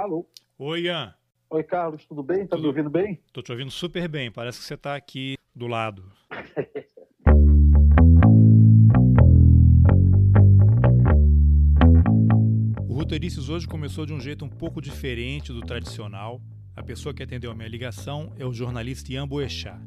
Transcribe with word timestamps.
Alô? 0.00 0.26
Oi, 0.58 0.84
Ian. 0.84 1.14
Oi, 1.50 1.62
Carlos, 1.62 2.06
tudo 2.06 2.22
bem? 2.22 2.46
Tá 2.46 2.56
tudo... 2.56 2.62
me 2.62 2.68
ouvindo 2.68 2.88
bem? 2.88 3.20
Tô 3.34 3.42
te 3.42 3.52
ouvindo 3.52 3.70
super 3.70 4.08
bem, 4.08 4.32
parece 4.32 4.58
que 4.58 4.64
você 4.64 4.72
está 4.72 4.96
aqui 4.96 5.36
do 5.54 5.66
lado. 5.66 6.10
o 12.88 12.94
Roteirices 12.94 13.50
hoje 13.50 13.68
começou 13.68 14.06
de 14.06 14.14
um 14.14 14.20
jeito 14.20 14.42
um 14.42 14.48
pouco 14.48 14.80
diferente 14.80 15.52
do 15.52 15.60
tradicional. 15.60 16.40
A 16.74 16.82
pessoa 16.82 17.12
que 17.12 17.22
atendeu 17.22 17.50
a 17.50 17.54
minha 17.54 17.68
ligação 17.68 18.32
é 18.38 18.46
o 18.46 18.54
jornalista 18.54 19.12
Ian 19.12 19.28
Boechat. 19.28 19.78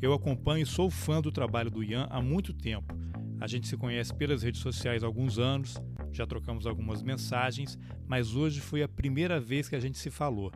Eu 0.00 0.14
acompanho 0.14 0.62
e 0.62 0.66
sou 0.66 0.88
fã 0.88 1.20
do 1.20 1.30
trabalho 1.30 1.70
do 1.70 1.84
Ian 1.84 2.08
há 2.10 2.22
muito 2.22 2.54
tempo. 2.54 2.96
A 3.38 3.46
gente 3.46 3.68
se 3.68 3.76
conhece 3.76 4.14
pelas 4.14 4.42
redes 4.42 4.62
sociais 4.62 5.04
há 5.04 5.06
alguns 5.06 5.38
anos, 5.38 5.76
já 6.18 6.26
trocamos 6.26 6.66
algumas 6.66 7.02
mensagens, 7.02 7.78
mas 8.06 8.34
hoje 8.34 8.60
foi 8.60 8.82
a 8.82 8.88
primeira 8.88 9.40
vez 9.40 9.68
que 9.68 9.76
a 9.76 9.80
gente 9.80 9.98
se 9.98 10.10
falou. 10.10 10.52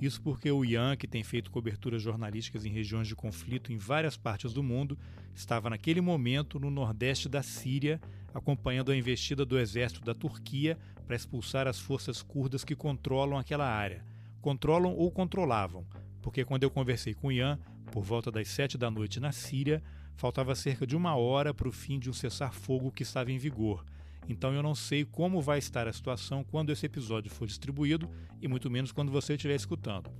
Isso 0.00 0.20
porque 0.20 0.50
o 0.50 0.64
Ian, 0.64 0.96
que 0.96 1.06
tem 1.06 1.22
feito 1.22 1.50
coberturas 1.50 2.02
jornalísticas 2.02 2.64
em 2.64 2.70
regiões 2.70 3.06
de 3.06 3.14
conflito 3.14 3.72
em 3.72 3.76
várias 3.76 4.16
partes 4.16 4.52
do 4.52 4.62
mundo, 4.62 4.98
estava 5.32 5.70
naquele 5.70 6.00
momento 6.00 6.58
no 6.58 6.70
nordeste 6.70 7.28
da 7.28 7.42
Síria, 7.42 8.00
acompanhando 8.34 8.90
a 8.90 8.96
investida 8.96 9.44
do 9.44 9.58
exército 9.58 10.02
da 10.02 10.14
Turquia 10.14 10.76
para 11.06 11.14
expulsar 11.14 11.68
as 11.68 11.78
forças 11.78 12.22
curdas 12.22 12.64
que 12.64 12.74
controlam 12.74 13.38
aquela 13.38 13.68
área. 13.68 14.04
Controlam 14.40 14.92
ou 14.92 15.10
controlavam, 15.10 15.86
porque 16.20 16.44
quando 16.44 16.64
eu 16.64 16.70
conversei 16.70 17.14
com 17.14 17.28
o 17.28 17.32
Ian, 17.32 17.60
por 17.92 18.02
volta 18.02 18.30
das 18.30 18.48
sete 18.48 18.76
da 18.76 18.90
noite 18.90 19.20
na 19.20 19.30
Síria, 19.30 19.82
faltava 20.16 20.54
cerca 20.54 20.86
de 20.86 20.96
uma 20.96 21.14
hora 21.14 21.54
para 21.54 21.68
o 21.68 21.72
fim 21.72 21.98
de 21.98 22.10
um 22.10 22.12
cessar-fogo 22.12 22.90
que 22.90 23.02
estava 23.02 23.30
em 23.30 23.38
vigor. 23.38 23.84
Então 24.28 24.52
eu 24.52 24.62
não 24.62 24.74
sei 24.74 25.04
como 25.04 25.40
vai 25.40 25.58
estar 25.58 25.86
a 25.88 25.92
situação 25.92 26.44
quando 26.44 26.70
esse 26.70 26.86
episódio 26.86 27.30
for 27.30 27.46
distribuído 27.46 28.08
e 28.40 28.48
muito 28.48 28.70
menos 28.70 28.92
quando 28.92 29.10
você 29.10 29.34
estiver 29.34 29.56
escutando. 29.56 30.10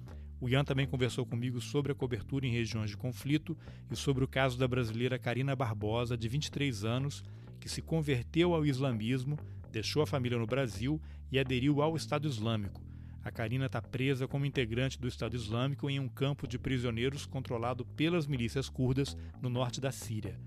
O 0.41 0.49
Ian 0.49 0.65
também 0.65 0.89
conversou 0.89 1.25
comigo 1.25 1.61
sobre 1.61 1.93
a 1.93 1.95
cobertura 1.95 2.45
em 2.45 2.51
regiões 2.51 2.91
de 2.91 2.97
conflito 2.97 3.57
e 3.91 3.95
sobre 3.95 4.25
o 4.25 4.29
caso 4.29 4.59
da 4.59 4.67
brasileira 4.67 5.17
Karina 5.17 5.55
Barbosa, 5.55 6.17
de 6.17 6.29
23 6.29 6.85
anos, 6.85 7.23
que 7.61 7.69
se 7.69 7.81
converteu 7.81 8.53
ao 8.53 8.67
islamismo, 8.67 9.39
deixou 9.71 10.03
a 10.03 10.07
família 10.07 10.37
no 10.37 10.47
Brasil 10.47 11.01
e 11.31 11.39
aderiu 11.39 11.81
ao 11.81 11.95
Estado 11.95 12.27
Islâmico. 12.27 12.83
A 13.23 13.31
Karina 13.31 13.67
está 13.67 13.81
presa 13.81 14.27
como 14.27 14.45
integrante 14.45 14.99
do 14.99 15.07
Estado 15.07 15.37
Islâmico 15.37 15.89
em 15.89 16.01
um 16.01 16.09
campo 16.09 16.49
de 16.49 16.59
prisioneiros 16.59 17.25
controlado 17.25 17.85
pelas 17.85 18.27
milícias 18.27 18.69
curdas 18.69 19.17
no 19.41 19.49
norte 19.49 19.81
da 19.81 19.93
Síria. 19.93 20.41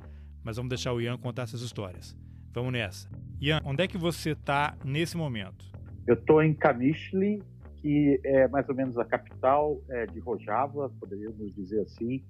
Mas 0.44 0.58
vamos 0.58 0.70
deixar 0.70 0.92
o 0.92 1.00
Ian 1.00 1.18
contar 1.18 1.44
essas 1.44 1.62
histórias. 1.62 2.18
Vamos 2.52 2.74
nessa. 2.74 3.10
Ian, 3.42 3.60
onde 3.66 3.84
é 3.84 3.88
que 3.88 3.98
você 3.98 4.32
está 4.32 4.78
nesse 4.84 5.18
momento? 5.18 5.66
Eu 6.08 6.16
estou 6.16 6.42
em 6.42 6.54
Kamishli, 6.54 7.44
que 7.78 8.20
é 8.24 8.48
mais 8.48 8.68
ou 8.70 8.76
menos 8.76 8.98
a 8.98 9.04
capital 9.04 9.82
é, 9.90 10.06
de 10.06 10.20
Rojava, 10.20 10.90
poderíamos 11.00 11.54
dizer 11.54 11.82
assim. 11.82 12.24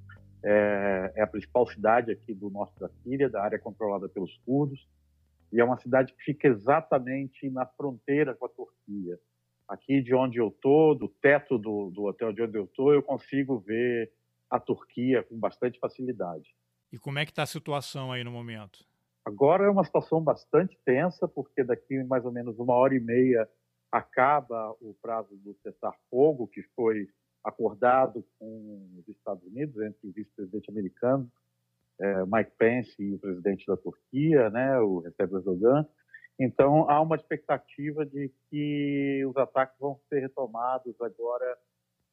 É, 0.43 1.13
é, 1.15 1.21
a 1.21 1.27
principal 1.27 1.65
cidade 1.67 2.11
aqui 2.11 2.33
do 2.33 2.49
norte 2.49 2.79
da 2.79 2.89
Síria, 3.03 3.29
da 3.29 3.43
área 3.43 3.59
controlada 3.59 4.09
pelos 4.09 4.35
curdos. 4.45 4.87
E 5.51 5.59
é 5.59 5.63
uma 5.63 5.77
cidade 5.77 6.13
que 6.13 6.23
fica 6.23 6.47
exatamente 6.47 7.49
na 7.49 7.65
fronteira 7.65 8.33
com 8.33 8.45
a 8.45 8.49
Turquia. 8.49 9.19
Aqui 9.67 10.01
de 10.01 10.13
onde 10.13 10.37
eu 10.37 10.49
estou, 10.49 10.95
do 10.95 11.07
teto 11.07 11.57
do, 11.57 11.89
do 11.89 12.03
hotel 12.03 12.33
de 12.33 12.41
onde 12.41 12.57
eu 12.57 12.65
estou, 12.65 12.93
eu 12.93 13.01
consigo 13.01 13.59
ver 13.59 14.11
a 14.49 14.59
Turquia 14.59 15.23
com 15.23 15.37
bastante 15.37 15.79
facilidade. 15.79 16.55
E 16.91 16.97
como 16.97 17.19
é 17.19 17.25
que 17.25 17.31
está 17.31 17.43
a 17.43 17.47
situação 17.47 18.11
aí 18.11 18.23
no 18.23 18.31
momento? 18.31 18.85
Agora 19.25 19.65
é 19.65 19.69
uma 19.69 19.83
situação 19.83 20.21
bastante 20.21 20.77
tensa, 20.85 21.27
porque 21.27 21.63
daqui 21.63 22.03
mais 22.03 22.23
ou 22.23 22.31
menos 22.31 22.59
uma 22.59 22.75
hora 22.75 22.95
e 22.95 22.99
meia 22.99 23.49
acaba 23.91 24.71
o 24.79 24.95
prazo 25.01 25.35
do 25.37 25.55
cessar-fogo, 25.63 26.47
que 26.47 26.61
foi 26.75 27.07
acordado 27.43 28.23
com 28.37 28.87
os 28.99 29.07
Estados 29.07 29.43
Unidos, 29.43 29.81
entre 29.81 30.07
o 30.07 30.11
vice-presidente 30.11 30.69
americano, 30.69 31.31
é, 32.00 32.25
Mike 32.25 32.51
Pence, 32.57 32.95
e 33.00 33.16
o 33.16 33.19
presidente 33.19 33.66
da 33.66 33.77
Turquia, 33.77 34.50
né, 34.50 34.79
o 34.79 35.00
Recep 35.00 35.33
Erdogan. 35.33 35.88
Então, 36.39 36.89
há 36.89 37.01
uma 37.01 37.16
expectativa 37.16 38.05
de 38.05 38.31
que 38.50 39.25
os 39.25 39.38
ataques 39.38 39.77
vão 39.79 39.97
ser 40.09 40.19
retomados 40.19 41.00
agora 41.01 41.57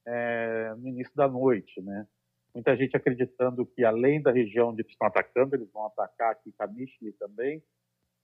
é, 0.06 0.74
no 0.78 0.88
início 0.88 1.14
da 1.14 1.28
noite, 1.28 1.80
né? 1.80 2.06
Muita 2.54 2.76
gente 2.76 2.96
acreditando 2.96 3.64
que, 3.64 3.84
além 3.84 4.20
da 4.20 4.30
região 4.30 4.68
onde 4.68 4.82
eles 4.82 4.92
estão 4.92 5.06
atacando, 5.06 5.56
eles 5.56 5.70
vão 5.72 5.86
atacar 5.86 6.32
aqui 6.32 6.52
Kamishli 6.52 7.12
também, 7.12 7.62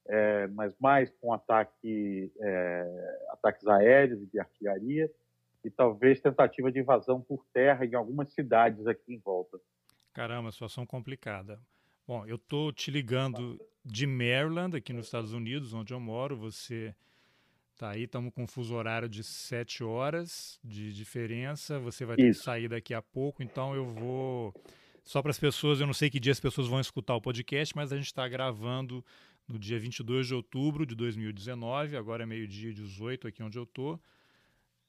é, 0.07 0.47
mas 0.49 0.75
mais 0.79 1.11
com 1.21 1.33
ataque, 1.33 2.31
é, 2.41 3.19
ataques 3.31 3.67
aéreos 3.67 4.23
e 4.23 4.27
de 4.27 4.39
artilharia, 4.39 5.11
e 5.65 5.71
talvez 5.71 6.21
tentativa 6.21 6.71
de 6.71 6.79
invasão 6.79 7.21
por 7.21 7.45
terra 7.53 7.85
em 7.85 7.95
algumas 7.95 8.33
cidades 8.33 8.87
aqui 8.87 9.15
em 9.15 9.19
volta. 9.19 9.59
Caramba, 10.13 10.53
situação 10.53 10.87
complicada. 10.87 11.61
Bom, 12.07 12.27
eu 12.27 12.37
estou 12.37 12.73
te 12.73 12.91
ligando 12.91 13.61
de 13.85 14.07
Maryland, 14.07 14.77
aqui 14.77 14.93
nos 14.93 15.07
Estados 15.07 15.33
Unidos, 15.33 15.75
onde 15.75 15.93
eu 15.93 16.01
moro. 16.01 16.37
Você 16.37 16.95
Tá 17.79 17.91
aí, 17.91 18.03
estamos 18.03 18.35
com 18.35 18.43
um 18.43 18.47
fuso 18.49 18.75
horário 18.75 19.09
de 19.09 19.23
7 19.23 19.85
horas 19.85 20.59
de 20.65 20.93
diferença. 20.93 21.79
Você 21.79 22.05
vai 22.05 22.17
ter 22.17 22.29
Isso. 22.29 22.41
que 22.41 22.45
sair 22.45 22.67
daqui 22.67 22.93
a 22.93 23.01
pouco, 23.01 23.41
então 23.41 23.73
eu 23.73 23.87
vou. 23.87 24.53
Só 25.05 25.23
para 25.23 25.31
as 25.31 25.39
pessoas, 25.39 25.81
eu 25.81 25.87
não 25.87 25.95
sei 25.95 26.11
que 26.11 26.19
dia 26.19 26.33
as 26.33 26.41
pessoas 26.41 26.67
vão 26.67 26.81
escutar 26.81 27.15
o 27.15 27.21
podcast, 27.21 27.77
mas 27.77 27.93
a 27.93 27.97
gente 27.97 28.07
está 28.07 28.27
gravando 28.27 29.05
no 29.47 29.61
dia 29.61 29.79
22 29.79 30.27
de 30.27 30.35
outubro 30.35 30.85
de 30.85 30.97
2019, 30.97 31.97
agora 31.97 32.25
é 32.25 32.27
meio-dia 32.27 32.75
18 32.75 33.29
aqui 33.29 33.45
onde 33.45 33.57
eu 33.57 33.63
estou. 33.63 34.01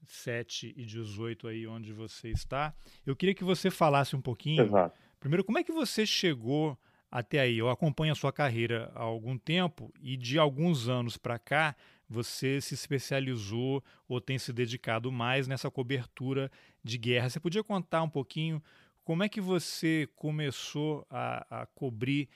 7 0.07 0.73
e 0.75 0.83
18 0.83 1.47
aí 1.47 1.67
onde 1.67 1.93
você 1.93 2.29
está. 2.29 2.73
Eu 3.05 3.15
queria 3.15 3.35
que 3.35 3.43
você 3.43 3.69
falasse 3.69 4.15
um 4.15 4.21
pouquinho. 4.21 4.63
Exato. 4.63 4.97
Primeiro, 5.19 5.43
como 5.43 5.59
é 5.59 5.63
que 5.63 5.71
você 5.71 6.07
chegou 6.07 6.75
até 7.11 7.39
aí? 7.39 7.59
Eu 7.59 7.69
acompanho 7.69 8.13
a 8.13 8.15
sua 8.15 8.33
carreira 8.33 8.91
há 8.95 9.03
algum 9.03 9.37
tempo 9.37 9.93
e 10.01 10.17
de 10.17 10.39
alguns 10.39 10.89
anos 10.89 11.17
para 11.17 11.37
cá 11.37 11.75
você 12.09 12.59
se 12.59 12.73
especializou 12.73 13.83
ou 14.07 14.19
tem 14.19 14.39
se 14.39 14.51
dedicado 14.51 15.11
mais 15.11 15.47
nessa 15.47 15.69
cobertura 15.69 16.49
de 16.83 16.97
guerra. 16.97 17.29
Você 17.29 17.39
podia 17.39 17.63
contar 17.63 18.01
um 18.01 18.09
pouquinho 18.09 18.61
como 19.09 19.23
é 19.23 19.29
que 19.29 19.41
você 19.41 20.07
começou 20.15 21.05
a, 21.09 21.61
a 21.61 21.65
cobrir 21.65 22.29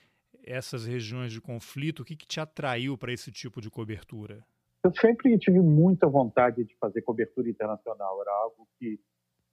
essas 0.44 0.86
regiões 0.86 1.32
de 1.32 1.40
conflito? 1.40 2.02
O 2.02 2.06
que, 2.06 2.16
que 2.16 2.26
te 2.26 2.40
atraiu 2.40 2.98
para 2.98 3.14
esse 3.14 3.32
tipo 3.32 3.62
de 3.62 3.70
cobertura? 3.70 4.44
Eu 4.84 4.92
sempre 4.96 5.38
tive 5.38 5.60
muita 5.60 6.08
vontade 6.08 6.64
de 6.64 6.76
fazer 6.78 7.02
cobertura 7.04 7.50
internacional. 7.50 8.20
Era 8.22 8.32
algo 8.32 8.68
que 8.80 9.00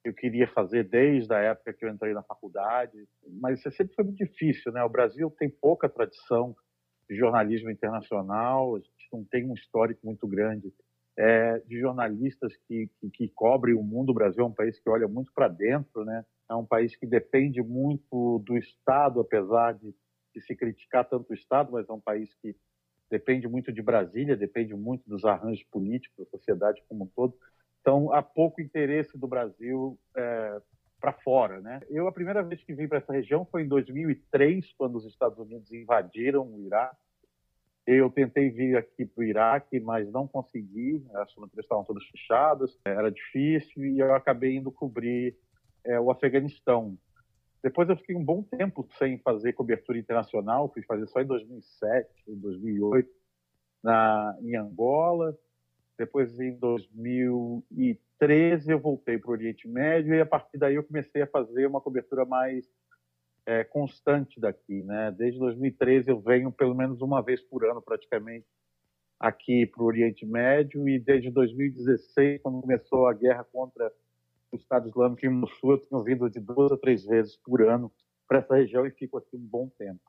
eu 0.03 0.15
queria 0.15 0.49
fazer 0.49 0.89
desde 0.89 1.33
a 1.35 1.39
época 1.41 1.75
que 1.75 1.85
eu 1.85 1.91
entrei 1.91 2.15
na 2.15 2.23
faculdade, 2.23 3.07
mas 3.41 3.59
isso 3.61 3.71
sempre 3.73 3.95
foi 3.95 4.05
muito 4.05 4.25
difícil, 4.25 4.73
né? 4.73 4.83
O 4.83 4.89
Brasil 4.89 5.31
tem 5.39 5.51
pouca 5.51 5.89
tradição 5.89 6.57
de 7.09 7.17
jornalismo 7.17 7.71
internacional, 7.71 8.79
não 9.13 9.25
tem 9.25 9.49
um 9.49 9.55
histórico 9.55 10.01
muito 10.05 10.27
grande 10.27 10.73
é, 11.17 11.59
de 11.61 11.79
jornalistas 11.79 12.57
que, 12.67 12.89
que, 13.01 13.11
que, 13.11 13.29
cobrem 13.29 13.75
o 13.75 13.83
mundo. 13.83 14.11
O 14.11 14.15
Brasil 14.15 14.43
é 14.43 14.47
um 14.47 14.53
país 14.53 14.79
que 14.79 14.89
olha 14.89 15.07
muito 15.07 15.33
para 15.35 15.49
dentro, 15.49 16.05
né? 16.05 16.25
É 16.49 16.55
um 16.55 16.65
país 16.65 16.97
que 16.97 17.07
depende 17.07 17.63
muito 17.63 18.39
do 18.41 18.57
Estado, 18.57 19.21
apesar 19.21 19.75
de, 19.75 19.95
de 20.35 20.41
se 20.41 20.55
criticar 20.57 21.09
tanto 21.09 21.31
o 21.31 21.35
Estado, 21.35 21.73
mas 21.73 21.89
é 21.89 21.93
um 21.93 22.01
país 22.01 22.33
que 22.43 22.57
depende 23.11 23.49
muito 23.49 23.73
de 23.73 23.83
Brasília, 23.83 24.37
depende 24.37 24.75
muito 24.75 25.09
dos 25.09 25.25
arranjos 25.25 25.65
políticos, 25.65 26.17
da 26.25 26.31
sociedade 26.31 26.83
como 26.89 27.05
um 27.05 27.09
todo. 27.09 27.35
Então, 27.81 28.13
há 28.13 28.23
pouco 28.23 28.61
interesse 28.61 29.19
do 29.19 29.27
Brasil 29.27 29.99
é, 30.17 30.61
para 31.01 31.13
fora, 31.13 31.61
né? 31.61 31.81
Eu 31.89 32.07
a 32.07 32.13
primeira 32.13 32.43
vez 32.43 32.63
que 32.63 32.75
vim 32.75 32.87
para 32.87 32.99
essa 32.99 33.13
região 33.13 33.45
foi 33.45 33.63
em 33.63 33.69
2003, 33.69 34.73
quando 34.77 34.97
os 34.97 35.07
Estados 35.07 35.39
Unidos 35.39 35.73
invadiram 35.73 36.47
o 36.47 36.61
Iraque. 36.61 37.10
Eu 37.93 38.09
tentei 38.09 38.51
vir 38.51 38.77
aqui 38.77 39.05
para 39.05 39.21
o 39.21 39.25
Iraque, 39.25 39.81
mas 39.81 40.09
não 40.13 40.25
consegui. 40.25 41.05
As 41.13 41.33
fronteiras 41.33 41.65
estavam 41.65 41.83
todas 41.83 42.05
fechadas, 42.05 42.79
era 42.85 43.11
difícil 43.11 43.85
e 43.85 43.99
eu 43.99 44.15
acabei 44.15 44.55
indo 44.55 44.71
cobrir 44.71 45.37
é, 45.85 45.99
o 45.99 46.09
Afeganistão. 46.09 46.97
Depois 47.61 47.89
eu 47.89 47.97
fiquei 47.97 48.15
um 48.15 48.25
bom 48.25 48.45
tempo 48.45 48.87
sem 48.97 49.19
fazer 49.19 49.55
cobertura 49.55 49.99
internacional, 49.99 50.71
fui 50.73 50.85
fazer 50.85 51.09
só 51.09 51.21
em 51.21 51.27
2007, 51.27 52.09
em 52.29 52.37
2008, 52.37 53.11
na, 53.83 54.39
em 54.41 54.55
Angola. 54.55 55.37
Depois, 55.99 56.39
em 56.39 56.57
2013, 56.59 58.71
eu 58.71 58.79
voltei 58.79 59.19
para 59.19 59.31
o 59.31 59.33
Oriente 59.33 59.67
Médio 59.67 60.15
e, 60.15 60.21
a 60.21 60.27
partir 60.27 60.59
daí, 60.59 60.77
eu 60.77 60.85
comecei 60.85 61.23
a 61.23 61.27
fazer 61.27 61.67
uma 61.67 61.81
cobertura 61.81 62.25
mais 62.25 62.71
é, 63.47 63.65
constante 63.65 64.41
daqui. 64.41 64.83
Né? 64.83 65.11
Desde 65.13 65.39
2013, 65.39 66.11
eu 66.11 66.21
venho 66.21 66.53
pelo 66.53 66.75
menos 66.75 67.01
uma 67.01 67.23
vez 67.23 67.41
por 67.41 67.65
ano, 67.65 67.83
praticamente, 67.83 68.47
aqui 69.19 69.67
para 69.67 69.83
o 69.83 69.87
Oriente 69.87 70.25
Médio 70.25 70.89
e 70.89 70.99
desde 70.99 71.31
2016, 71.31 72.41
quando 72.43 72.61
começou 72.61 73.07
a 73.07 73.13
guerra 73.13 73.45
contra 73.45 73.93
o 74.51 74.57
Estado 74.57 74.89
Islâmico 74.89 75.25
em 75.25 75.29
Mossul, 75.29 75.73
eu 75.73 75.79
tenho 75.79 76.03
vindo 76.03 76.31
de 76.31 76.41
duas 76.41 76.73
a 76.73 76.77
três 76.77 77.05
vezes 77.05 77.37
por 77.37 77.63
ano 77.63 77.93
para 78.27 78.39
essa 78.39 78.57
região 78.57 78.87
e 78.87 78.91
fico 78.91 79.19
aqui 79.19 79.37
um 79.37 79.47
bom 79.47 79.69
tempo. 79.79 80.01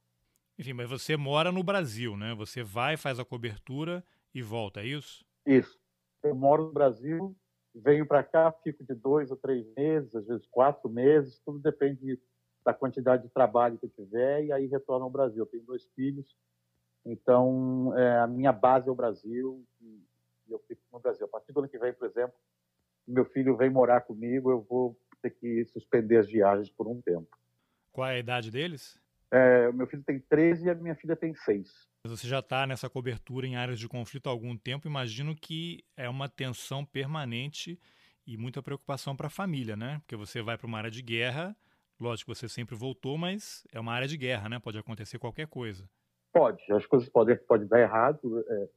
Enfim, 0.57 0.73
mas 0.73 0.89
você 0.89 1.17
mora 1.17 1.51
no 1.51 1.63
Brasil, 1.63 2.15
né? 2.15 2.33
Você 2.35 2.63
vai, 2.63 2.95
faz 2.95 3.19
a 3.19 3.25
cobertura 3.25 4.03
e 4.33 4.41
volta, 4.41 4.81
é 4.81 4.85
isso? 4.85 5.25
Isso 5.45 5.81
eu 6.23 6.35
moro 6.35 6.65
no 6.65 6.71
Brasil 6.71 7.35
venho 7.73 8.05
para 8.05 8.23
cá, 8.23 8.51
fico 8.63 8.83
de 8.83 8.93
dois 8.93 9.31
ou 9.31 9.37
três 9.37 9.65
meses, 9.75 10.13
às 10.13 10.27
vezes 10.27 10.45
quatro 10.47 10.89
meses, 10.89 11.39
tudo 11.45 11.59
depende 11.59 12.19
da 12.63 12.73
quantidade 12.73 13.23
de 13.23 13.29
trabalho 13.29 13.77
que 13.77 13.85
eu 13.85 13.89
tiver, 13.89 14.45
e 14.45 14.51
aí 14.51 14.67
retorno 14.67 15.05
ao 15.05 15.11
Brasil. 15.11 15.39
Eu 15.39 15.47
tenho 15.47 15.63
dois 15.63 15.85
filhos, 15.95 16.35
então 17.05 17.97
é, 17.97 18.19
a 18.19 18.27
minha 18.27 18.51
base 18.51 18.87
é 18.87 18.91
o 18.91 18.95
Brasil, 18.95 19.63
e 19.81 20.03
eu 20.49 20.59
fico 20.67 20.81
no 20.91 20.99
Brasil. 20.99 21.25
A 21.25 21.29
partir 21.29 21.51
do 21.51 21.59
ano 21.59 21.69
que 21.69 21.79
vem, 21.79 21.93
por 21.93 22.07
exemplo, 22.07 22.35
meu 23.07 23.25
filho 23.25 23.57
vem 23.57 23.69
morar 23.69 24.01
comigo, 24.01 24.51
eu 24.51 24.61
vou 24.61 24.97
ter 25.21 25.31
que 25.31 25.65
suspender 25.65 26.17
as 26.17 26.27
viagens 26.27 26.69
por 26.69 26.87
um 26.87 27.01
tempo. 27.01 27.37
Qual 27.91 28.07
é 28.07 28.15
a 28.15 28.19
idade 28.19 28.49
deles? 28.49 28.99
É, 29.29 29.71
meu 29.71 29.87
filho 29.87 30.03
tem 30.03 30.19
13 30.19 30.65
e 30.65 30.69
a 30.69 30.75
minha 30.75 30.95
filha 30.95 31.15
tem 31.15 31.33
6. 31.33 31.87
Você 32.05 32.27
já 32.27 32.39
está 32.39 32.65
nessa 32.65 32.89
cobertura 32.89 33.47
em 33.47 33.55
áreas 33.55 33.79
de 33.79 33.87
conflito 33.87 34.27
há 34.27 34.29
algum 34.29 34.57
tempo. 34.57 34.87
Imagino 34.87 35.35
que 35.35 35.83
é 35.95 36.09
uma 36.09 36.27
tensão 36.27 36.83
permanente 36.83 37.79
e 38.25 38.37
muita 38.37 38.61
preocupação 38.61 39.15
para 39.15 39.27
a 39.27 39.29
família, 39.29 39.75
né? 39.75 39.99
Porque 39.99 40.15
você 40.15 40.41
vai 40.41 40.57
para 40.57 40.67
uma 40.67 40.77
área 40.77 40.91
de 40.91 41.01
guerra, 41.01 41.55
lógico, 42.03 42.33
você 42.33 42.49
sempre 42.49 42.75
voltou, 42.75 43.17
mas 43.17 43.65
é 43.71 43.79
uma 43.79 43.93
área 43.93 44.07
de 44.07 44.17
guerra, 44.17 44.49
né? 44.49 44.59
Pode 44.59 44.77
acontecer 44.77 45.19
qualquer 45.19 45.47
coisa. 45.47 45.87
Pode, 46.33 46.63
as 46.71 46.85
coisas 46.85 47.09
podem, 47.09 47.37
podem 47.37 47.67
dar 47.67 47.79
errado. 47.79 48.43
É, 48.47 48.69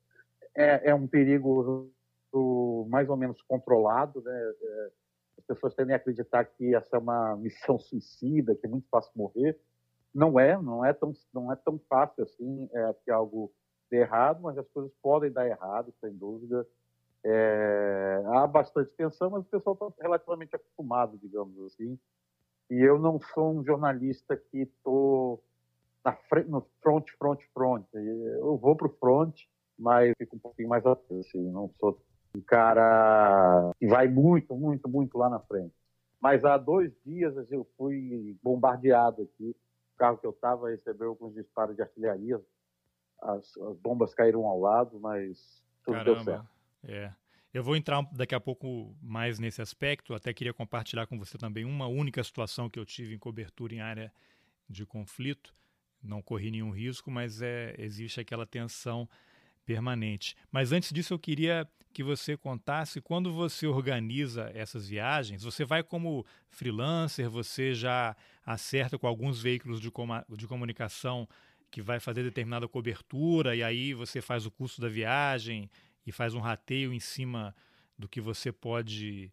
é, 0.57 0.91
é 0.91 0.95
um 0.95 1.07
perigo 1.07 1.91
mais 2.89 3.09
ou 3.09 3.17
menos 3.17 3.41
controlado, 3.43 4.21
né? 4.23 4.53
É, 4.63 4.91
as 5.39 5.45
pessoas 5.45 5.75
tendem 5.75 5.95
a 5.95 5.97
acreditar 5.97 6.45
que 6.45 6.75
essa 6.75 6.97
é 6.97 6.99
uma 6.99 7.37
missão 7.37 7.79
suicida, 7.79 8.55
que 8.55 8.67
é 8.67 8.69
muito 8.69 8.89
fácil 8.89 9.13
morrer. 9.15 9.59
Não 10.15 10.39
é, 10.39 10.61
não 10.61 10.85
é 10.85 10.93
tão, 10.93 11.13
não 11.33 11.53
é 11.53 11.57
tão 11.57 11.79
fácil 11.89 12.23
assim 12.23 12.69
é, 12.73 12.95
que 13.05 13.11
algo 13.11 13.53
dê 13.91 13.99
errado, 13.99 14.41
mas 14.43 14.57
as 14.57 14.69
coisas 14.69 14.93
podem 15.03 15.31
dar 15.31 15.47
errado, 15.47 15.93
sem 16.01 16.13
dúvida. 16.13 16.67
É, 17.25 18.23
há 18.27 18.47
bastante 18.47 18.91
tensão, 18.97 19.31
mas 19.31 19.43
o 19.43 19.49
pessoal 19.49 19.75
está 19.75 20.03
relativamente 20.03 20.55
acostumado, 20.55 21.19
digamos 21.19 21.59
assim. 21.67 21.99
E 22.71 22.81
eu 22.81 22.99
não 22.99 23.21
sou 23.21 23.55
um 23.55 23.65
jornalista 23.65 24.37
que 24.37 24.63
estou 24.63 25.43
no 26.49 26.67
front, 26.83 27.07
front, 27.19 27.41
front. 27.53 27.87
Eu 27.95 28.57
vou 28.57 28.77
para 28.77 28.87
o 28.87 28.97
front, 28.99 29.35
mas 29.79 30.13
fico 30.19 30.37
um 30.37 30.39
pouquinho 30.39 30.69
mais 30.69 30.85
assim. 30.87 31.51
Não 31.51 31.71
sou 31.79 32.01
um 32.37 32.41
cara 32.41 33.73
que 33.79 33.87
vai 33.87 34.09
muito, 34.09 34.55
muito, 34.55 34.89
muito 34.89 35.17
lá 35.17 35.29
na 35.29 35.41
frente. 35.41 35.75
Mas 36.21 36.45
há 36.45 36.57
dois 36.57 36.93
dias 37.05 37.35
eu 37.51 37.67
fui 37.77 38.37
bombardeado 38.43 39.23
aqui. 39.23 39.55
O 39.95 39.99
carro 39.99 40.19
que 40.19 40.27
eu 40.27 40.31
estava 40.31 40.71
recebeu 40.71 41.11
alguns 41.11 41.35
disparos 41.35 41.77
de 41.77 41.83
artilharia. 41.83 42.41
As, 43.23 43.57
as, 43.57 43.77
bombas 43.79 44.15
caíram 44.15 44.47
ao 44.47 44.59
lado, 44.59 44.99
mas 44.99 45.63
tudo 45.85 45.97
Caramba. 45.97 46.15
deu 46.15 46.25
certo. 46.25 46.49
É. 46.85 47.13
Eu 47.55 47.63
vou 47.63 47.77
entrar 47.77 48.03
daqui 48.11 48.35
a 48.35 48.41
pouco 48.41 48.97
mais 49.01 49.39
nesse 49.39 49.63
aspecto. 49.63 50.13
Até 50.13 50.35
queria 50.35 50.53
compartilhar 50.53 51.07
com 51.07 51.17
você 51.17 51.39
também 51.39 51.65
uma 51.65 51.87
única 51.87 52.23
situação 52.25 52.69
que 52.69 52.81
eu 52.81 52.85
tive 52.85 53.15
em 53.15 53.19
cobertura 53.19 53.73
em 53.73 53.81
área 53.81 54.13
de 54.69 54.85
conflito. 54.85 55.55
Não 56.03 56.21
corri 56.21 56.51
nenhum 56.51 56.71
risco, 56.71 57.13
mas 57.13 57.41
é, 57.41 57.73
existe 57.79 58.19
aquela 58.19 58.45
tensão 58.45 59.09
permanente. 59.65 60.35
Mas 60.51 60.73
antes 60.73 60.93
disso, 60.93 61.15
eu 61.15 61.19
queria 61.19 61.65
que 61.93 62.03
você 62.03 62.37
contasse 62.37 63.01
quando 63.01 63.33
você 63.33 63.69
organiza 63.69 64.51
essas 64.53 64.89
viagens. 64.89 65.45
Você 65.45 65.65
vai 65.65 65.85
como 65.85 66.27
freelancer, 66.51 67.31
você 67.31 67.73
já 67.73 68.17
acerta 68.45 68.99
com 68.99 69.07
alguns 69.07 69.41
veículos 69.41 69.81
de, 69.81 69.93
com 69.93 70.09
de 70.37 70.49
comunicação 70.49 71.29
que 71.71 71.81
vai 71.81 72.01
fazer 72.01 72.25
determinada 72.25 72.67
cobertura 72.67 73.55
e 73.55 73.63
aí 73.63 73.95
você 73.95 74.21
faz 74.21 74.45
o 74.45 74.51
custo 74.51 74.81
da 74.81 74.89
viagem 74.89 75.71
e 76.07 76.13
faz 76.13 76.35
um 76.35 76.41
rateio 76.41 76.93
em 76.93 77.01
cima 77.01 77.55
do 77.99 78.09
que 78.09 78.21
você 78.21 78.53
pode 78.53 79.33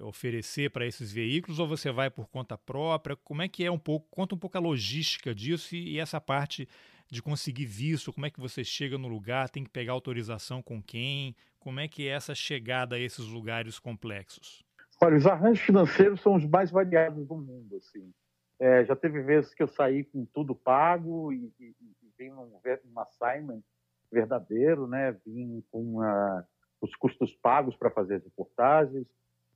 oferecer 0.00 0.70
para 0.70 0.86
esses 0.86 1.12
veículos 1.12 1.58
ou 1.58 1.66
você 1.66 1.90
vai 1.90 2.10
por 2.10 2.28
conta 2.28 2.56
própria? 2.56 3.16
Como 3.16 3.42
é 3.42 3.48
que 3.48 3.64
é 3.64 3.70
um 3.70 3.78
pouco? 3.78 4.08
Conta 4.10 4.34
um 4.34 4.38
pouco 4.38 4.56
a 4.56 4.60
logística 4.60 5.34
disso 5.34 5.74
e, 5.74 5.94
e 5.94 5.98
essa 5.98 6.20
parte 6.20 6.68
de 7.10 7.22
conseguir 7.22 7.66
visto, 7.66 8.12
como 8.12 8.24
é 8.24 8.30
que 8.30 8.40
você 8.40 8.64
chega 8.64 8.96
no 8.96 9.08
lugar, 9.08 9.50
tem 9.50 9.62
que 9.62 9.70
pegar 9.70 9.92
autorização 9.92 10.62
com 10.62 10.82
quem, 10.82 11.36
como 11.58 11.78
é 11.78 11.86
que 11.86 12.08
é 12.08 12.12
essa 12.12 12.34
chegada 12.34 12.96
a 12.96 12.98
esses 12.98 13.26
lugares 13.26 13.78
complexos? 13.78 14.64
Olha, 15.00 15.16
os 15.16 15.26
arranjos 15.26 15.64
financeiros 15.64 16.20
são 16.20 16.36
os 16.36 16.46
mais 16.46 16.70
variados 16.70 17.26
do 17.26 17.36
mundo, 17.36 17.76
assim. 17.76 18.12
É, 18.58 18.84
já 18.84 18.94
teve 18.94 19.20
vezes 19.20 19.52
que 19.52 19.62
eu 19.62 19.68
saí 19.68 20.04
com 20.04 20.24
tudo 20.24 20.54
pago 20.54 21.32
e, 21.32 21.52
e, 21.58 21.74
e 21.80 22.12
vim 22.16 22.30
num, 22.30 22.48
num 22.84 23.00
assignment 23.00 23.62
verdadeiro, 24.12 24.86
né? 24.86 25.16
Vim 25.26 25.62
com 25.70 26.00
uh, 26.00 26.42
os 26.80 26.94
custos 26.96 27.34
pagos 27.34 27.74
para 27.76 27.90
fazer 27.90 28.16
as 28.16 28.24
reportagens. 28.24 29.06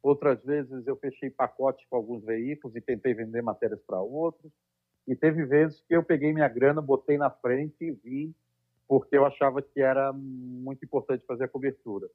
Outras 0.03 0.43
vezes 0.44 0.87
eu 0.87 0.97
fechei 0.97 1.31
pacotes 1.31 1.85
com 1.88 1.97
alguns 1.97 2.25
veículos 2.25 2.76
e 2.76 2.81
tentei 2.81 3.14
vender 3.14 3.43
matérias 3.43 3.81
para 3.87 4.00
outros. 4.00 4.53
E 5.06 5.14
teve 5.14 5.44
vezes 5.44 5.81
que 5.82 5.94
eu 5.94 6.03
peguei 6.03 6.32
minha 6.32 6.49
grana, 6.49 6.81
botei 6.81 7.17
na 7.17 7.31
frente 7.31 7.76
e 7.81 7.93
vim 7.93 8.35
porque 8.88 9.17
eu 9.17 9.26
achava 9.26 9.61
que 9.61 9.81
era 9.81 10.12
muito 10.12 10.85
importante 10.85 11.26
fazer 11.26 11.44
a 11.44 11.49
cobertura. 11.49 12.08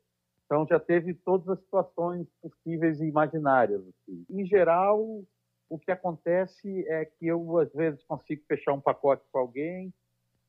Então 0.46 0.66
já 0.68 0.80
teve 0.80 1.14
todas 1.14 1.48
as 1.50 1.60
situações 1.60 2.28
possíveis 2.42 3.00
e 3.02 3.06
imaginárias. 3.06 3.82
Assim. 3.82 4.26
Em 4.30 4.46
geral, 4.46 5.24
o 5.70 5.80
que 5.80 5.92
acontece 5.92 6.86
é 6.88 7.06
que 7.06 7.28
eu 7.28 7.58
às 7.58 7.72
vezes 7.74 8.04
consigo 8.04 8.44
fechar 8.48 8.74
um 8.74 8.82
pacote 8.82 9.24
com 9.32 9.40
alguém 9.40 9.94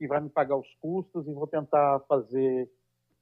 que 0.02 0.08
vai 0.08 0.20
me 0.20 0.28
pagar 0.28 0.56
os 0.56 0.66
custos 0.80 1.28
e 1.28 1.32
vou 1.32 1.46
tentar 1.46 2.00
fazer 2.08 2.68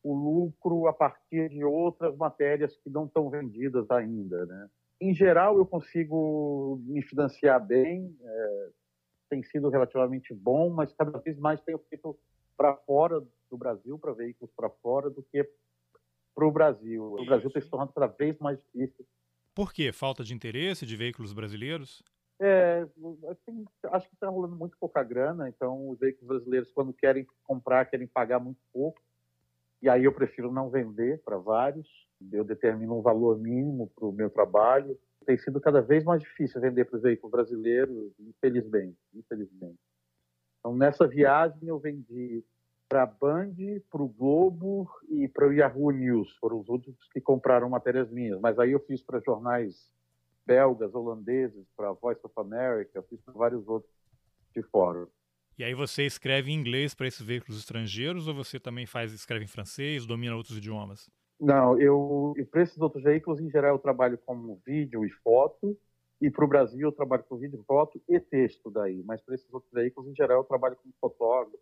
o 0.02 0.14
lucro 0.14 0.86
a 0.86 0.94
partir 0.94 1.50
de 1.50 1.62
outras 1.62 2.16
matérias 2.16 2.74
que 2.78 2.88
não 2.88 3.04
estão 3.04 3.28
vendidas 3.28 3.90
ainda, 3.90 4.46
né? 4.46 4.70
Em 4.98 5.12
geral, 5.12 5.58
eu 5.58 5.66
consigo 5.66 6.80
me 6.84 7.02
financiar 7.02 7.62
bem, 7.62 8.16
é, 8.22 8.68
tem 9.28 9.42
sido 9.42 9.68
relativamente 9.68 10.32
bom, 10.32 10.70
mas 10.70 10.90
cada 10.94 11.18
vez 11.18 11.38
mais 11.38 11.60
tenho 11.60 11.78
feito 11.90 12.18
para 12.56 12.74
fora 12.74 13.20
do 13.50 13.58
Brasil, 13.58 13.98
para 13.98 14.14
veículos 14.14 14.50
para 14.56 14.70
fora, 14.70 15.10
do 15.10 15.22
que 15.22 15.46
para 16.34 16.46
o 16.46 16.50
Brasil. 16.50 17.12
O 17.12 17.26
Brasil 17.26 17.50
tem 17.50 17.60
se 17.60 17.68
tornado 17.68 17.92
cada 17.92 18.06
vez 18.06 18.38
mais 18.38 18.58
difícil. 18.58 19.06
Por 19.54 19.70
quê? 19.70 19.92
Falta 19.92 20.24
de 20.24 20.32
interesse 20.32 20.86
de 20.86 20.96
veículos 20.96 21.34
brasileiros? 21.34 22.02
É, 22.40 22.86
assim, 23.28 23.64
acho 23.92 24.08
que 24.08 24.14
está 24.14 24.28
rolando 24.28 24.56
muito 24.56 24.76
pouca 24.78 25.02
grana, 25.02 25.48
então 25.48 25.90
os 25.90 25.98
veículos 25.98 26.26
brasileiros, 26.26 26.72
quando 26.72 26.92
querem 26.92 27.26
comprar, 27.44 27.84
querem 27.84 28.06
pagar 28.06 28.40
muito 28.40 28.60
pouco. 28.72 29.00
E 29.82 29.88
aí 29.88 30.04
eu 30.04 30.12
prefiro 30.12 30.50
não 30.50 30.70
vender 30.70 31.22
para 31.22 31.36
vários. 31.36 31.88
Eu 32.32 32.44
determino 32.44 32.98
um 32.98 33.02
valor 33.02 33.38
mínimo 33.38 33.90
para 33.94 34.06
o 34.06 34.12
meu 34.12 34.30
trabalho 34.30 34.98
tem 35.30 35.36
sido 35.36 35.60
cada 35.60 35.80
vez 35.80 36.04
mais 36.04 36.20
difícil 36.20 36.60
vender 36.60 36.86
para 36.86 36.96
os 36.96 37.02
veículos 37.02 37.30
brasileiros, 37.30 38.12
infelizmente, 38.18 38.98
infelizmente. 39.14 39.78
Então, 40.58 40.74
nessa 40.74 41.06
viagem 41.06 41.68
eu 41.68 41.78
vendi 41.78 42.44
para 42.88 43.04
a 43.04 43.06
Band, 43.06 43.54
para 43.88 44.02
o 44.02 44.08
Globo 44.08 44.90
e 45.08 45.28
para 45.28 45.46
o 45.46 45.52
Yahoo 45.52 45.92
News, 45.92 46.36
foram 46.38 46.58
os 46.58 46.68
últimos 46.68 46.98
que 47.12 47.20
compraram 47.20 47.68
matérias 47.68 48.10
minhas. 48.10 48.40
Mas 48.40 48.58
aí 48.58 48.72
eu 48.72 48.80
fiz 48.80 49.02
para 49.02 49.20
jornais 49.20 49.88
belgas, 50.46 50.94
holandeses, 50.94 51.66
para 51.76 51.92
Voice 51.92 52.20
of 52.24 52.34
America, 52.36 53.02
fiz 53.08 53.20
para 53.22 53.34
vários 53.34 53.66
outros 53.68 53.92
de 54.54 54.62
fora. 54.64 55.06
E 55.58 55.64
aí 55.64 55.74
você 55.74 56.04
escreve 56.04 56.50
em 56.50 56.54
inglês 56.54 56.94
para 56.94 57.06
esses 57.06 57.20
veículos 57.20 57.58
estrangeiros 57.58 58.26
ou 58.26 58.34
você 58.34 58.58
também 58.58 58.86
faz 58.86 59.12
escreve 59.12 59.44
em 59.44 59.48
francês, 59.48 60.06
domina 60.06 60.34
outros 60.34 60.56
idiomas? 60.56 61.10
Não, 61.38 61.80
eu, 61.80 62.34
para 62.50 62.62
esses 62.62 62.78
outros 62.78 63.02
veículos, 63.02 63.40
em 63.40 63.50
geral, 63.50 63.74
eu 63.74 63.78
trabalho 63.78 64.18
com 64.18 64.60
vídeo 64.66 65.04
e 65.04 65.10
foto, 65.10 65.76
e 66.20 66.30
para 66.30 66.44
o 66.44 66.48
Brasil 66.48 66.80
eu 66.80 66.92
trabalho 66.92 67.24
com 67.24 67.38
vídeo, 67.38 67.62
foto 67.66 68.00
e 68.08 68.20
texto 68.20 68.70
daí, 68.70 69.02
mas 69.04 69.22
para 69.22 69.34
esses 69.34 69.50
outros 69.52 69.72
veículos, 69.72 70.10
em 70.10 70.14
geral, 70.14 70.38
eu 70.40 70.44
trabalho 70.44 70.76
como 70.76 70.94
fotógrafo, 71.00 71.58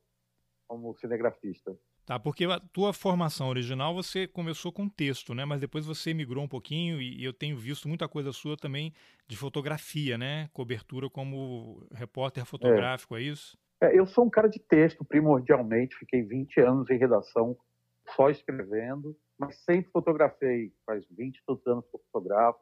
como 0.69 0.95
cinegrafista. 0.97 1.77
Tá, 2.07 2.19
porque 2.19 2.45
a 2.45 2.61
tua 2.61 2.93
formação 2.93 3.49
original 3.49 3.95
você 3.95 4.27
começou 4.29 4.71
com 4.71 4.89
texto, 4.89 5.35
né? 5.35 5.45
Mas 5.45 5.61
depois 5.61 5.85
você 5.85 6.15
migrou 6.15 6.45
um 6.45 6.49
pouquinho 6.49 7.01
e 7.01 7.25
eu 7.25 7.33
tenho 7.33 7.57
visto 7.57 7.89
muita 7.89 8.07
coisa 8.07 8.33
sua 8.33 8.57
também 8.57 8.93
de 9.27 9.37
fotografia, 9.37 10.17
né? 10.17 10.49
Cobertura 10.53 11.11
como 11.11 11.87
repórter 11.93 12.45
fotográfico, 12.45 13.17
é, 13.17 13.21
é 13.21 13.23
isso? 13.23 13.59
É, 13.81 13.99
eu 13.99 14.07
sou 14.07 14.25
um 14.25 14.31
cara 14.31 14.49
de 14.49 14.61
texto 14.61 15.05
primordialmente, 15.05 15.97
fiquei 15.97 16.23
20 16.23 16.61
anos 16.61 16.91
em 16.91 16.99
redação 16.99 17.57
só 18.15 18.31
escrevendo 18.31 19.17
mas 19.39 19.57
sempre 19.59 19.91
fotografei, 19.93 20.73
faz 20.85 21.07
20 21.11 21.43
todos 21.47 21.65
anos 21.67 21.87
que 21.87 21.95
eu 21.95 22.01
fotografo, 22.11 22.59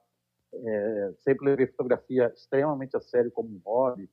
é, 0.52 1.12
sempre 1.24 1.46
levei 1.46 1.66
fotografia 1.66 2.30
extremamente 2.34 2.96
a 2.96 3.00
sério 3.00 3.30
como 3.30 3.48
um 3.48 3.60
hobby, 3.64 4.08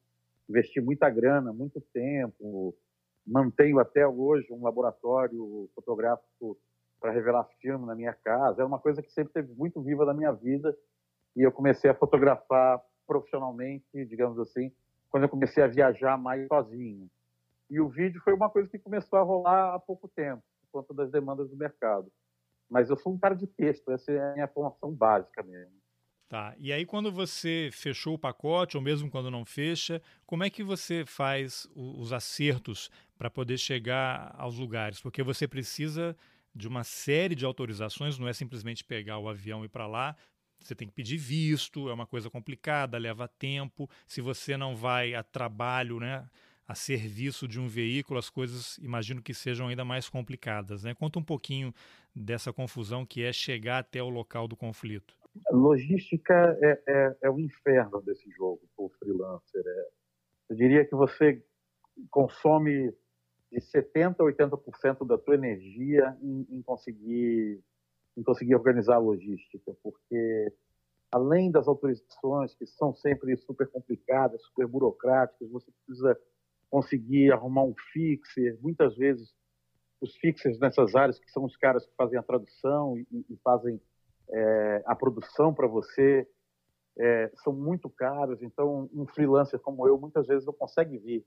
investi 0.49 0.79
muita 0.79 1.09
grana, 1.09 1.51
muito 1.51 1.81
tempo, 1.93 2.73
mantenho 3.25 3.79
até 3.79 4.07
hoje 4.07 4.51
um 4.51 4.63
laboratório 4.63 5.69
fotográfico 5.75 6.57
para 6.99 7.11
revelar 7.11 7.45
filme 7.59 7.85
na 7.85 7.95
minha 7.95 8.13
casa, 8.13 8.61
é 8.61 8.65
uma 8.65 8.79
coisa 8.79 9.01
que 9.01 9.11
sempre 9.11 9.33
teve 9.33 9.53
muito 9.53 9.81
viva 9.81 10.05
na 10.05 10.13
minha 10.13 10.31
vida 10.31 10.75
e 11.35 11.41
eu 11.41 11.51
comecei 11.51 11.89
a 11.89 11.95
fotografar 11.95 12.81
profissionalmente, 13.05 14.05
digamos 14.05 14.39
assim, 14.39 14.71
quando 15.09 15.23
eu 15.23 15.29
comecei 15.29 15.63
a 15.63 15.67
viajar 15.67 16.17
mais 16.17 16.47
sozinho. 16.47 17.09
E 17.69 17.79
o 17.79 17.89
vídeo 17.89 18.21
foi 18.23 18.33
uma 18.33 18.49
coisa 18.49 18.69
que 18.69 18.79
começou 18.79 19.19
a 19.19 19.23
rolar 19.23 19.75
há 19.75 19.79
pouco 19.79 20.07
tempo, 20.07 20.41
por 20.71 20.81
conta 20.81 20.93
das 20.93 21.11
demandas 21.11 21.49
do 21.49 21.57
mercado 21.57 22.11
Mas 22.69 22.89
eu 22.89 22.97
sou 22.97 23.13
um 23.13 23.19
cara 23.19 23.35
de 23.35 23.47
texto, 23.47 23.91
essa 23.91 24.11
é 24.11 24.31
a 24.31 24.33
minha 24.33 24.47
formação 24.47 24.91
básica 24.93 25.43
mesmo. 25.43 25.82
Tá. 26.33 26.55
E 26.57 26.73
aí, 26.73 26.83
quando 26.83 27.11
você 27.11 27.69
fechou 27.71 28.15
o 28.15 28.17
pacote, 28.17 28.75
ou 28.75 28.81
mesmo 28.81 29.07
quando 29.07 29.29
não 29.29 29.45
fecha, 29.45 30.01
como 30.25 30.43
é 30.43 30.49
que 30.49 30.63
você 30.63 31.05
faz 31.05 31.67
os 31.75 32.11
acertos 32.11 32.89
para 33.19 33.29
poder 33.29 33.59
chegar 33.59 34.33
aos 34.35 34.57
lugares? 34.57 34.99
Porque 34.99 35.21
você 35.21 35.47
precisa 35.47 36.17
de 36.55 36.67
uma 36.67 36.83
série 36.83 37.35
de 37.35 37.45
autorizações, 37.45 38.17
não 38.17 38.27
é 38.27 38.33
simplesmente 38.33 38.83
pegar 38.83 39.19
o 39.19 39.29
avião 39.29 39.61
e 39.61 39.65
ir 39.67 39.69
para 39.69 39.85
lá. 39.85 40.15
Você 40.59 40.73
tem 40.73 40.87
que 40.87 40.93
pedir 40.95 41.17
visto, 41.17 41.87
é 41.87 41.93
uma 41.93 42.07
coisa 42.07 42.31
complicada, 42.31 42.97
leva 42.97 43.27
tempo. 43.27 43.87
Se 44.07 44.19
você 44.19 44.57
não 44.57 44.75
vai 44.75 45.13
a 45.13 45.21
trabalho, 45.21 45.99
né, 45.99 46.27
a 46.67 46.73
serviço 46.73 47.47
de 47.47 47.59
um 47.59 47.67
veículo, 47.67 48.17
as 48.17 48.31
coisas 48.31 48.79
imagino 48.79 49.21
que 49.21 49.35
sejam 49.35 49.67
ainda 49.67 49.85
mais 49.85 50.09
complicadas. 50.09 50.83
Né? 50.83 50.95
Conta 50.95 51.19
um 51.19 51.23
pouquinho 51.23 51.71
dessa 52.15 52.51
confusão 52.51 53.05
que 53.05 53.21
é 53.21 53.31
chegar 53.31 53.77
até 53.77 54.01
o 54.01 54.09
local 54.09 54.47
do 54.47 54.57
conflito. 54.57 55.15
Logística 55.51 56.57
é, 56.61 56.83
é, 56.87 57.17
é 57.23 57.29
o 57.29 57.39
inferno 57.39 58.01
desse 58.01 58.29
jogo 58.31 58.61
para 58.75 58.85
o 58.85 58.89
freelancer. 58.99 59.63
É, 59.65 59.87
eu 60.49 60.55
diria 60.55 60.85
que 60.85 60.95
você 60.95 61.43
consome 62.09 62.93
de 63.51 63.59
70% 63.59 64.15
a 64.19 64.23
80% 64.23 65.05
da 65.07 65.17
tua 65.17 65.35
energia 65.35 66.17
em, 66.21 66.47
em, 66.49 66.61
conseguir, 66.61 67.63
em 68.17 68.23
conseguir 68.23 68.55
organizar 68.55 68.95
a 68.95 68.99
logística, 68.99 69.75
porque 69.83 70.51
além 71.11 71.51
das 71.51 71.67
autorizações, 71.67 72.55
que 72.55 72.65
são 72.65 72.93
sempre 72.95 73.35
super 73.37 73.67
complicadas, 73.69 74.41
super 74.43 74.67
burocráticas, 74.67 75.49
você 75.49 75.71
precisa 75.71 76.19
conseguir 76.69 77.31
arrumar 77.31 77.63
um 77.63 77.75
fixer. 77.91 78.57
Muitas 78.59 78.95
vezes, 78.95 79.31
os 80.01 80.15
fixers 80.17 80.59
nessas 80.59 80.95
áreas, 80.95 81.19
que 81.19 81.29
são 81.29 81.45
os 81.45 81.55
caras 81.55 81.85
que 81.85 81.95
fazem 81.95 82.17
a 82.17 82.23
tradução 82.23 82.97
e, 82.97 83.05
e 83.29 83.37
fazem 83.43 83.79
é, 84.31 84.83
a 84.85 84.95
produção 84.95 85.53
para 85.53 85.67
você 85.67 86.27
é, 86.97 87.31
são 87.43 87.53
muito 87.53 87.89
caros. 87.89 88.41
Então, 88.41 88.89
um 88.93 89.05
freelancer 89.05 89.59
como 89.59 89.87
eu 89.87 89.97
muitas 89.97 90.27
vezes 90.27 90.45
não 90.45 90.53
consegue 90.53 90.97
vir 90.97 91.25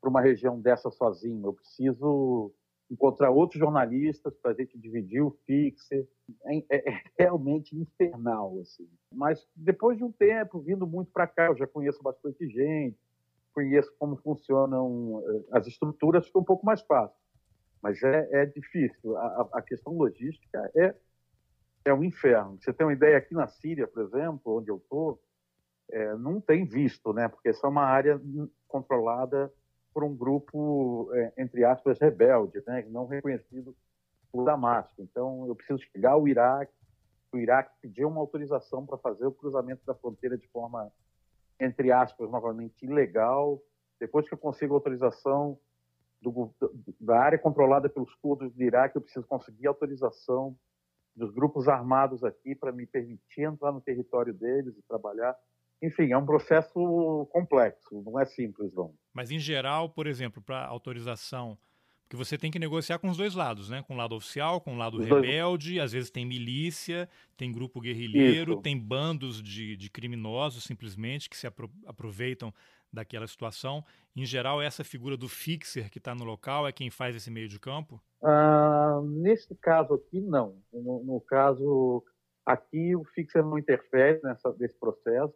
para 0.00 0.10
uma 0.10 0.20
região 0.20 0.60
dessa 0.60 0.90
sozinho. 0.90 1.46
Eu 1.46 1.52
preciso 1.52 2.52
encontrar 2.90 3.30
outros 3.30 3.58
jornalistas 3.58 4.34
para 4.36 4.50
a 4.50 4.54
gente 4.54 4.78
dividir 4.78 5.22
o 5.22 5.36
fixe. 5.46 6.06
É, 6.44 6.58
é, 6.70 6.90
é, 6.90 7.02
realmente 7.18 7.76
infernal, 7.76 8.58
assim. 8.60 8.88
Mas 9.12 9.46
depois 9.54 9.96
de 9.96 10.04
um 10.04 10.12
tempo, 10.12 10.60
vindo 10.60 10.86
muito 10.86 11.10
para 11.10 11.26
cá, 11.26 11.46
eu 11.46 11.56
já 11.56 11.66
conheço 11.66 12.02
bastante 12.02 12.48
gente, 12.48 12.98
conheço 13.54 13.94
como 13.98 14.16
funcionam 14.16 15.22
eh, 15.26 15.42
as 15.52 15.66
estruturas, 15.66 16.26
fica 16.26 16.38
um 16.38 16.44
pouco 16.44 16.64
mais 16.64 16.80
fácil. 16.82 17.16
Mas 17.82 18.02
é, 18.02 18.28
é 18.32 18.46
difícil. 18.46 19.16
A, 19.16 19.48
a 19.54 19.62
questão 19.62 19.92
logística 19.92 20.70
é 20.74 20.94
é 21.84 21.92
um 21.92 22.04
inferno. 22.04 22.58
Você 22.60 22.72
tem 22.72 22.86
uma 22.86 22.92
ideia 22.92 23.16
aqui 23.16 23.34
na 23.34 23.46
Síria, 23.46 23.86
por 23.86 24.02
exemplo, 24.02 24.58
onde 24.58 24.70
eu 24.70 24.76
estou, 24.76 25.20
é, 25.90 26.14
não 26.16 26.40
tem 26.40 26.64
visto, 26.64 27.12
né? 27.12 27.28
Porque 27.28 27.48
essa 27.48 27.66
é 27.66 27.70
uma 27.70 27.84
área 27.84 28.20
controlada 28.68 29.52
por 29.92 30.04
um 30.04 30.14
grupo, 30.14 31.10
é, 31.12 31.32
entre 31.38 31.64
aspas, 31.64 31.98
rebelde, 31.98 32.62
né? 32.66 32.86
Não 32.88 33.06
reconhecido 33.06 33.76
por 34.30 34.44
Damasco. 34.44 35.02
Então, 35.02 35.46
eu 35.46 35.54
preciso 35.54 35.82
chegar 35.92 36.12
ao 36.12 36.26
Iraque, 36.26 36.72
o 37.32 37.38
Iraque 37.38 37.70
pedir 37.80 38.04
uma 38.04 38.20
autorização 38.20 38.86
para 38.86 38.98
fazer 38.98 39.26
o 39.26 39.32
cruzamento 39.32 39.84
da 39.86 39.94
fronteira 39.94 40.36
de 40.36 40.46
forma, 40.48 40.90
entre 41.58 41.90
aspas, 41.90 42.30
novamente 42.30 42.84
ilegal. 42.84 43.60
Depois 43.98 44.28
que 44.28 44.34
eu 44.34 44.38
consigo 44.38 44.74
autorização 44.74 45.58
do, 46.20 46.54
da 47.00 47.18
área 47.18 47.38
controlada 47.38 47.88
pelos 47.88 48.14
curdos 48.16 48.52
do 48.52 48.62
Iraque, 48.62 48.96
eu 48.96 49.02
preciso 49.02 49.26
conseguir 49.26 49.66
autorização 49.66 50.56
dos 51.14 51.30
grupos 51.30 51.68
armados 51.68 52.24
aqui 52.24 52.54
para 52.54 52.72
me 52.72 52.86
permitir 52.86 53.42
entrar 53.42 53.72
no 53.72 53.80
território 53.80 54.32
deles 54.32 54.76
e 54.76 54.82
trabalhar. 54.82 55.36
Enfim, 55.82 56.12
é 56.12 56.16
um 56.16 56.24
processo 56.24 57.28
complexo, 57.32 58.02
não 58.02 58.18
é 58.18 58.24
simples, 58.24 58.72
não. 58.72 58.94
Mas, 59.12 59.30
em 59.30 59.38
geral, 59.38 59.90
por 59.90 60.06
exemplo, 60.06 60.40
para 60.40 60.64
autorização, 60.64 61.58
porque 62.12 62.16
você 62.16 62.36
tem 62.36 62.50
que 62.50 62.58
negociar 62.58 62.98
com 62.98 63.08
os 63.08 63.16
dois 63.16 63.34
lados, 63.34 63.70
né? 63.70 63.82
Com 63.82 63.94
o 63.94 63.96
lado 63.96 64.14
oficial, 64.14 64.60
com 64.60 64.74
o 64.74 64.76
lado 64.76 64.98
os 64.98 65.06
rebelde, 65.06 65.76
dois... 65.76 65.84
às 65.84 65.92
vezes 65.92 66.10
tem 66.10 66.26
milícia, 66.26 67.08
tem 67.38 67.50
grupo 67.50 67.80
guerrilheiro, 67.80 68.52
Isso. 68.52 68.60
tem 68.60 68.78
bandos 68.78 69.42
de, 69.42 69.76
de 69.76 69.88
criminosos, 69.88 70.64
simplesmente, 70.64 71.30
que 71.30 71.36
se 71.36 71.46
apro 71.46 71.70
aproveitam 71.86 72.52
daquela 72.92 73.26
situação. 73.26 73.82
Em 74.14 74.26
geral, 74.26 74.60
essa 74.60 74.84
figura 74.84 75.16
do 75.16 75.26
fixer 75.26 75.90
que 75.90 75.96
está 75.96 76.14
no 76.14 76.24
local 76.24 76.68
é 76.68 76.72
quem 76.72 76.90
faz 76.90 77.16
esse 77.16 77.30
meio 77.30 77.48
de 77.48 77.58
campo? 77.58 77.98
Ah, 78.22 79.00
nesse 79.04 79.54
caso 79.56 79.94
aqui, 79.94 80.20
não. 80.20 80.56
No, 80.72 81.02
no, 81.02 81.20
caso 81.20 82.02
aqui, 82.46 82.94
o 82.94 83.04
fixer 83.04 83.42
não 83.44 83.58
interfere 83.58 84.20
nessa, 84.22 84.54
nesse 84.58 84.78
processo. 84.78 85.34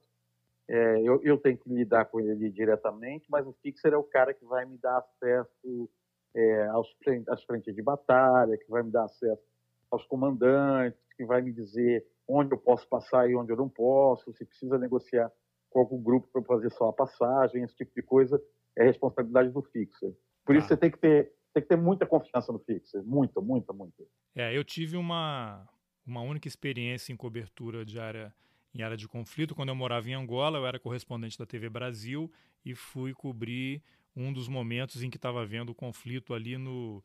É, 0.69 1.01
eu, 1.03 1.21
eu, 1.23 1.39
tenho 1.39 1.57
que 1.57 1.69
lidar 1.69 2.07
com 2.07 2.21
ele 2.21 2.51
diretamente, 2.51 3.27
mas 3.29 3.47
o 3.47 3.53
fixer 3.63 3.93
é 3.93 3.97
o 3.97 4.03
cara 4.03 4.35
que 4.35 4.45
vai 4.45 4.65
me 4.65 4.77
dar 4.79 4.99
acesso 4.99 5.89
é, 6.35 6.67
aos, 6.67 6.89
às 7.29 7.43
frentes 7.45 7.75
de 7.75 7.83
batalha, 7.83 8.57
que 8.59 8.69
vai 8.69 8.83
me 8.83 8.91
dar 8.91 9.05
acesso 9.05 9.43
aos 9.91 10.05
comandantes, 10.07 11.01
que 11.17 11.25
vai 11.25 11.41
me 11.41 11.53
dizer 11.53 12.05
onde 12.29 12.53
eu 12.53 12.59
posso 12.59 12.89
passar 12.89 13.31
e 13.31 13.37
onde 13.37 13.53
eu 13.53 13.57
não 13.57 13.69
posso, 13.69 14.33
se 14.33 14.45
precisa 14.45 14.77
negociar 14.77 15.31
com 15.71 15.81
algum 15.81 16.03
grupo 16.03 16.29
para 16.33 16.43
fazer 16.43 16.71
só 16.71 16.89
a 16.89 16.93
passagem, 16.93 17.63
esse 17.63 17.77
tipo 17.77 17.93
de 17.95 18.03
coisa, 18.03 18.43
é 18.75 18.85
responsabilidade 18.85 19.51
do 19.51 19.63
fixer. 19.63 20.13
Por 20.45 20.57
isso 20.57 20.67
ah. 20.67 20.69
você 20.69 20.77
tem 20.77 20.91
que 20.91 20.99
ter 20.99 21.33
tem 21.57 21.63
que 21.63 21.69
ter 21.69 21.77
muita 21.77 22.05
confiança 22.05 22.53
no 22.53 22.59
fixer, 22.59 23.03
muita, 23.03 23.41
muita, 23.41 23.73
muita. 23.73 24.05
É, 24.35 24.57
eu 24.57 24.63
tive 24.63 24.97
uma 24.97 25.67
uma 26.07 26.21
única 26.21 26.47
experiência 26.47 27.13
em 27.13 27.17
cobertura 27.17 27.85
de 27.85 27.99
área 27.99 28.33
em 28.75 28.83
área 28.83 28.97
de 28.97 29.09
conflito 29.09 29.55
quando 29.55 29.71
eu 29.71 29.75
morava 29.75 30.09
em 30.09 30.15
Angola, 30.15 30.59
eu 30.59 30.67
era 30.67 30.79
correspondente 30.79 31.39
da 31.39 31.47
TV 31.47 31.71
Brasil 31.71 32.31
e 32.63 32.75
fui 32.75 33.15
cobrir 33.15 33.83
um 34.15 34.31
dos 34.33 34.49
momentos 34.49 35.03
em 35.03 35.09
que 35.09 35.17
estava 35.17 35.41
havendo 35.41 35.73
o 35.73 35.75
conflito 35.75 36.35
ali 36.35 36.59
no 36.59 37.03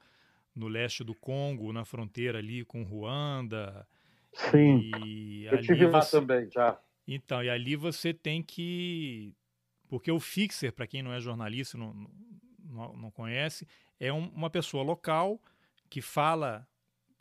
no 0.54 0.68
leste 0.68 1.02
do 1.02 1.16
Congo, 1.16 1.72
na 1.72 1.86
fronteira 1.86 2.40
ali 2.40 2.66
com 2.66 2.84
Ruanda. 2.84 3.88
Sim. 4.34 4.92
E 5.06 5.46
eu 5.46 5.62
tive 5.62 5.88
lá 5.88 6.02
você... 6.02 6.20
também 6.20 6.50
já. 6.52 6.78
Então, 7.08 7.42
e 7.42 7.50
ali 7.50 7.78
você 7.78 8.14
tem 8.14 8.44
que. 8.44 9.34
Porque 9.88 10.12
o 10.12 10.20
fixer, 10.20 10.74
para 10.74 10.88
quem 10.88 11.02
não 11.02 11.14
é 11.14 11.22
jornalista, 11.22 11.78
não, 11.78 11.94
não, 12.60 12.98
não 12.98 13.12
conhece, 13.12 13.66
é 14.02 14.12
um, 14.12 14.28
uma 14.30 14.50
pessoa 14.50 14.84
local 14.84 15.40
que 15.88 16.02
fala 16.02 16.68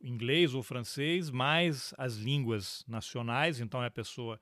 inglês 0.02 0.54
ou 0.54 0.62
francês, 0.62 1.28
mais 1.28 1.92
as 1.98 2.16
línguas 2.16 2.82
nacionais, 2.88 3.60
então 3.60 3.82
é 3.84 3.86
a 3.86 3.90
pessoa 3.90 4.40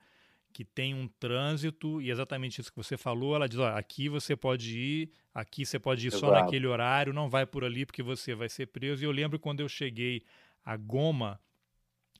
que 0.53 0.63
tem 0.63 0.95
um 0.95 1.07
trânsito, 1.19 2.01
e 2.01 2.09
exatamente 2.09 2.61
isso 2.61 2.71
que 2.71 2.77
você 2.77 2.97
falou, 2.97 3.35
ela 3.35 3.47
diz, 3.47 3.59
ó, 3.59 3.67
aqui 3.77 4.07
você 4.07 4.37
pode 4.37 4.79
ir, 4.79 5.11
aqui 5.33 5.65
você 5.65 5.77
pode 5.77 6.05
ir 6.05 6.07
Exato. 6.07 6.25
só 6.25 6.31
naquele 6.31 6.65
horário, 6.65 7.11
não 7.11 7.29
vai 7.29 7.45
por 7.45 7.65
ali 7.65 7.85
porque 7.85 8.01
você 8.01 8.33
vai 8.33 8.47
ser 8.47 8.67
preso. 8.67 9.03
E 9.03 9.05
eu 9.05 9.11
lembro 9.11 9.37
quando 9.37 9.59
eu 9.59 9.67
cheguei 9.67 10.23
a 10.63 10.77
Goma, 10.77 11.39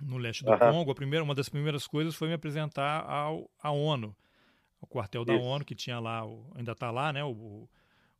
no 0.01 0.17
leste 0.17 0.43
do 0.43 0.51
uhum. 0.51 0.59
Congo, 0.59 0.91
a 0.91 0.95
primeira, 0.95 1.23
uma 1.23 1.35
das 1.35 1.49
primeiras 1.49 1.87
coisas 1.87 2.13
foi 2.13 2.27
me 2.27 2.33
apresentar 2.33 3.03
ao, 3.03 3.49
à 3.61 3.71
ONU, 3.71 4.15
ao 4.81 4.87
quartel 4.87 5.23
da 5.23 5.33
Isso. 5.33 5.43
ONU, 5.43 5.65
que 5.65 5.75
tinha 5.75 5.99
lá, 5.99 6.23
ainda 6.55 6.73
está 6.73 6.91
lá, 6.91 7.11
né, 7.13 7.23
o, 7.23 7.69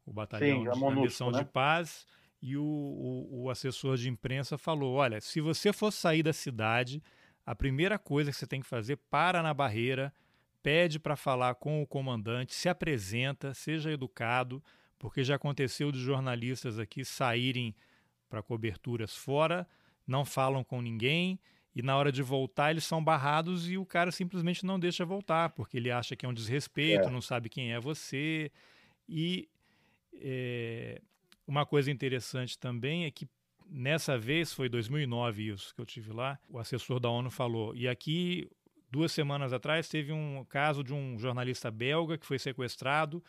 o 0.10 0.14
batalhão 0.14 0.64
Sim, 0.74 0.96
de 0.96 1.02
missão 1.02 1.30
né? 1.30 1.40
de 1.40 1.46
paz, 1.46 2.08
e 2.42 2.58
o, 2.58 2.64
o, 2.64 3.44
o, 3.44 3.50
assessor 3.50 3.96
de 3.96 4.10
imprensa 4.10 4.58
falou, 4.58 4.96
olha, 4.96 5.22
se 5.22 5.40
você 5.40 5.72
for 5.72 5.92
sair 5.92 6.24
da 6.24 6.34
cidade, 6.34 7.04
a 7.46 7.54
primeira 7.54 8.00
coisa 8.00 8.32
que 8.32 8.38
você 8.38 8.48
tem 8.48 8.60
que 8.60 8.68
fazer, 8.68 8.98
para 9.10 9.44
na 9.44 9.54
barreira, 9.54 10.12
pede 10.64 11.00
para 11.00 11.16
falar 11.16 11.56
com 11.56 11.82
o 11.82 11.88
comandante, 11.88 12.56
se 12.56 12.68
apresenta, 12.68 13.54
seja 13.54 13.92
educado, 13.92 14.64
porque 14.98 15.24
já 15.24 15.36
aconteceu 15.36 15.92
de 15.92 16.00
jornalistas 16.00 16.80
aqui 16.80 17.06
saírem 17.06 17.76
para 18.28 18.42
coberturas 18.42 19.16
fora, 19.16 19.68
não 20.08 20.26
falam 20.26 20.64
com 20.64 20.82
ninguém, 20.82 21.40
e 21.76 21.84
na 21.84 21.96
hora 21.96 22.12
de 22.12 22.24
voltar 22.24 22.72
eles 22.72 22.84
são 22.84 23.04
barrados 23.04 23.70
e 23.70 23.78
o 23.78 23.86
cara 23.86 24.12
simplesmente 24.12 24.66
não 24.66 24.80
deixa 24.80 25.06
voltar, 25.06 25.50
porque 25.52 25.78
ele 25.78 25.92
acha 25.92 26.16
que 26.16 26.26
é 26.26 26.30
um 26.30 26.34
desrespeito, 26.34 27.10
é. 27.10 27.12
não 27.12 27.22
sabe 27.22 27.48
quem 27.48 27.74
é 27.74 27.80
você. 27.80 28.52
E 29.08 29.48
é, 30.22 31.02
uma 31.48 31.66
coisa 31.66 31.90
interessante 31.92 32.58
também 32.58 33.06
é 33.06 33.12
que 33.12 33.28
nessa 33.70 34.18
vez, 34.18 34.54
foi 34.54 34.68
2009 34.68 35.50
isso 35.50 35.74
que 35.76 35.82
eu 35.82 35.86
tive 35.86 36.12
lá, 36.12 36.40
o 36.50 36.58
assessor 36.58 37.00
da 37.00 37.10
ONU 37.10 37.30
falou, 37.30 37.76
e 37.76 37.88
aqui 37.88 38.50
duas 38.92 39.12
semanas 39.12 39.54
atrás 39.54 39.88
teve 39.88 40.12
um 40.12 40.44
caso 40.50 40.84
de 40.84 40.94
um 40.94 41.18
jornalista 41.20 41.70
belga 41.70 42.18
que 42.18 42.26
foi 42.26 42.40
sequestrado 42.40 43.24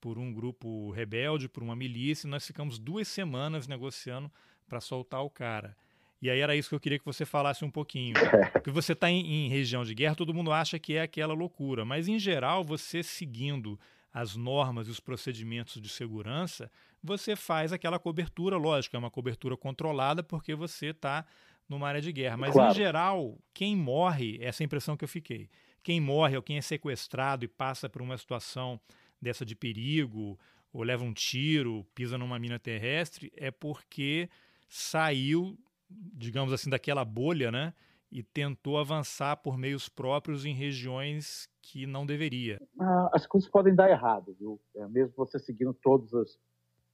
por 0.00 0.18
um 0.18 0.32
grupo 0.32 0.90
rebelde, 0.90 1.48
por 1.48 1.62
uma 1.62 1.74
milícia, 1.74 2.26
e 2.26 2.30
nós 2.30 2.46
ficamos 2.46 2.78
duas 2.78 3.08
semanas 3.08 3.66
negociando 3.66 4.30
para 4.68 4.80
soltar 4.80 5.22
o 5.22 5.30
cara. 5.30 5.76
E 6.20 6.30
aí 6.30 6.40
era 6.40 6.56
isso 6.56 6.68
que 6.68 6.74
eu 6.74 6.80
queria 6.80 6.98
que 6.98 7.04
você 7.04 7.24
falasse 7.24 7.64
um 7.64 7.70
pouquinho. 7.70 8.14
Porque 8.52 8.70
você 8.70 8.92
está 8.92 9.10
em, 9.10 9.46
em, 9.46 9.48
região 9.48 9.84
de 9.84 9.94
guerra, 9.94 10.14
todo 10.14 10.34
mundo 10.34 10.50
acha 10.52 10.78
que 10.78 10.94
é 10.94 11.02
aquela 11.02 11.34
loucura. 11.34 11.84
Mas, 11.84 12.08
em 12.08 12.18
geral, 12.18 12.64
você 12.64 13.02
seguindo 13.02 13.78
as 14.16 14.34
normas 14.34 14.88
e 14.88 14.90
os 14.90 14.98
procedimentos 14.98 15.78
de 15.78 15.90
segurança, 15.90 16.72
você 17.02 17.36
faz 17.36 17.70
aquela 17.70 17.98
cobertura, 17.98 18.56
lógico, 18.56 18.96
é 18.96 18.98
uma 18.98 19.10
cobertura 19.10 19.58
controlada, 19.58 20.22
porque 20.22 20.54
você 20.54 20.86
está 20.86 21.26
numa 21.68 21.86
área 21.86 22.00
de 22.00 22.10
guerra. 22.12 22.38
Mas, 22.38 22.54
claro. 22.54 22.70
em 22.72 22.74
geral, 22.74 23.38
quem 23.52 23.76
morre, 23.76 24.38
essa 24.40 24.62
é 24.62 24.64
a 24.64 24.68
impressão 24.68 24.96
que 24.96 25.04
eu 25.04 25.08
fiquei, 25.08 25.50
quem 25.82 26.00
morre 26.00 26.34
ou 26.34 26.42
quem 26.42 26.56
é 26.56 26.62
sequestrado 26.62 27.44
e 27.44 27.48
passa 27.48 27.90
por 27.90 28.00
uma 28.00 28.16
situação 28.16 28.80
dessa 29.20 29.44
de 29.44 29.54
perigo, 29.54 30.40
ou 30.72 30.82
leva 30.82 31.04
um 31.04 31.12
tiro, 31.12 31.86
pisa 31.94 32.16
numa 32.16 32.38
mina 32.38 32.58
terrestre, 32.58 33.30
é 33.36 33.50
porque 33.50 34.30
saiu, 34.66 35.58
digamos 35.90 36.54
assim, 36.54 36.70
daquela 36.70 37.04
bolha, 37.04 37.52
né? 37.52 37.74
E 38.16 38.22
tentou 38.22 38.78
avançar 38.78 39.36
por 39.36 39.58
meios 39.58 39.90
próprios 39.90 40.46
em 40.46 40.54
regiões 40.54 41.50
que 41.60 41.84
não 41.84 42.06
deveria. 42.06 42.58
Ah, 42.80 43.10
as 43.12 43.26
coisas 43.26 43.46
podem 43.50 43.74
dar 43.74 43.90
errado, 43.90 44.34
viu? 44.40 44.58
É, 44.74 44.88
mesmo 44.88 45.12
você 45.14 45.38
seguindo 45.38 45.74
todas 45.74 46.14
as, 46.14 46.38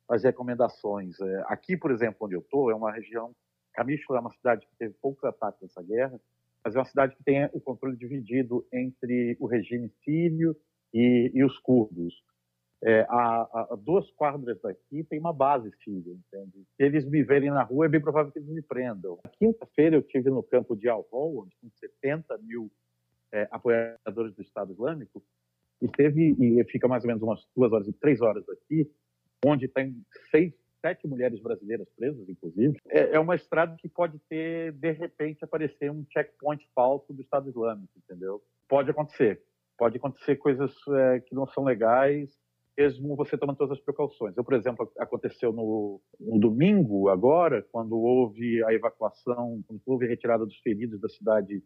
as 0.08 0.24
recomendações. 0.24 1.20
É, 1.20 1.44
aqui, 1.46 1.76
por 1.76 1.92
exemplo, 1.92 2.26
onde 2.26 2.34
eu 2.34 2.40
estou, 2.40 2.72
é 2.72 2.74
uma 2.74 2.90
região. 2.90 3.32
Camicho 3.72 4.16
é 4.16 4.18
uma 4.18 4.32
cidade 4.32 4.66
que 4.66 4.74
teve 4.76 4.94
poucos 5.00 5.22
ataques 5.22 5.62
nessa 5.62 5.80
guerra, 5.80 6.20
mas 6.64 6.74
é 6.74 6.78
uma 6.80 6.86
cidade 6.86 7.14
que 7.14 7.22
tem 7.22 7.48
o 7.52 7.60
controle 7.60 7.96
dividido 7.96 8.66
entre 8.72 9.36
o 9.38 9.46
regime 9.46 9.92
sírio 10.04 10.56
e, 10.92 11.30
e 11.32 11.44
os 11.44 11.56
curdos. 11.60 12.20
É, 12.84 13.06
a, 13.08 13.42
a, 13.42 13.76
duas 13.80 14.10
quadras 14.12 14.60
daqui 14.60 15.04
tem 15.04 15.20
uma 15.20 15.32
base 15.32 15.70
síria, 15.84 16.12
entende? 16.12 16.64
Se 16.76 16.82
eles 16.82 17.04
me 17.04 17.22
verem 17.22 17.50
na 17.50 17.62
rua, 17.62 17.86
é 17.86 17.88
bem 17.88 18.00
provável 18.00 18.32
que 18.32 18.40
eles 18.40 18.48
me 18.48 18.60
prendam. 18.60 19.20
Quinta-feira 19.38 19.94
eu 19.94 20.02
tive 20.02 20.30
no 20.30 20.42
campo 20.42 20.74
de 20.74 20.88
Al-Hol, 20.88 21.42
onde 21.42 21.56
tem 21.60 21.70
70 21.78 22.38
mil 22.38 22.70
é, 23.32 23.46
apoiadores 23.52 24.34
do 24.34 24.42
Estado 24.42 24.72
Islâmico, 24.72 25.22
e 25.80 25.88
teve, 25.88 26.34
e 26.38 26.64
fica 26.64 26.88
mais 26.88 27.04
ou 27.04 27.08
menos 27.08 27.22
umas 27.22 27.46
duas 27.56 27.72
horas 27.72 27.86
e 27.86 27.92
três 27.92 28.20
horas 28.20 28.44
daqui, 28.46 28.90
onde 29.44 29.68
tem 29.68 29.94
seis, 30.30 30.52
sete 30.80 31.06
mulheres 31.06 31.40
brasileiras 31.40 31.88
presas, 31.96 32.28
inclusive. 32.28 32.78
É, 32.88 33.14
é 33.14 33.20
uma 33.20 33.36
estrada 33.36 33.76
que 33.78 33.88
pode 33.88 34.18
ter, 34.28 34.72
de 34.72 34.90
repente, 34.90 35.44
aparecer 35.44 35.90
um 35.90 36.04
checkpoint 36.12 36.64
falso 36.74 37.12
do 37.12 37.22
Estado 37.22 37.48
Islâmico, 37.48 37.92
entendeu? 37.96 38.42
Pode 38.68 38.90
acontecer. 38.90 39.40
Pode 39.78 39.96
acontecer 39.96 40.36
coisas 40.36 40.72
é, 40.88 41.20
que 41.20 41.34
não 41.34 41.46
são 41.46 41.64
legais, 41.64 42.30
mesmo 42.76 43.14
você 43.16 43.36
tomando 43.36 43.56
todas 43.56 43.78
as 43.78 43.84
precauções. 43.84 44.36
Eu, 44.36 44.44
por 44.44 44.54
exemplo, 44.54 44.90
aconteceu 44.98 45.52
no, 45.52 46.00
no, 46.18 46.38
domingo, 46.38 47.08
agora, 47.08 47.62
quando 47.70 47.96
houve 47.98 48.64
a 48.64 48.72
evacuação, 48.72 49.62
quando 49.66 49.80
houve 49.86 50.06
a 50.06 50.08
retirada 50.08 50.44
dos 50.46 50.58
feridos 50.58 51.00
da 51.00 51.08
cidade 51.08 51.62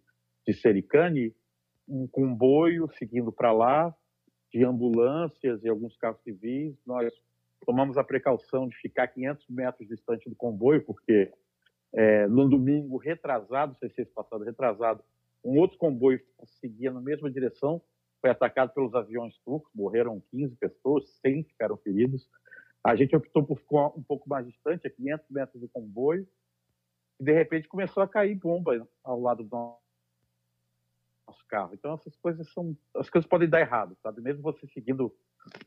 de 0.46 0.54
Sericane, 0.54 1.34
um 1.88 2.06
comboio 2.06 2.88
seguindo 2.98 3.32
para 3.32 3.52
lá, 3.52 3.94
de 4.52 4.64
ambulâncias 4.64 5.62
e 5.62 5.68
alguns 5.68 5.96
carros 5.96 6.20
civis. 6.22 6.76
Nós 6.86 7.12
tomamos 7.64 7.96
a 7.96 8.04
precaução 8.04 8.68
de 8.68 8.76
ficar 8.76 9.08
500 9.08 9.46
metros 9.48 9.88
distante 9.88 10.28
do 10.28 10.36
comboio, 10.36 10.84
porque 10.84 11.32
é, 11.92 12.26
no 12.26 12.48
domingo 12.48 12.96
retrasado, 12.96 13.76
sei 13.78 13.88
se 13.90 14.04
passado 14.06 14.44
retrasado, 14.44 15.02
um 15.44 15.58
outro 15.58 15.78
comboio 15.78 16.20
seguia 16.60 16.90
na 16.90 17.00
mesma 17.00 17.30
direção, 17.30 17.80
foi 18.20 18.30
atacado 18.30 18.72
pelos 18.72 18.94
aviões 18.94 19.36
turcos, 19.44 19.70
morreram 19.74 20.22
15 20.30 20.56
pessoas, 20.56 21.08
100 21.24 21.44
ficaram 21.44 21.76
feridos. 21.76 22.28
A 22.84 22.94
gente 22.94 23.16
optou 23.16 23.44
por 23.44 23.58
ficar 23.58 23.88
um 23.88 24.02
pouco 24.02 24.28
mais 24.28 24.46
distante, 24.46 24.86
a 24.86 24.90
500 24.90 25.30
metros 25.30 25.60
do 25.60 25.68
comboio, 25.68 26.26
e 27.18 27.24
de 27.24 27.32
repente 27.32 27.68
começou 27.68 28.02
a 28.02 28.08
cair 28.08 28.34
bomba 28.34 28.86
ao 29.02 29.20
lado 29.20 29.42
do 29.42 29.78
nosso 31.26 31.46
carro. 31.48 31.74
Então 31.74 31.94
essas 31.94 32.16
coisas 32.16 32.48
são, 32.52 32.76
as 32.94 33.10
coisas 33.10 33.28
podem 33.28 33.48
dar 33.48 33.60
errado, 33.60 33.96
sabe? 34.02 34.20
Mesmo 34.20 34.42
você 34.42 34.66
seguindo 34.68 35.14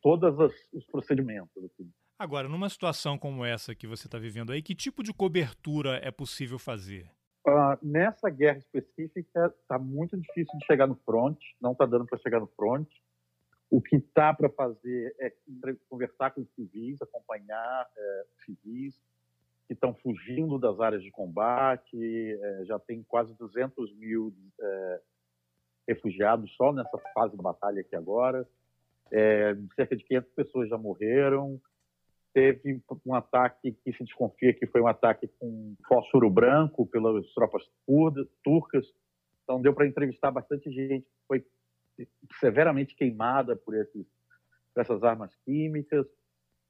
todos 0.01 0.37
os 0.73 0.85
procedimentos. 0.85 1.63
Assim. 1.63 1.91
Agora, 2.17 2.47
numa 2.47 2.69
situação 2.69 3.17
como 3.17 3.45
essa 3.45 3.75
que 3.75 3.87
você 3.87 4.07
está 4.07 4.17
vivendo 4.17 4.51
aí, 4.51 4.61
que 4.61 4.75
tipo 4.75 5.03
de 5.03 5.13
cobertura 5.13 5.99
é 6.03 6.11
possível 6.11 6.59
fazer? 6.59 7.09
Nessa 7.81 8.29
guerra 8.29 8.57
específica, 8.57 9.53
está 9.61 9.77
muito 9.77 10.17
difícil 10.17 10.57
de 10.59 10.65
chegar 10.65 10.87
no 10.87 10.95
front, 11.05 11.37
não 11.61 11.71
está 11.71 11.85
dando 11.85 12.05
para 12.05 12.19
chegar 12.19 12.39
no 12.39 12.47
front. 12.47 12.87
O 13.69 13.81
que 13.81 13.97
está 13.97 14.33
para 14.33 14.49
fazer 14.49 15.15
é 15.19 15.31
conversar 15.87 16.31
com 16.31 16.45
civis, 16.55 17.01
acompanhar 17.01 17.87
é, 17.95 18.25
civis 18.45 18.99
que 19.67 19.73
estão 19.73 19.93
fugindo 19.93 20.57
das 20.57 20.79
áreas 20.79 21.03
de 21.03 21.11
combate. 21.11 21.95
É, 21.95 22.65
já 22.65 22.79
tem 22.79 23.03
quase 23.03 23.33
200 23.35 23.93
mil 23.95 24.33
é, 24.59 25.01
refugiados 25.87 26.51
só 26.55 26.73
nessa 26.73 26.97
fase 27.13 27.37
da 27.37 27.43
batalha 27.43 27.81
aqui 27.81 27.95
agora. 27.95 28.47
É, 29.11 29.55
cerca 29.75 29.95
de 29.95 30.03
500 30.03 30.31
pessoas 30.31 30.69
já 30.69 30.77
morreram 30.77 31.61
teve 32.33 32.81
um 33.05 33.15
ataque 33.15 33.71
que 33.83 33.93
se 33.93 34.03
desconfia 34.03 34.53
que 34.53 34.67
foi 34.67 34.81
um 34.81 34.87
ataque 34.87 35.27
com 35.39 35.75
fósforo 35.87 36.29
branco 36.29 36.85
pelas 36.85 37.27
tropas 37.33 37.63
curdas, 37.85 38.27
turcas. 38.43 38.85
Então 39.43 39.61
deu 39.61 39.73
para 39.73 39.87
entrevistar 39.87 40.31
bastante 40.31 40.71
gente 40.71 41.05
que 41.05 41.27
foi 41.27 41.45
severamente 42.39 42.95
queimada 42.95 43.55
por, 43.55 43.75
esses, 43.75 44.05
por 44.73 44.81
essas 44.81 45.03
armas 45.03 45.33
químicas. 45.45 46.05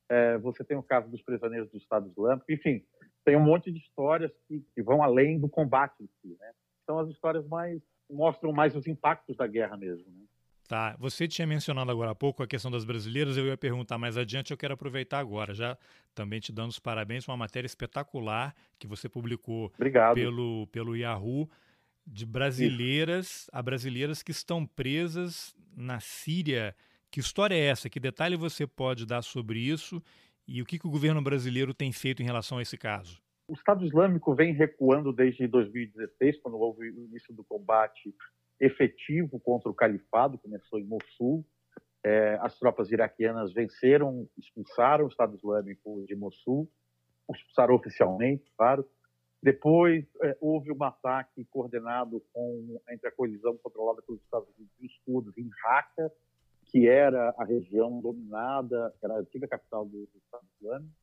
É, 0.09 0.37
você 0.37 0.63
tem 0.63 0.77
o 0.77 0.83
caso 0.83 1.09
dos 1.09 1.21
prisioneiros 1.21 1.69
do 1.69 1.77
Estado 1.77 2.09
Islâmico. 2.09 2.51
Enfim, 2.51 2.83
tem 3.23 3.35
um 3.35 3.43
monte 3.43 3.71
de 3.71 3.79
histórias 3.79 4.31
que, 4.47 4.65
que 4.73 4.81
vão 4.81 5.03
além 5.03 5.39
do 5.39 5.49
combate 5.49 6.09
si. 6.21 6.35
Né? 6.39 6.51
São 6.85 6.99
as 6.99 7.09
histórias 7.09 7.47
mais 7.47 7.81
mostram 8.09 8.51
mais 8.51 8.75
os 8.75 8.87
impactos 8.87 9.37
da 9.37 9.45
guerra 9.45 9.77
mesmo. 9.77 10.05
Né? 10.11 10.25
Tá, 10.69 10.95
você 10.99 11.27
tinha 11.27 11.47
mencionado 11.47 11.89
agora 11.89 12.11
há 12.11 12.15
pouco 12.15 12.43
a 12.43 12.47
questão 12.47 12.69
das 12.69 12.85
brasileiras, 12.85 13.35
eu 13.35 13.47
ia 13.47 13.57
perguntar 13.57 13.97
mais 13.97 14.15
adiante, 14.15 14.51
eu 14.51 14.57
quero 14.57 14.75
aproveitar 14.75 15.17
agora, 15.17 15.51
já 15.51 15.75
também 16.13 16.39
te 16.39 16.51
dando 16.51 16.69
os 16.69 16.77
parabéns, 16.77 17.27
uma 17.27 17.35
matéria 17.35 17.65
espetacular 17.65 18.53
que 18.77 18.85
você 18.85 19.09
publicou 19.09 19.71
Obrigado. 19.73 20.13
pelo, 20.13 20.67
pelo 20.67 20.95
Yahoo, 20.95 21.49
de 22.05 22.23
brasileiras, 22.23 23.25
Isso. 23.25 23.49
a 23.51 23.63
brasileiras 23.63 24.21
que 24.21 24.29
estão 24.29 24.63
presas 24.63 25.55
na 25.75 25.99
Síria. 25.99 26.75
Que 27.09 27.19
história 27.19 27.55
é 27.55 27.65
essa? 27.65 27.89
Que 27.89 27.99
detalhe 27.99 28.35
você 28.35 28.67
pode 28.67 29.07
dar 29.07 29.23
sobre 29.23 29.57
isso 29.57 29.99
e 30.47 30.61
o 30.61 30.65
que, 30.67 30.77
que 30.77 30.85
o 30.85 30.91
governo 30.91 31.19
brasileiro 31.19 31.73
tem 31.73 31.91
feito 31.91 32.21
em 32.21 32.25
relação 32.25 32.59
a 32.59 32.61
esse 32.61 32.77
caso? 32.77 33.19
O 33.47 33.53
Estado 33.53 33.83
Islâmico 33.83 34.35
vem 34.35 34.53
recuando 34.53 35.11
desde 35.11 35.47
2016, 35.47 36.39
quando 36.43 36.59
houve 36.59 36.91
o 36.91 37.05
início 37.05 37.33
do 37.33 37.43
combate 37.43 38.13
efetivo 38.59 39.39
contra 39.39 39.69
o 39.69 39.73
califado, 39.73 40.37
começou 40.37 40.79
em 40.79 40.85
Mossul. 40.85 41.45
É, 42.03 42.37
as 42.41 42.57
tropas 42.57 42.91
iraquianas 42.91 43.53
venceram, 43.53 44.27
expulsaram 44.37 45.05
o 45.05 45.09
Estado 45.09 45.35
Islâmico 45.35 46.05
de 46.05 46.15
Mossul, 46.15 46.69
expulsaram 47.33 47.75
oficialmente, 47.75 48.51
claro. 48.57 48.87
Depois 49.41 50.05
é, 50.21 50.37
houve 50.41 50.71
um 50.71 50.83
ataque 50.83 51.45
coordenado 51.45 52.21
com, 52.33 52.81
entre 52.89 53.07
a 53.07 53.11
coalizão 53.11 53.57
controlada 53.57 54.01
pelos 54.01 54.21
Estados 54.21 54.49
Unidos 54.57 54.73
e 54.79 54.85
os 54.85 54.97
curdos 55.05 55.37
em 55.37 55.49
Raqqa, 55.63 56.11
que 56.65 56.87
era 56.87 57.33
a 57.37 57.45
região 57.45 57.99
dominada, 58.01 58.93
era 59.01 59.15
a 59.15 59.19
antiga 59.19 59.47
capital 59.47 59.85
do, 59.85 60.05
do 60.05 60.17
Estado 60.17 60.45
Islâmico. 60.59 60.93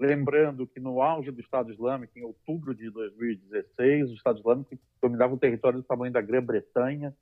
Lembrando 0.00 0.66
que 0.66 0.78
no 0.78 1.02
auge 1.02 1.30
do 1.30 1.40
Estado 1.40 1.72
Islâmico, 1.72 2.16
em 2.16 2.22
outubro 2.22 2.74
de 2.74 2.88
2016, 2.90 4.10
o 4.10 4.14
Estado 4.14 4.38
Islâmico 4.38 4.78
dominava 5.02 5.34
um 5.34 5.38
território 5.38 5.80
do 5.80 5.84
tamanho 5.84 6.12
da 6.12 6.20
Grã-Bretanha, 6.20 7.14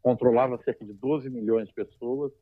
controlava 0.00 0.58
cerca 0.58 0.84
de 0.84 0.92
12 0.92 1.28
milhões 1.28 1.66
de 1.68 1.74
pessoas, 1.74 2.32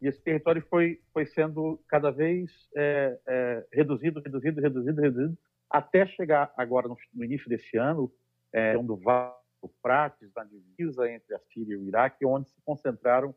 e 0.00 0.06
esse 0.06 0.22
território 0.22 0.64
foi, 0.70 1.00
foi 1.12 1.26
sendo 1.26 1.78
cada 1.88 2.10
vez 2.10 2.50
é, 2.76 3.18
é, 3.26 3.66
reduzido, 3.72 4.20
reduzido, 4.20 4.60
reduzido, 4.60 5.00
reduzido, 5.00 5.38
até 5.68 6.06
chegar 6.06 6.52
agora 6.56 6.88
no, 6.88 6.96
no 7.12 7.24
início 7.24 7.48
desse 7.48 7.76
ano, 7.76 8.10
é, 8.52 8.78
do 8.78 8.96
Vale 8.96 9.34
do 9.62 9.68
Prates, 9.82 10.30
na 10.34 10.44
divisa 10.44 11.10
entre 11.10 11.34
a 11.34 11.38
Síria 11.52 11.74
e 11.74 11.76
o 11.76 11.84
Iraque, 11.84 12.24
onde 12.24 12.48
se 12.48 12.62
concentraram 12.64 13.34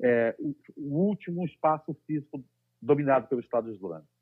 é, 0.00 0.34
o, 0.38 0.54
o 0.76 1.08
último 1.08 1.44
espaço 1.44 1.94
físico 2.06 2.44
dominado 2.80 3.26
pelo 3.26 3.40
Estado 3.40 3.70
Islâmico. 3.70 4.13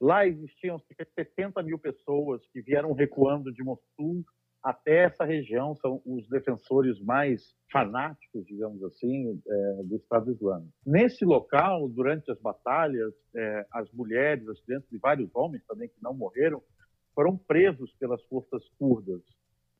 Lá 0.00 0.26
existiam 0.26 0.78
cerca 0.78 1.04
de 1.04 1.12
70 1.12 1.62
mil 1.62 1.78
pessoas 1.78 2.40
que 2.52 2.62
vieram 2.62 2.92
recuando 2.92 3.52
de 3.52 3.62
Mossul 3.62 4.24
até 4.62 5.04
essa 5.04 5.24
região, 5.24 5.74
são 5.76 6.02
os 6.04 6.28
defensores 6.28 7.00
mais 7.00 7.54
fanáticos, 7.72 8.44
digamos 8.44 8.82
assim, 8.84 9.40
é, 9.46 9.82
do 9.84 9.96
Estado 9.96 10.30
Islâmico. 10.30 10.72
Nesse 10.84 11.24
local, 11.24 11.88
durante 11.88 12.30
as 12.30 12.38
batalhas, 12.40 13.14
é, 13.34 13.66
as 13.72 13.90
mulheres, 13.92 14.46
as 14.48 14.60
crianças 14.60 14.90
e 14.92 14.98
vários 14.98 15.30
homens 15.34 15.64
também 15.66 15.88
que 15.88 16.02
não 16.02 16.12
morreram, 16.12 16.62
foram 17.14 17.36
presos 17.36 17.92
pelas 17.94 18.22
forças 18.26 18.62
curdas 18.78 19.22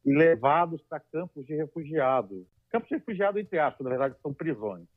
e 0.04 0.12
levados 0.14 0.82
para 0.88 1.00
campos 1.00 1.44
de 1.44 1.54
refugiados. 1.54 2.46
Campos 2.70 2.88
de 2.88 2.96
refugiados, 2.96 3.40
entre 3.40 3.58
aspas, 3.58 3.84
na 3.84 3.90
verdade, 3.90 4.16
são 4.22 4.32
prisões. 4.32 4.88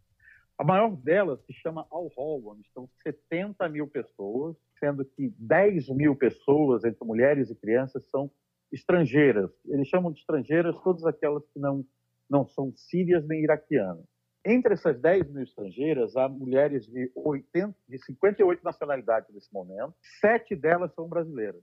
A 0.63 0.65
maior 0.65 0.95
delas 0.95 1.43
se 1.45 1.51
chama 1.51 1.85
Al-Hol, 1.91 2.47
onde 2.47 2.61
estão 2.61 2.87
70 3.03 3.67
mil 3.67 3.85
pessoas, 3.85 4.55
sendo 4.79 5.03
que 5.03 5.27
10 5.37 5.89
mil 5.89 6.15
pessoas, 6.15 6.85
entre 6.85 7.05
mulheres 7.05 7.49
e 7.49 7.55
crianças, 7.55 8.01
são 8.09 8.31
estrangeiras. 8.71 9.51
Eles 9.65 9.89
chamam 9.89 10.13
de 10.13 10.21
estrangeiras 10.21 10.79
todas 10.81 11.03
aquelas 11.03 11.45
que 11.49 11.59
não, 11.59 11.85
não 12.29 12.47
são 12.47 12.71
sírias 12.77 13.27
nem 13.27 13.43
iraquianas. 13.43 14.05
Entre 14.45 14.75
essas 14.75 14.97
10 15.01 15.33
mil 15.33 15.43
estrangeiras, 15.43 16.15
há 16.15 16.29
mulheres 16.29 16.85
de, 16.85 17.11
80, 17.13 17.75
de 17.89 17.97
58 18.05 18.63
nacionalidades 18.63 19.33
nesse 19.33 19.53
momento, 19.53 19.93
sete 20.21 20.55
delas 20.55 20.93
são 20.93 21.09
brasileiras. 21.09 21.61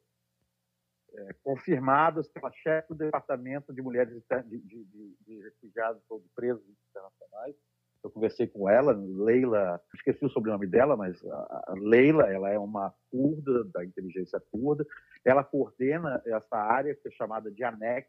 é, 1.14 1.32
confirmadas 1.42 2.28
pela 2.28 2.52
chefe 2.52 2.88
do 2.88 2.96
Departamento 2.96 3.72
de 3.72 3.80
Mulheres 3.82 4.12
de, 4.12 4.58
de, 4.58 4.84
de, 4.84 5.16
de 5.26 5.42
Refugiados 5.42 6.02
ou 6.10 6.20
de 6.20 6.28
Presos 6.34 6.64
Internacionais. 6.90 7.56
Eu 8.02 8.10
conversei 8.10 8.46
com 8.46 8.68
ela, 8.68 8.92
Leila, 8.92 9.80
esqueci 9.94 10.24
o 10.24 10.30
sobrenome 10.30 10.66
dela, 10.66 10.96
mas 10.96 11.22
a 11.24 11.74
Leila, 11.76 12.32
ela 12.32 12.48
é 12.48 12.58
uma 12.58 12.94
curda, 13.10 13.64
da 13.64 13.84
inteligência 13.84 14.40
curda. 14.50 14.86
Ela 15.24 15.44
coordena 15.44 16.22
essa 16.24 16.56
área 16.56 16.94
que 16.94 17.08
é 17.08 17.10
chamada 17.10 17.50
de 17.50 17.62
ANEC, 17.62 18.08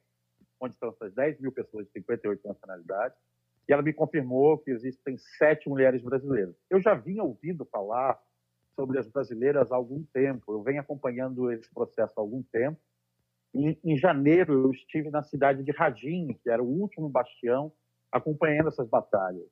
onde 0.62 0.76
estão 0.76 0.90
essas 0.90 1.14
10 1.14 1.42
mil 1.42 1.52
pessoas 1.52 1.86
de 1.88 1.92
58 1.92 2.48
nacionalidades. 2.48 3.18
E 3.68 3.74
ela 3.74 3.82
me 3.82 3.94
confirmou 3.94 4.58
que 4.58 4.72
existem 4.72 5.18
sete 5.38 5.68
mulheres 5.68 6.02
brasileiras. 6.02 6.56
Eu 6.70 6.80
já 6.80 6.94
vinha 6.94 7.24
ouvindo 7.24 7.66
falar 7.66 8.18
sobre 8.76 8.98
as 8.98 9.08
brasileiras 9.08 9.72
há 9.72 9.76
algum 9.76 10.04
tempo. 10.14 10.54
Eu 10.54 10.64
venho 10.64 10.80
acompanhando 10.80 11.52
esse 11.52 11.70
processo 11.74 12.14
há 12.18 12.22
algum 12.22 12.42
tempo. 12.44 12.80
Em, 13.54 13.78
em 13.84 13.98
janeiro, 13.98 14.54
eu 14.54 14.72
estive 14.72 15.10
na 15.10 15.22
cidade 15.22 15.64
de 15.64 15.72
Radim, 15.72 16.40
que 16.42 16.50
era 16.50 16.64
o 16.64 16.68
último 16.68 17.10
bastião, 17.10 17.72
acompanhando 18.12 18.70
essas 18.70 18.88
batalhas. 18.88 19.48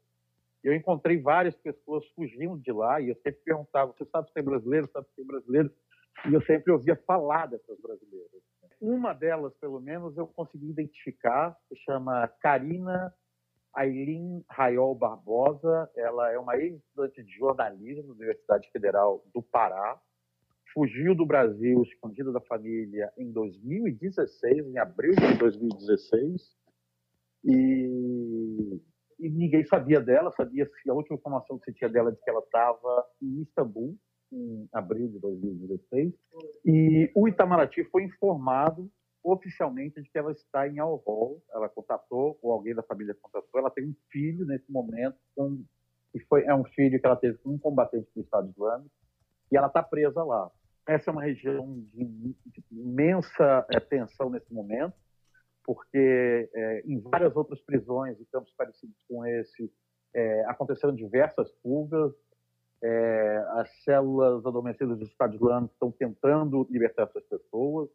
Eu 0.64 0.74
encontrei 0.74 1.22
várias 1.22 1.56
pessoas 1.56 2.06
fugindo 2.10 2.58
de 2.60 2.72
lá 2.72 3.00
e 3.00 3.10
eu 3.10 3.16
sempre 3.16 3.42
perguntava: 3.46 3.94
você 3.94 4.06
sabe 4.06 4.30
se 4.32 4.40
é 4.40 4.42
brasileiro? 4.42 4.90
Sabe 4.92 5.08
se 5.16 5.22
é 5.22 5.26
brasileiro? 5.26 5.72
E 6.30 6.34
eu 6.34 6.42
sempre 6.42 6.72
ouvia 6.72 6.96
falar 7.08 7.46
dessas 7.46 7.80
brasileiras. 7.80 8.42
Uma 8.82 9.14
delas, 9.14 9.54
pelo 9.56 9.80
menos, 9.80 10.18
eu 10.18 10.28
consegui 10.28 10.70
identificar, 10.70 11.56
se 11.68 11.76
chama 11.78 12.28
Karina 12.42 13.14
Aileen 13.74 14.44
Raiol 14.50 14.96
Barbosa, 14.96 15.90
ela 15.96 16.32
é 16.32 16.40
uma 16.40 16.58
ex-estudante 16.58 17.24
de 17.24 17.32
jornalismo 17.34 18.04
da 18.04 18.14
Universidade 18.14 18.70
Federal 18.72 19.24
do 19.34 19.42
Pará, 19.42 20.00
fugiu 20.74 21.16
do 21.16 21.26
Brasil 21.26 21.82
escondida 21.84 22.32
da 22.32 22.42
família 22.42 23.12
em 23.18 23.32
2016, 23.32 24.68
em 24.68 24.78
abril 24.78 25.14
de 25.16 25.38
2016, 25.38 26.58
e, 27.44 28.39
e 29.20 29.30
ninguém 29.30 29.66
sabia 29.66 30.00
dela, 30.00 30.32
sabia 30.32 30.66
se 30.66 30.90
a 30.90 30.94
última 30.94 31.18
informação 31.18 31.60
que 31.60 31.66
se 31.66 31.78
tinha 31.78 31.90
dela 31.90 32.10
é 32.10 32.14
de 32.14 32.22
que 32.22 32.30
ela 32.30 32.40
estava 32.40 33.06
em 33.22 33.42
Istambul, 33.42 33.98
em 34.32 34.68
abril 34.72 35.10
de 35.10 35.20
2016, 35.20 36.14
e 36.66 37.12
o 37.16 37.28
Itamaraty 37.28 37.84
foi 37.86 38.04
informado 38.04 38.90
oficialmente 39.24 40.02
de 40.02 40.10
que 40.10 40.18
ela 40.18 40.32
está 40.32 40.68
em 40.68 40.80
Alvol, 40.80 41.44
ela 41.52 41.68
contatou, 41.68 42.40
ou 42.42 42.52
alguém 42.52 42.74
da 42.74 42.84
família 42.84 43.16
contatou, 43.22 43.60
ela 43.60 43.70
tem 43.70 43.86
um 43.86 43.96
filho 44.10 44.46
nesse 44.46 44.72
momento, 44.72 45.18
com, 45.36 45.62
que 46.12 46.20
foi, 46.22 46.46
é 46.46 46.56
um 46.56 46.64
filho 46.64 47.00
que 47.00 47.06
ela 47.06 47.16
teve 47.16 47.38
com 47.40 47.50
um 47.50 47.60
combatente 47.60 48.08
do 48.16 48.22
Estado 48.22 48.50
Islâmico, 48.50 48.92
e 49.52 49.58
ela 49.58 49.68
está 49.68 49.84
presa 49.84 50.24
lá. 50.24 50.50
Essa 50.88 51.10
é 51.10 51.14
uma 51.14 51.24
região 51.24 51.84
de, 51.94 52.06
de 52.46 52.64
imensa 52.72 53.66
é, 53.70 53.80
tensão 53.80 54.30
nesse 54.30 54.52
momento, 54.54 54.94
porque 55.70 56.50
é, 56.52 56.82
em 56.84 57.00
várias 57.00 57.36
outras 57.36 57.62
prisões 57.62 58.20
e 58.20 58.26
campos 58.26 58.52
parecidos 58.58 58.96
com 59.08 59.24
esse, 59.24 59.72
é, 60.16 60.44
aconteceram 60.46 60.96
diversas 60.96 61.48
fugas, 61.62 62.12
é, 62.82 63.46
as 63.50 63.70
células 63.84 64.44
adormecidas 64.48 64.98
do 64.98 65.06
Estado 65.06 65.36
Islâmico 65.36 65.72
estão 65.76 65.92
tentando 65.92 66.68
libertar 66.72 67.04
essas 67.04 67.24
pessoas, 67.26 67.88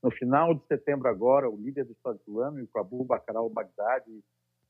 no 0.00 0.12
final 0.12 0.54
de 0.54 0.64
setembro 0.68 1.08
agora, 1.08 1.50
o 1.50 1.56
líder 1.56 1.82
do 1.82 1.92
Estado 1.94 2.20
Islâmico, 2.28 2.78
Abu 2.78 3.02
Bakr 3.02 3.36
al-Baghdadi, 3.36 4.22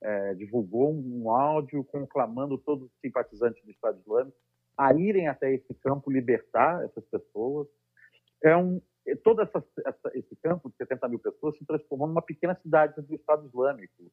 é, 0.03 0.33
divulgou 0.33 0.95
um 0.95 1.31
áudio 1.31 1.85
conclamando 1.85 2.57
todos 2.57 2.87
os 2.87 3.01
simpatizantes 3.03 3.63
do 3.63 3.71
Estado 3.71 4.01
Islâmico 4.01 4.39
a 4.79 4.95
irem 4.95 5.29
até 5.29 5.53
esse 5.53 5.75
campo 5.75 6.11
libertar 6.11 6.83
essas 6.87 7.05
pessoas. 7.05 7.69
É 8.43 8.57
um, 8.57 8.81
todo 9.25 9.43
essa, 9.43 9.65
essa, 9.85 10.11
esse 10.15 10.37
campo 10.37 10.71
de 10.71 10.77
70 10.77 11.09
mil 11.09 11.19
pessoas 11.19 11.57
se 11.57 11.65
transformou 11.65 12.07
numa 12.07 12.23
pequena 12.23 12.55
cidade 12.55 13.01
do 13.01 13.15
Estado 13.15 13.47
Islâmico. 13.47 14.11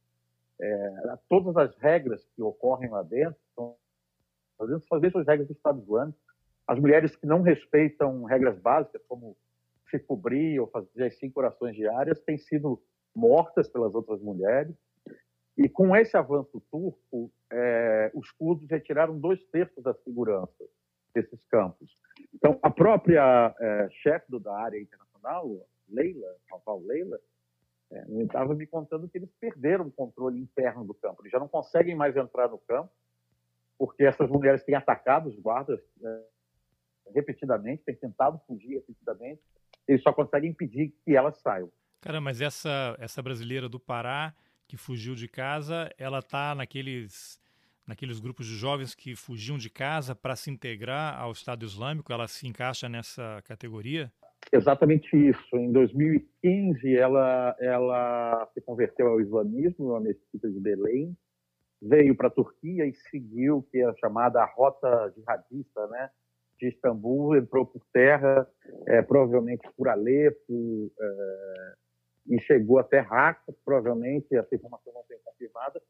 É, 0.60 1.18
todas 1.30 1.56
as 1.58 1.76
regras 1.78 2.26
que 2.36 2.42
ocorrem 2.42 2.90
lá 2.90 3.04
dentro 3.04 3.40
são 3.56 3.76
as 4.60 5.02
mesmas 5.02 5.28
regras 5.28 5.48
do 5.48 5.54
Estado 5.54 5.82
Islâmico. 5.82 6.18
As 6.68 6.80
mulheres 6.80 7.16
que 7.16 7.26
não 7.26 7.42
respeitam 7.42 8.24
regras 8.24 8.60
básicas, 8.60 9.02
como 9.08 9.38
se 9.90 10.00
cobrir 10.00 10.60
ou 10.60 10.68
fazer 10.68 11.06
as 11.06 11.18
cinco 11.18 11.40
orações 11.40 11.76
diárias 11.76 12.20
têm 12.20 12.38
sido 12.38 12.82
mortas 13.16 13.70
pelas 13.70 13.94
outras 13.94 14.22
mulheres. 14.22 14.76
E 15.58 15.68
com 15.68 15.96
esse 15.96 16.16
avanço 16.16 16.62
turco, 16.72 17.32
é, 17.52 18.12
os 18.14 18.30
curdos 18.32 18.70
retiraram 18.70 19.18
dois 19.18 19.44
terços 19.46 19.84
da 19.84 19.94
segurança 19.94 20.66
desses 21.16 21.44
campos. 21.50 21.98
Então, 22.38 22.60
a 22.62 22.70
própria 22.70 23.56
é, 23.60 23.90
chefe 23.90 24.40
da 24.40 24.56
área 24.56 24.80
internacional, 24.80 25.68
Leila, 25.90 26.36
Raval 26.50 26.82
Leila, 26.82 27.20
é, 27.92 28.06
estava 28.22 28.54
me 28.54 28.68
contando 28.68 29.10
que 29.10 29.18
eles 29.18 29.30
perderam 29.40 29.88
o 29.88 29.92
controle 29.92 30.40
interno 30.40 30.86
do 30.86 30.94
campo. 30.94 31.22
Eles 31.22 31.32
já 31.32 31.40
não 31.40 31.48
conseguem 31.48 31.96
mais 31.96 32.16
entrar 32.16 32.48
no 32.48 32.60
campo, 32.60 32.92
porque 33.78 34.04
essas 34.04 34.30
mulheres 34.30 34.64
têm 34.64 34.76
atacado 34.76 35.30
os 35.30 35.40
guardas 35.40 35.80
é, 36.04 36.24
repetidamente, 37.14 37.84
têm 37.84 37.96
tentado 37.96 38.40
fugir 38.46 38.76
repetidamente, 38.76 39.42
eles 39.88 40.04
só 40.04 40.14
conseguem 40.14 40.52
impedir 40.52 40.94
que 41.04 41.16
elas 41.16 41.40
saiam. 41.42 41.72
Cara, 42.02 42.22
mas 42.22 42.40
essa, 42.40 42.96
essa 43.00 43.22
brasileira 43.24 43.68
do 43.68 43.80
Pará 43.80 44.36
que 44.68 44.78
fugiu 44.78 45.16
de 45.16 45.28
casa, 45.28 45.90
ela 45.98 46.20
está 46.20 46.54
naqueles, 46.54 47.40
naqueles 47.88 48.20
grupos 48.20 48.46
de 48.46 48.56
jovens 48.56 48.94
que 48.94 49.16
fugiam 49.16 49.58
de 49.58 49.70
casa 49.70 50.14
para 50.14 50.36
se 50.36 50.52
integrar 50.52 51.20
ao 51.20 51.32
Estado 51.32 51.66
Islâmico? 51.66 52.12
Ela 52.12 52.28
se 52.28 52.48
encaixa 52.48 52.90
nessa 52.90 53.42
categoria? 53.46 54.12
Exatamente 54.52 55.16
isso. 55.16 55.56
Em 55.56 55.72
2015, 55.72 56.96
ela, 56.96 57.56
ela 57.60 58.48
se 58.54 58.62
converteu 58.62 59.08
ao 59.08 59.22
islamismo 59.22 59.94
na 59.94 60.00
mesquita 60.02 60.50
de 60.50 60.60
Belém, 60.60 61.16
veio 61.82 62.16
para 62.16 62.28
a 62.28 62.32
Turquia 62.32 62.86
e 62.86 62.94
seguiu 62.94 63.66
que 63.72 63.80
é 63.80 63.86
a 63.86 63.96
chamada 63.96 64.44
rota 64.46 65.14
jihadista, 65.16 65.88
né? 65.88 66.10
de 66.60 66.70
Istambul, 66.70 67.38
entrou 67.38 67.66
por 67.66 67.82
terra, 67.94 68.48
é, 68.88 69.02
provavelmente 69.02 69.68
por 69.78 69.88
Alepo, 69.88 70.92
é, 71.00 71.74
e 72.30 72.42
chegou 72.42 72.80
até 72.80 73.00
Raqqa, 73.00 73.54
provavelmente, 73.64 74.36
essa 74.36 74.56
informação 74.56 74.92
não 74.94 75.04
tem 75.04 75.18
confirmada, 75.24 75.82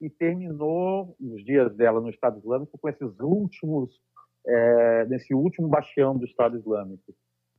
e 0.00 0.10
terminou 0.10 1.16
os 1.20 1.44
dias 1.44 1.74
dela 1.74 2.00
no 2.00 2.10
Estado 2.10 2.38
Islâmico 2.38 2.78
com 2.78 2.88
esses 2.88 3.18
últimos, 3.20 3.90
é, 4.46 5.06
nesse 5.06 5.34
último 5.34 5.68
bastião 5.68 6.16
do 6.16 6.24
Estado 6.24 6.58
Islâmico. 6.58 7.14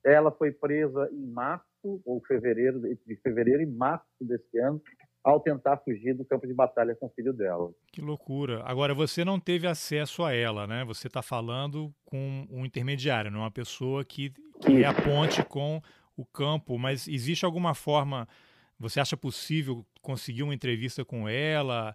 Ela 0.06 0.32
foi 0.32 0.52
presa 0.52 1.10
em 1.12 1.28
março 1.28 2.02
ou 2.06 2.22
fevereiro, 2.26 2.80
de 2.82 3.16
fevereiro 3.18 3.62
e 3.62 3.66
março 3.66 4.06
desse 4.22 4.58
ano, 4.60 4.82
ao 5.24 5.42
tentar 5.42 5.78
fugir 5.78 6.14
do 6.14 6.24
campo 6.24 6.48
de 6.48 6.54
batalha 6.54 6.96
com 6.96 7.08
o 7.08 7.10
filho 7.10 7.34
dela. 7.34 7.70
Que 7.92 8.00
loucura. 8.00 8.62
Agora, 8.64 8.94
você 8.94 9.26
não 9.26 9.38
teve 9.38 9.68
acesso 9.68 10.24
a 10.24 10.34
ela, 10.34 10.66
né? 10.66 10.86
Você 10.86 11.08
está 11.08 11.22
falando 11.22 11.94
com 12.06 12.48
um 12.50 12.66
intermediário, 12.66 13.30
não 13.30 13.40
é 13.40 13.44
uma 13.44 13.52
pessoa 13.52 14.06
que, 14.06 14.32
que 14.62 14.84
é 14.84 14.86
a 14.86 14.94
ponte 14.94 15.44
com 15.44 15.82
o 16.16 16.26
campo, 16.26 16.78
mas 16.78 17.10
existe 17.10 17.44
alguma 17.44 17.76
forma, 17.76 18.26
você 18.80 19.02
acha 19.02 19.18
possível 19.18 19.86
conseguir 20.02 20.44
uma 20.44 20.56
entrevista 20.56 21.04
com 21.04 21.28
ela? 21.28 21.94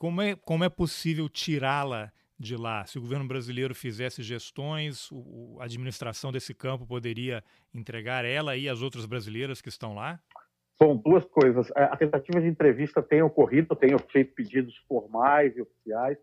Como 0.00 0.22
é, 0.22 0.34
como 0.34 0.64
é 0.64 0.68
possível 0.70 1.28
tirá-la 1.28 2.10
de 2.38 2.56
lá? 2.56 2.86
Se 2.86 2.96
o 2.96 3.02
governo 3.02 3.28
brasileiro 3.28 3.74
fizesse 3.74 4.22
gestões, 4.22 5.10
o, 5.12 5.58
a 5.60 5.64
administração 5.64 6.32
desse 6.32 6.54
campo 6.54 6.86
poderia 6.86 7.44
entregar 7.74 8.24
ela 8.24 8.56
e 8.56 8.66
as 8.66 8.80
outras 8.80 9.04
brasileiras 9.04 9.60
que 9.60 9.68
estão 9.68 9.94
lá? 9.94 10.18
Bom, 10.80 10.96
duas 10.96 11.26
coisas. 11.26 11.70
A 11.76 11.94
tentativa 11.98 12.40
de 12.40 12.48
entrevista 12.48 13.02
tem 13.02 13.20
ocorrido, 13.20 13.76
tenho 13.76 13.98
feito 13.98 14.32
pedidos 14.32 14.74
formais 14.88 15.54
e 15.54 15.60
oficiais 15.60 16.16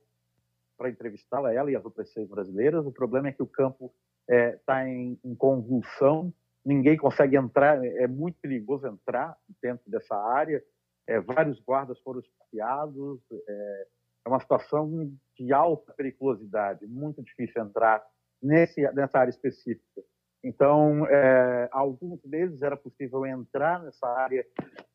para 0.75 0.89
entrevistá-la, 0.89 1.53
ela 1.53 1.69
e 1.69 1.75
as 1.75 1.85
outras 1.85 2.11
seis 2.11 2.27
brasileiras. 2.27 2.83
O 2.83 2.91
problema 2.91 3.27
é 3.27 3.31
que 3.31 3.43
o 3.43 3.47
campo 3.47 3.93
está 4.27 4.35
é, 4.35 4.59
tá 4.65 4.89
em, 4.89 5.19
em, 5.23 5.35
convulsão, 5.35 6.33
ninguém 6.65 6.97
consegue 6.97 7.37
entrar, 7.37 7.85
é 7.85 8.07
muito 8.07 8.39
perigoso 8.41 8.87
entrar 8.87 9.37
dentro 9.61 9.87
dessa 9.87 10.15
área. 10.15 10.63
É, 11.07 11.19
vários 11.21 11.59
guardas 11.61 11.99
foram 12.01 12.19
esfaqueados, 12.19 13.19
é, 13.31 13.87
é, 14.25 14.29
uma 14.29 14.39
situação 14.39 15.11
de 15.37 15.53
alta 15.53 15.93
periculosidade, 15.93 16.85
muito 16.85 17.23
difícil 17.23 17.63
entrar 17.63 18.05
nesse, 18.41 18.81
nessa 18.91 19.19
área 19.19 19.29
específica. 19.29 20.03
Então, 20.43 21.05
é, 21.07 21.69
alguns 21.71 22.23
meses 22.23 22.61
era 22.61 22.77
possível 22.77 23.25
entrar 23.25 23.81
nessa 23.81 24.07
área 24.07 24.45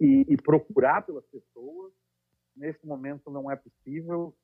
e, 0.00 0.26
e 0.28 0.36
procurar 0.36 1.04
pelas 1.04 1.26
pessoas. 1.26 1.92
Nesse 2.56 2.86
momento 2.86 3.30
não 3.30 3.50
é 3.50 3.56
possível. 3.56 4.34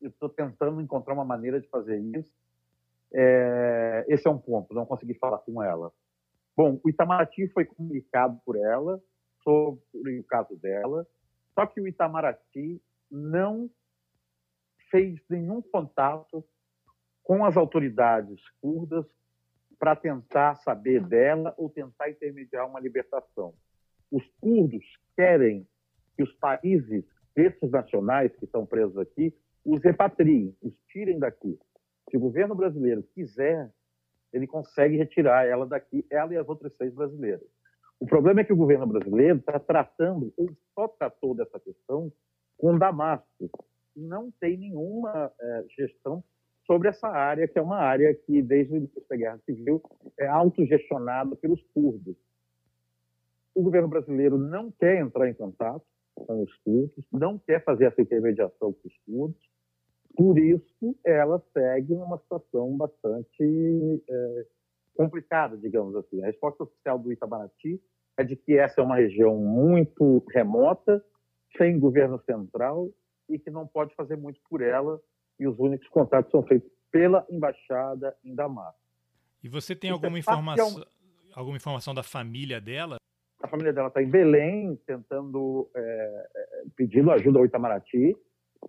Estou 0.00 0.28
tentando 0.28 0.80
encontrar 0.80 1.14
uma 1.14 1.24
maneira 1.24 1.60
de 1.60 1.68
fazer 1.68 1.98
isso. 1.98 2.32
É, 3.12 4.04
esse 4.08 4.26
é 4.26 4.30
um 4.30 4.38
ponto, 4.38 4.74
não 4.74 4.86
consegui 4.86 5.14
falar 5.14 5.38
com 5.38 5.62
ela. 5.62 5.92
Bom, 6.56 6.80
o 6.84 6.88
Itamaraty 6.88 7.48
foi 7.48 7.64
comunicado 7.64 8.40
por 8.44 8.56
ela 8.56 9.00
sobre 9.42 10.18
o 10.18 10.24
caso 10.24 10.56
dela, 10.56 11.06
só 11.54 11.66
que 11.66 11.80
o 11.80 11.88
Itamaraty 11.88 12.80
não 13.10 13.70
fez 14.90 15.20
nenhum 15.28 15.62
contato 15.62 16.44
com 17.22 17.44
as 17.44 17.56
autoridades 17.56 18.40
curdas 18.60 19.06
para 19.78 19.96
tentar 19.96 20.56
saber 20.56 21.02
dela 21.04 21.54
ou 21.56 21.68
tentar 21.68 22.10
intermediar 22.10 22.66
uma 22.68 22.80
libertação. 22.80 23.54
Os 24.10 24.24
curdos 24.40 24.84
querem 25.16 25.66
que 26.16 26.22
os 26.22 26.32
países 26.34 27.04
desses 27.34 27.70
nacionais 27.70 28.34
que 28.36 28.44
estão 28.44 28.64
presos 28.64 28.96
aqui 28.98 29.34
os 29.64 29.82
repatriem, 29.82 30.54
os 30.62 30.74
tirem 30.88 31.18
daqui. 31.18 31.58
Se 32.10 32.16
o 32.16 32.20
governo 32.20 32.54
brasileiro 32.54 33.02
quiser, 33.14 33.72
ele 34.32 34.46
consegue 34.46 34.96
retirar 34.96 35.46
ela 35.46 35.66
daqui, 35.66 36.06
ela 36.10 36.34
e 36.34 36.36
as 36.36 36.48
outras 36.48 36.76
seis 36.76 36.92
brasileiras. 36.92 37.48
O 37.98 38.06
problema 38.06 38.40
é 38.40 38.44
que 38.44 38.52
o 38.52 38.56
governo 38.56 38.86
brasileiro 38.86 39.38
está 39.38 39.58
tratando, 39.58 40.32
ou 40.36 40.50
só 40.74 40.88
tratou 40.88 41.34
dessa 41.34 41.58
questão, 41.60 42.12
com 42.58 42.78
Damasco. 42.78 43.50
Não 43.96 44.30
tem 44.40 44.56
nenhuma 44.56 45.32
é, 45.40 45.64
gestão 45.76 46.22
sobre 46.66 46.88
essa 46.88 47.08
área, 47.08 47.46
que 47.46 47.58
é 47.58 47.62
uma 47.62 47.78
área 47.78 48.14
que, 48.14 48.42
desde 48.42 48.72
o 48.72 48.76
início 48.76 49.02
da 49.08 49.16
Guerra 49.16 49.38
Civil, 49.44 49.82
é 50.18 50.26
autogestionada 50.26 51.36
pelos 51.36 51.62
curdos. 51.74 52.16
O 53.54 53.62
governo 53.62 53.88
brasileiro 53.88 54.36
não 54.36 54.70
quer 54.72 54.98
entrar 54.98 55.28
em 55.28 55.34
contato 55.34 55.84
com 56.14 56.42
os 56.42 56.54
curdos, 56.58 57.04
não 57.12 57.38
quer 57.38 57.62
fazer 57.64 57.86
essa 57.86 58.00
intermediação 58.00 58.72
com 58.72 58.88
os 58.88 58.96
curdos, 59.04 59.40
por 60.16 60.38
isso 60.38 60.96
ela 61.04 61.42
segue 61.52 61.94
numa 61.94 62.18
situação 62.18 62.76
bastante 62.76 64.02
é, 64.08 64.46
complicada, 64.94 65.56
digamos 65.56 65.94
assim. 65.96 66.22
A 66.22 66.26
resposta 66.26 66.62
oficial 66.62 66.98
do 66.98 67.12
Itabaraty 67.12 67.80
é 68.16 68.24
de 68.24 68.36
que 68.36 68.56
essa 68.56 68.80
é 68.80 68.84
uma 68.84 68.96
região 68.96 69.36
muito 69.36 70.24
remota, 70.32 71.04
sem 71.56 71.78
governo 71.78 72.20
central 72.24 72.88
e 73.28 73.38
que 73.38 73.50
não 73.50 73.66
pode 73.66 73.94
fazer 73.94 74.16
muito 74.16 74.40
por 74.48 74.60
ela 74.60 75.00
e 75.38 75.46
os 75.46 75.58
únicos 75.58 75.88
contatos 75.88 76.30
são 76.30 76.42
feitos 76.42 76.70
pela 76.90 77.26
embaixada 77.28 78.16
em 78.24 78.34
Damasco. 78.34 78.80
E 79.42 79.48
você 79.48 79.74
tem 79.74 79.90
alguma 79.90 80.16
é 80.16 80.20
informação, 80.20 80.84
alguma 81.34 81.56
informação 81.56 81.94
da 81.94 82.02
família 82.02 82.60
dela? 82.60 82.96
A 83.42 83.48
família 83.48 83.72
dela 83.72 83.88
está 83.88 84.02
em 84.02 84.08
Belém, 84.08 84.76
tentando, 84.86 85.68
é, 85.74 86.28
é, 86.34 86.64
pedindo 86.76 87.10
ajuda 87.10 87.38
ao 87.38 87.44
Itamaraty 87.44 88.16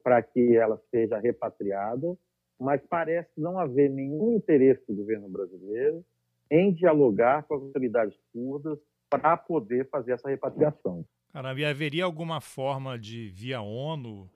para 0.03 0.21
que 0.21 0.55
ela 0.57 0.81
seja 0.91 1.17
repatriada, 1.17 2.17
mas 2.59 2.81
parece 2.89 3.29
não 3.37 3.57
haver 3.57 3.89
nenhum 3.89 4.35
interesse 4.35 4.85
do 4.87 4.95
governo 4.95 5.29
brasileiro 5.29 6.03
em 6.51 6.73
dialogar 6.73 7.43
com 7.43 7.55
as 7.55 7.61
autoridades 7.61 8.17
curdas 8.33 8.77
para 9.09 9.37
poder 9.37 9.89
fazer 9.89 10.13
essa 10.13 10.29
repatriação. 10.29 11.05
Caramba, 11.31 11.59
e 11.59 11.65
haveria 11.65 12.05
alguma 12.05 12.39
forma 12.39 12.97
de, 12.97 13.29
via 13.29 13.61
ONU, 13.61 14.29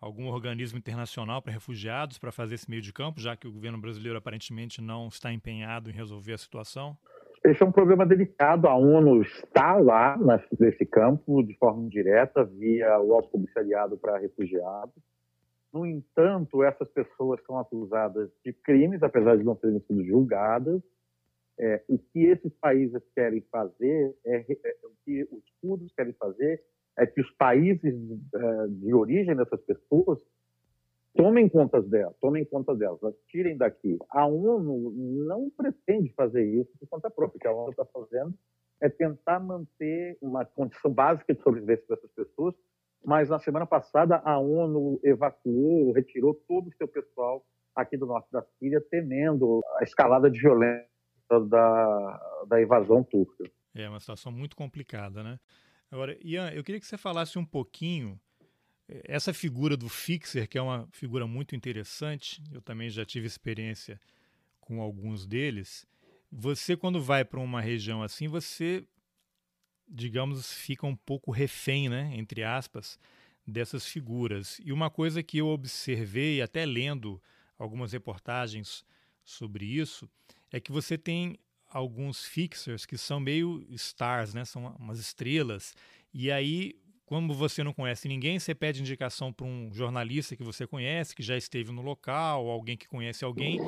algum 0.00 0.26
organismo 0.26 0.78
internacional 0.78 1.40
para 1.40 1.52
refugiados 1.52 2.18
para 2.18 2.32
fazer 2.32 2.56
esse 2.56 2.68
meio 2.68 2.82
de 2.82 2.92
campo, 2.92 3.20
já 3.20 3.36
que 3.36 3.46
o 3.46 3.52
governo 3.52 3.80
brasileiro 3.80 4.18
aparentemente 4.18 4.82
não 4.82 5.08
está 5.08 5.32
empenhado 5.32 5.88
em 5.88 5.92
resolver 5.92 6.32
a 6.32 6.38
situação? 6.38 6.96
Esse 7.44 7.62
é 7.62 7.66
um 7.66 7.72
problema 7.72 8.06
delicado. 8.06 8.68
A 8.68 8.76
ONU 8.76 9.22
está 9.22 9.76
lá 9.76 10.16
nesse 10.58 10.86
campo 10.86 11.42
de 11.42 11.56
forma 11.56 11.84
indireta, 11.84 12.44
via 12.44 13.00
o 13.00 13.12
Alto 13.14 13.30
Comissariado 13.30 13.96
para 13.96 14.18
Refugiados. 14.18 14.94
No 15.72 15.86
entanto, 15.86 16.62
essas 16.62 16.88
pessoas 16.90 17.40
são 17.46 17.58
acusadas 17.58 18.28
de 18.44 18.52
crimes, 18.52 19.02
apesar 19.02 19.36
de 19.36 19.42
não 19.42 19.56
terem 19.56 19.80
sido 19.80 20.04
julgadas. 20.04 20.82
É, 21.58 21.82
o 21.88 21.98
que 21.98 22.24
esses 22.24 22.52
países 22.54 23.02
querem 23.14 23.40
fazer, 23.50 24.14
é, 24.24 24.36
é, 24.36 24.76
o 24.84 24.90
que 25.04 25.22
os 25.30 25.44
curdos 25.60 25.92
querem 25.94 26.12
fazer, 26.14 26.62
é 26.98 27.06
que 27.06 27.20
os 27.20 27.30
países 27.32 27.94
uh, 27.94 28.68
de 28.68 28.92
origem 28.92 29.34
dessas 29.34 29.60
pessoas 29.62 30.18
tomem 31.14 31.48
conta 31.48 31.80
delas, 31.80 32.14
tomem 32.20 32.44
conta 32.44 32.74
delas, 32.74 33.14
tirem 33.28 33.56
daqui. 33.56 33.98
A 34.10 34.26
ONU 34.26 34.90
não 35.26 35.50
pretende 35.50 36.12
fazer 36.14 36.44
isso 36.44 36.70
por 36.78 36.88
conta 36.88 37.10
própria. 37.10 37.36
O 37.36 37.40
que 37.40 37.48
a 37.48 37.52
ONU 37.52 37.70
está 37.70 37.84
fazendo 37.84 38.34
é 38.80 38.88
tentar 38.88 39.38
manter 39.38 40.16
uma 40.20 40.44
condição 40.44 40.90
básica 40.92 41.34
de 41.34 41.42
sobrevivência 41.42 41.84
dessas 41.88 42.10
pessoas, 42.12 42.54
mas 43.04 43.28
na 43.28 43.38
semana 43.38 43.66
passada 43.66 44.20
a 44.24 44.38
ONU 44.38 45.00
evacuou, 45.02 45.92
retirou 45.92 46.34
todo 46.48 46.68
o 46.68 46.74
seu 46.74 46.88
pessoal 46.88 47.44
aqui 47.74 47.96
do 47.96 48.06
norte 48.06 48.30
da 48.30 48.42
Síria, 48.58 48.80
temendo 48.80 49.60
a 49.78 49.82
escalada 49.82 50.30
de 50.30 50.40
violência 50.40 50.91
da, 51.40 52.44
da 52.48 52.62
invasão 52.62 53.02
turca. 53.02 53.44
É 53.74 53.88
uma 53.88 54.00
situação 54.00 54.30
muito 54.30 54.56
complicada, 54.56 55.22
né? 55.22 55.38
Agora, 55.90 56.16
Ian, 56.22 56.50
eu 56.50 56.64
queria 56.64 56.80
que 56.80 56.86
você 56.86 56.96
falasse 56.96 57.38
um 57.38 57.44
pouquinho 57.44 58.18
eh, 58.88 59.02
essa 59.04 59.32
figura 59.34 59.76
do 59.76 59.88
fixer, 59.88 60.48
que 60.48 60.56
é 60.56 60.62
uma 60.62 60.88
figura 60.92 61.26
muito 61.26 61.54
interessante. 61.54 62.42
Eu 62.50 62.62
também 62.62 62.88
já 62.90 63.04
tive 63.04 63.26
experiência 63.26 64.00
com 64.60 64.80
alguns 64.80 65.26
deles. 65.26 65.86
Você, 66.30 66.76
quando 66.76 67.00
vai 67.00 67.24
para 67.24 67.40
uma 67.40 67.60
região 67.60 68.02
assim, 68.02 68.26
você, 68.26 68.86
digamos, 69.86 70.50
fica 70.52 70.86
um 70.86 70.96
pouco 70.96 71.30
refém, 71.30 71.88
né, 71.88 72.10
entre 72.14 72.42
aspas, 72.42 72.98
dessas 73.46 73.86
figuras. 73.86 74.58
E 74.64 74.72
uma 74.72 74.88
coisa 74.88 75.22
que 75.22 75.38
eu 75.38 75.48
observei, 75.48 76.40
até 76.40 76.64
lendo 76.64 77.20
algumas 77.58 77.92
reportagens 77.92 78.84
sobre 79.24 79.66
isso, 79.66 80.08
é 80.52 80.60
que 80.60 80.70
você 80.70 80.98
tem 80.98 81.38
alguns 81.72 82.24
fixers 82.24 82.84
que 82.84 82.98
são 82.98 83.18
meio 83.18 83.64
stars, 83.70 84.34
né? 84.34 84.44
São 84.44 84.66
umas 84.78 84.98
estrelas. 84.98 85.74
E 86.12 86.30
aí, 86.30 86.74
como 87.06 87.32
você 87.32 87.64
não 87.64 87.72
conhece 87.72 88.06
ninguém, 88.06 88.38
você 88.38 88.54
pede 88.54 88.80
indicação 88.80 89.32
para 89.32 89.46
um 89.46 89.72
jornalista 89.72 90.36
que 90.36 90.44
você 90.44 90.66
conhece, 90.66 91.16
que 91.16 91.22
já 91.22 91.36
esteve 91.36 91.72
no 91.72 91.80
local, 91.80 92.48
alguém 92.50 92.76
que 92.76 92.86
conhece 92.86 93.24
alguém. 93.24 93.58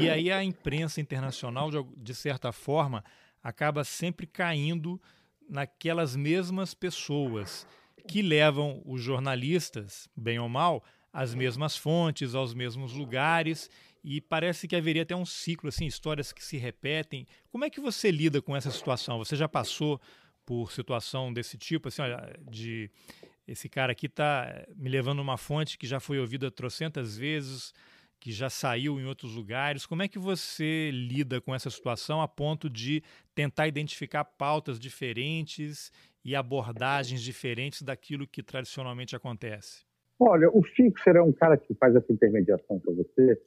E 0.00 0.08
aí 0.08 0.32
a 0.32 0.42
imprensa 0.42 1.00
internacional, 1.00 1.70
de, 1.96 2.14
certa 2.14 2.50
forma, 2.50 3.04
acaba 3.42 3.84
sempre 3.84 4.26
caindo 4.26 5.00
naquelas 5.48 6.16
mesmas 6.16 6.72
pessoas 6.72 7.66
que 8.08 8.22
levam 8.22 8.80
os 8.86 9.02
jornalistas, 9.02 10.08
bem 10.16 10.38
ou 10.38 10.48
mal, 10.48 10.82
às 11.12 11.34
mesmas 11.34 11.76
fontes, 11.76 12.34
aos 12.34 12.54
mesmos 12.54 12.94
lugares 12.94 13.68
e 14.02 14.20
parece 14.20 14.66
que 14.66 14.76
haveria 14.76 15.02
até 15.02 15.14
um 15.14 15.26
ciclo, 15.26 15.68
assim, 15.68 15.86
histórias 15.86 16.32
que 16.32 16.44
se 16.44 16.56
repetem. 16.56 17.26
Como 17.50 17.64
é 17.64 17.70
que 17.70 17.80
você 17.80 18.10
lida 18.10 18.40
com 18.40 18.56
essa 18.56 18.70
situação? 18.70 19.18
Você 19.18 19.36
já 19.36 19.48
passou 19.48 20.00
por 20.44 20.72
situação 20.72 21.32
desse 21.32 21.58
tipo, 21.58 21.88
assim, 21.88 22.02
olha, 22.02 22.34
de 22.50 22.90
esse 23.46 23.68
cara 23.68 23.92
aqui 23.92 24.06
está 24.06 24.66
me 24.76 24.88
levando 24.88 25.20
uma 25.20 25.36
fonte 25.36 25.76
que 25.76 25.86
já 25.86 26.00
foi 26.00 26.18
ouvida 26.18 26.50
trocentas 26.50 27.16
vezes, 27.16 27.74
que 28.18 28.32
já 28.32 28.50
saiu 28.50 29.00
em 29.00 29.04
outros 29.04 29.34
lugares. 29.34 29.86
Como 29.86 30.02
é 30.02 30.08
que 30.08 30.18
você 30.18 30.90
lida 30.92 31.40
com 31.40 31.54
essa 31.54 31.70
situação 31.70 32.20
a 32.20 32.28
ponto 32.28 32.68
de 32.68 33.02
tentar 33.34 33.66
identificar 33.66 34.24
pautas 34.24 34.78
diferentes 34.78 35.90
e 36.24 36.36
abordagens 36.36 37.22
diferentes 37.22 37.82
daquilo 37.82 38.26
que 38.26 38.42
tradicionalmente 38.42 39.16
acontece? 39.16 39.84
Olha, 40.18 40.50
o 40.50 40.62
Fixer 40.62 41.16
é 41.16 41.22
um 41.22 41.32
cara 41.32 41.56
que 41.56 41.74
faz 41.74 41.96
essa 41.96 42.12
intermediação 42.12 42.78
para 42.78 42.92
você 42.92 43.40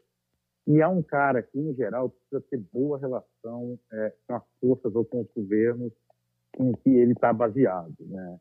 e 0.65 0.79
é 0.79 0.87
um 0.87 1.03
cara 1.03 1.41
que, 1.43 1.59
em 1.59 1.73
geral, 1.75 2.09
precisa 2.09 2.41
ter 2.49 2.57
boa 2.71 2.97
relação 2.97 3.77
é, 3.91 4.13
com 4.25 4.35
as 4.35 4.43
forças 4.61 4.95
ou 4.95 5.03
com 5.03 5.21
os 5.21 5.27
governos 5.35 5.91
em 6.59 6.71
que 6.73 6.89
ele 6.89 7.13
está 7.13 7.33
baseado. 7.33 7.95
Né? 7.99 8.39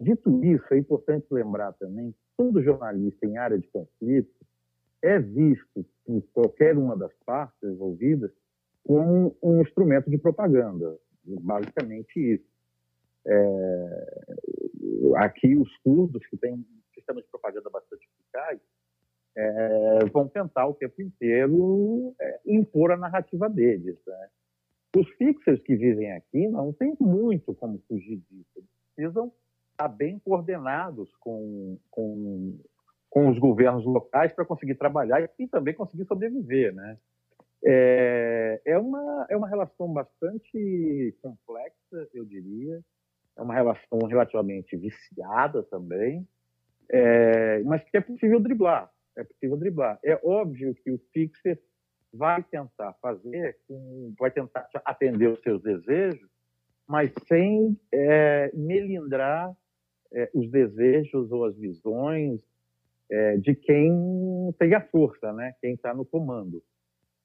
Dito 0.00 0.42
isso, 0.44 0.64
é 0.72 0.78
importante 0.78 1.26
lembrar 1.30 1.72
também 1.74 2.10
que 2.10 2.18
todo 2.36 2.62
jornalista 2.62 3.26
em 3.26 3.36
área 3.36 3.58
de 3.58 3.68
conflito 3.68 4.34
é 5.02 5.18
visto 5.18 5.86
por 6.04 6.22
qualquer 6.32 6.76
uma 6.76 6.96
das 6.96 7.12
partes 7.24 7.62
envolvidas 7.62 8.32
como 8.84 9.36
um 9.42 9.60
instrumento 9.62 10.10
de 10.10 10.18
propaganda, 10.18 10.96
basicamente 11.24 12.18
isso. 12.18 12.52
É, 13.24 14.24
aqui 15.18 15.56
os 15.56 15.76
curdos, 15.78 16.26
que 16.26 16.36
têm 16.36 16.54
um 16.54 16.64
sistema 16.92 17.22
de 17.22 17.28
propaganda 17.28 17.70
bastante 17.70 18.08
eficaz, 18.20 18.58
é, 19.36 19.98
vão 20.12 20.28
tentar 20.28 20.66
o 20.66 20.74
tempo 20.74 21.00
inteiro 21.00 22.14
é, 22.20 22.40
impor 22.46 22.92
a 22.92 22.96
narrativa 22.96 23.48
deles. 23.48 23.98
Né? 24.06 24.28
Os 24.96 25.08
fixers 25.12 25.62
que 25.62 25.74
vivem 25.74 26.12
aqui 26.12 26.48
não 26.48 26.72
tem 26.72 26.94
muito 27.00 27.54
como 27.54 27.82
fugir 27.88 28.22
disso. 28.30 28.50
Eles 28.56 28.70
precisam 28.94 29.32
estar 29.70 29.88
bem 29.88 30.18
coordenados 30.18 31.14
com, 31.16 31.78
com, 31.90 32.58
com 33.08 33.28
os 33.28 33.38
governos 33.38 33.84
locais 33.86 34.32
para 34.32 34.44
conseguir 34.44 34.74
trabalhar 34.74 35.26
e 35.38 35.48
também 35.48 35.74
conseguir 35.74 36.04
sobreviver. 36.04 36.74
Né? 36.74 36.98
É, 37.64 38.60
é, 38.66 38.78
uma, 38.78 39.26
é 39.30 39.36
uma 39.36 39.48
relação 39.48 39.90
bastante 39.92 41.16
complexa, 41.22 42.08
eu 42.12 42.24
diria. 42.24 42.80
É 43.34 43.40
uma 43.40 43.54
relação 43.54 43.98
relativamente 44.06 44.76
viciada 44.76 45.62
também, 45.62 46.28
é, 46.90 47.62
mas 47.62 47.82
que 47.82 47.96
é 47.96 48.00
possível 48.02 48.38
driblar 48.38 48.91
é 49.16 49.24
possível 49.24 49.56
driblar. 49.56 49.98
É 50.04 50.18
óbvio 50.24 50.74
que 50.74 50.90
o 50.90 50.98
fixer 51.12 51.60
vai 52.12 52.42
tentar 52.42 52.92
fazer, 53.00 53.56
vai 54.18 54.30
tentar 54.30 54.68
atender 54.84 55.28
os 55.28 55.40
seus 55.40 55.62
desejos, 55.62 56.28
mas 56.86 57.12
sem 57.26 57.78
é, 57.90 58.50
melindrar 58.54 59.52
é, 60.12 60.30
os 60.34 60.50
desejos 60.50 61.32
ou 61.32 61.44
as 61.46 61.56
visões 61.56 62.40
é, 63.10 63.36
de 63.38 63.54
quem 63.54 64.54
tem 64.58 64.74
a 64.74 64.80
força, 64.80 65.32
né? 65.32 65.54
quem 65.60 65.74
está 65.74 65.94
no 65.94 66.04
comando. 66.04 66.62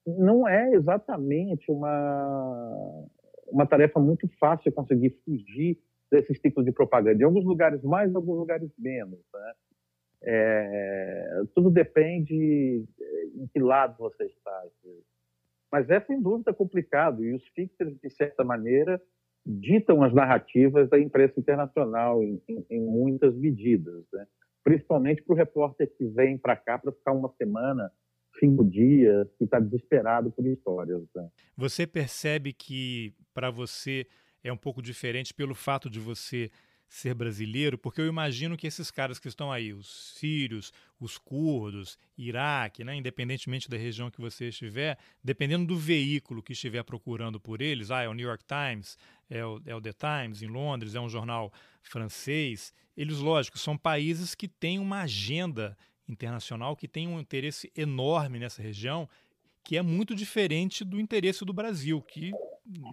não 0.06 0.48
é 0.48 0.72
exatamente 0.72 1.70
uma, 1.70 3.04
uma 3.48 3.66
tarefa 3.66 4.00
muito 4.00 4.28
fácil 4.38 4.72
conseguir 4.72 5.10
fugir 5.24 5.78
desses 6.10 6.38
tipos 6.40 6.64
de 6.64 6.72
propaganda. 6.72 7.20
Em 7.20 7.24
alguns 7.24 7.44
lugares 7.44 7.82
mais, 7.82 8.10
em 8.10 8.16
alguns 8.16 8.38
lugares 8.38 8.70
menos. 8.78 9.20
Né? 9.34 9.52
É, 10.22 11.42
tudo 11.54 11.70
depende 11.70 12.84
em 13.34 13.46
que 13.52 13.60
lado 13.60 13.96
você 13.98 14.24
está. 14.24 14.64
Mas 15.70 15.88
é 15.90 16.00
sem 16.00 16.20
dúvida 16.20 16.52
complicado 16.52 17.24
e 17.24 17.34
os 17.34 17.46
fixers, 17.48 17.96
de 18.00 18.10
certa 18.10 18.42
maneira, 18.42 19.00
ditam 19.46 20.02
as 20.02 20.12
narrativas 20.12 20.88
da 20.88 20.98
imprensa 20.98 21.38
internacional 21.38 22.22
em, 22.22 22.40
em, 22.48 22.66
em 22.70 22.80
muitas 22.80 23.34
medidas, 23.34 24.04
né? 24.12 24.26
principalmente 24.62 25.22
para 25.22 25.32
o 25.32 25.36
repórter 25.36 25.90
que 25.96 26.06
vem 26.08 26.36
para 26.36 26.56
cá 26.56 26.78
para 26.78 26.92
ficar 26.92 27.12
uma 27.12 27.32
semana, 27.38 27.90
cinco 28.38 28.64
dias, 28.64 29.26
que 29.38 29.44
está 29.44 29.58
desesperado 29.58 30.30
por 30.30 30.46
histórias. 30.46 31.02
Né? 31.14 31.28
Você 31.56 31.86
percebe 31.86 32.52
que 32.52 33.14
para 33.32 33.50
você 33.50 34.06
é 34.44 34.52
um 34.52 34.56
pouco 34.56 34.82
diferente 34.82 35.32
pelo 35.32 35.54
fato 35.54 35.88
de 35.88 35.98
você 35.98 36.50
ser 36.88 37.14
brasileiro, 37.14 37.76
porque 37.76 38.00
eu 38.00 38.06
imagino 38.06 38.56
que 38.56 38.66
esses 38.66 38.90
caras 38.90 39.18
que 39.18 39.28
estão 39.28 39.52
aí, 39.52 39.74
os 39.74 40.14
sírios, 40.14 40.72
os 40.98 41.18
curdos, 41.18 41.98
Iraque, 42.16 42.82
né, 42.82 42.94
independentemente 42.94 43.68
da 43.68 43.76
região 43.76 44.10
que 44.10 44.20
você 44.20 44.48
estiver, 44.48 44.98
dependendo 45.22 45.66
do 45.66 45.76
veículo 45.76 46.42
que 46.42 46.54
estiver 46.54 46.82
procurando 46.82 47.38
por 47.38 47.60
eles, 47.60 47.90
ah, 47.90 48.02
é 48.02 48.08
o 48.08 48.14
New 48.14 48.26
York 48.26 48.42
Times, 48.44 48.96
é 49.28 49.44
o, 49.44 49.60
é 49.66 49.74
o 49.74 49.80
The 49.80 49.92
Times 49.92 50.40
em 50.40 50.46
Londres, 50.46 50.94
é 50.94 51.00
um 51.00 51.10
jornal 51.10 51.52
francês, 51.82 52.72
eles, 52.96 53.18
lógico, 53.18 53.58
são 53.58 53.76
países 53.76 54.34
que 54.34 54.48
têm 54.48 54.78
uma 54.78 55.02
agenda 55.02 55.76
internacional, 56.08 56.74
que 56.74 56.88
tem 56.88 57.06
um 57.06 57.20
interesse 57.20 57.70
enorme 57.76 58.38
nessa 58.38 58.62
região, 58.62 59.08
que 59.62 59.76
é 59.76 59.82
muito 59.82 60.14
diferente 60.14 60.82
do 60.84 60.98
interesse 60.98 61.44
do 61.44 61.52
Brasil, 61.52 62.00
que 62.00 62.32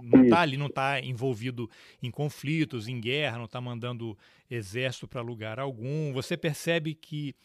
não 0.02 0.24
está 0.24 0.42
ali, 0.42 0.58
não 0.58 0.68
está 0.68 1.00
envolvido 1.02 1.70
em 2.02 2.10
conflitos, 2.10 2.88
em 2.88 3.00
guerra, 3.00 3.38
não 3.38 3.46
está 3.46 3.60
mandando 3.60 4.18
exército 4.50 5.08
para 5.08 5.22
lugar 5.22 5.60
algum. 5.60 6.14
Você 6.14 6.38
percebe 6.38 6.94
que 6.94 7.36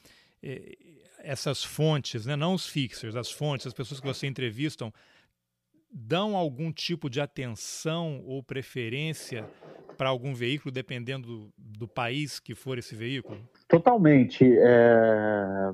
eh, 0.42 0.76
essas 1.18 1.64
fontes, 1.64 2.26
né, 2.26 2.36
não 2.36 2.54
os 2.54 2.66
fixers, 2.66 3.16
as 3.16 3.30
fontes, 3.30 3.66
as 3.66 3.74
pessoas 3.74 4.00
que 4.00 4.06
você 4.06 4.26
entrevistam, 4.26 4.92
dão 5.92 6.36
algum 6.36 6.72
tipo 6.72 7.10
de 7.10 7.20
atenção 7.20 8.22
ou 8.24 8.42
preferência 8.42 9.48
para 9.98 10.08
algum 10.08 10.32
veículo, 10.32 10.72
dependendo 10.72 11.26
do, 11.26 11.52
do, 11.58 11.88
país 11.88 12.38
que 12.38 12.54
for 12.54 12.78
esse 12.78 12.94
veículo? 12.94 13.38
Totalmente. 13.68 14.44
É... 14.44 15.72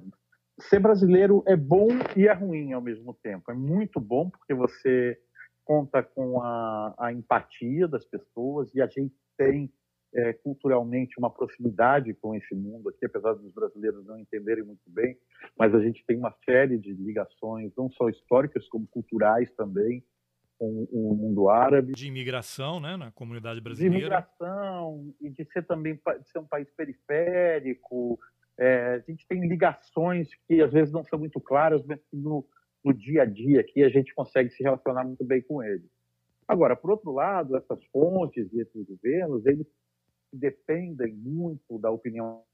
Ser 0.59 0.81
brasileiro 0.81 1.45
é 1.47 1.55
bom 1.55 1.89
e 2.17 2.27
é 2.27 2.33
ruim 2.33 2.73
ao 2.73 2.81
mesmo 2.81 3.15
tempo. 3.23 3.51
É 3.51 3.55
muito 3.55 4.01
bom 4.01 4.31
porque 4.31 4.55
você 4.55 5.19
conta 5.67 6.03
com 6.03 6.41
a, 6.41 6.95
a 6.97 7.13
empatia 7.13 7.89
das 7.89 8.05
pessoas 8.05 8.73
e 8.75 8.81
a 8.81 8.87
gente 8.87 9.15
tem 9.37 9.71
é, 10.15 10.33
culturalmente 10.33 11.19
uma 11.19 11.29
proximidade 11.29 12.15
com 12.15 12.35
esse 12.35 12.55
mundo 12.55 12.89
aqui, 12.89 13.05
apesar 13.05 13.35
dos 13.35 13.53
brasileiros 13.53 14.07
não 14.07 14.19
entenderem 14.19 14.65
muito 14.65 14.89
bem, 14.89 15.19
mas 15.59 15.75
a 15.75 15.81
gente 15.81 16.05
tem 16.07 16.17
uma 16.17 16.35
série 16.45 16.79
de 16.79 16.95
ligações, 16.95 17.73
não 17.77 17.91
só 17.91 18.09
históricas, 18.09 18.67
como 18.69 18.87
culturais 18.87 19.51
também, 19.53 20.03
com 20.59 20.87
o 20.91 21.15
mundo 21.15 21.51
árabe. 21.51 21.93
De 21.93 22.07
imigração, 22.07 22.81
né, 22.81 22.97
na 22.97 23.11
comunidade 23.11 23.61
brasileira. 23.61 23.95
De 23.95 24.01
imigração 24.01 25.15
e 25.21 25.29
de 25.29 25.45
ser 25.53 25.67
também 25.67 25.95
de 25.95 26.31
ser 26.31 26.39
um 26.39 26.47
país 26.47 26.71
periférico. 26.71 28.19
É, 28.59 28.95
a 28.95 28.99
gente 29.01 29.27
tem 29.29 29.47
ligações 29.47 30.31
que 30.49 30.63
às 30.63 30.73
vezes 30.73 30.93
não 30.93 31.05
são 31.05 31.19
muito 31.19 31.39
claras, 31.41 31.85
mas 31.85 32.01
que 32.11 32.17
no, 32.17 32.47
no 32.87 32.95
dia 32.95 33.23
a 33.23 33.25
dia 33.25 33.61
aqui 33.61 33.83
a 33.83 33.89
gente 33.89 34.15
consegue 34.15 34.49
se 34.51 34.63
relacionar 34.63 35.03
muito 35.03 35.25
bem 35.25 35.43
com 35.43 35.61
eles. 35.61 35.91
Agora, 36.47 36.77
por 36.77 36.93
outro 36.93 37.11
lado, 37.11 37.57
essas 37.57 37.85
fontes 37.87 38.53
e 38.53 38.61
esses 38.61 38.87
governos, 38.87 39.45
eles 39.45 39.67
dependem 40.33 41.13
muito 41.13 41.81
da 41.81 41.91
opinião 41.91 42.45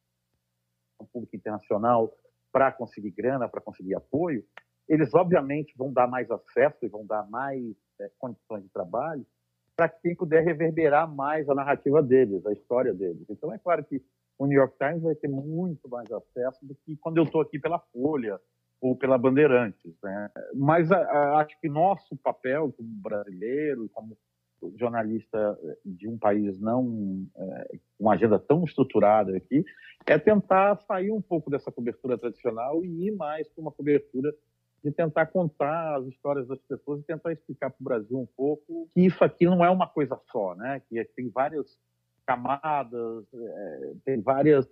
pública 1.13 1.37
internacional 1.37 2.17
para 2.51 2.73
conseguir 2.73 3.11
grana, 3.11 3.47
para 3.47 3.61
conseguir 3.61 3.95
apoio. 3.95 4.43
Eles, 4.89 5.13
obviamente, 5.13 5.75
vão 5.77 5.93
dar 5.93 6.07
mais 6.07 6.31
acesso 6.31 6.79
e 6.83 6.89
vão 6.89 7.05
dar 7.05 7.29
mais 7.29 7.63
é, 8.01 8.11
condições 8.19 8.63
de 8.63 8.71
trabalho 8.71 9.27
para 9.77 9.89
quem 9.91 10.15
puder 10.15 10.43
reverberar 10.43 11.13
mais 11.13 11.47
a 11.51 11.55
narrativa 11.55 12.03
deles, 12.03 12.45
a 12.47 12.53
história 12.53 12.95
deles. 12.95 13.27
Então, 13.29 13.53
é 13.53 13.59
claro 13.59 13.85
que 13.85 14.03
o 14.39 14.47
New 14.47 14.59
York 14.59 14.77
Times 14.79 15.03
vai 15.03 15.15
ter 15.15 15.29
muito 15.29 15.87
mais 15.91 16.11
acesso 16.11 16.65
do 16.65 16.75
que 16.75 16.97
quando 16.97 17.19
eu 17.19 17.25
estou 17.25 17.43
aqui 17.43 17.59
pela 17.59 17.79
Folha, 17.79 18.41
ou 18.83 18.97
pela 18.97 19.17
Bandeirantes. 19.17 19.95
Né? 20.03 20.31
Mas 20.55 20.91
a, 20.91 20.99
a, 20.99 21.41
acho 21.41 21.59
que 21.61 21.69
nosso 21.69 22.17
papel 22.17 22.75
como 22.77 22.89
brasileiro, 23.01 23.89
como 23.95 24.19
jornalista 24.77 25.59
de 25.85 26.09
um 26.09 26.19
país 26.19 26.61
não 26.61 27.27
é, 27.37 27.79
uma 27.99 28.15
agenda 28.15 28.39
tão 28.39 28.65
estruturada 28.65 29.37
aqui, 29.37 29.65
é 30.07 30.19
tentar 30.19 30.77
sair 30.81 31.13
um 31.13 31.23
pouco 31.23 31.49
dessa 31.51 31.71
cobertura 31.71 32.19
tradicional 32.19 32.85
e 32.85 33.09
ir 33.09 33.13
mais 33.13 33.49
para 33.49 33.63
uma 33.63 33.73
cobertura 33.73 34.35
de 34.85 34.91
tentar 34.91 35.27
contar 35.27 35.97
as 35.97 36.07
histórias 36.07 36.47
das 36.49 36.61
pessoas 36.63 37.01
e 37.01 37.05
tentar 37.05 37.33
explicar 37.33 37.71
para 37.71 37.81
o 37.81 37.85
Brasil 37.85 38.19
um 38.19 38.27
pouco 38.37 38.89
que 38.93 39.01
isso 39.01 39.23
aqui 39.23 39.47
não 39.47 39.65
é 39.65 39.71
uma 39.71 39.87
coisa 39.87 40.21
só, 40.31 40.57
né? 40.57 40.83
Que 40.89 41.05
tem 41.17 41.29
várias 41.29 41.79
camadas, 42.27 43.25
é, 43.33 43.93
tem 44.05 44.21
várias 44.21 44.67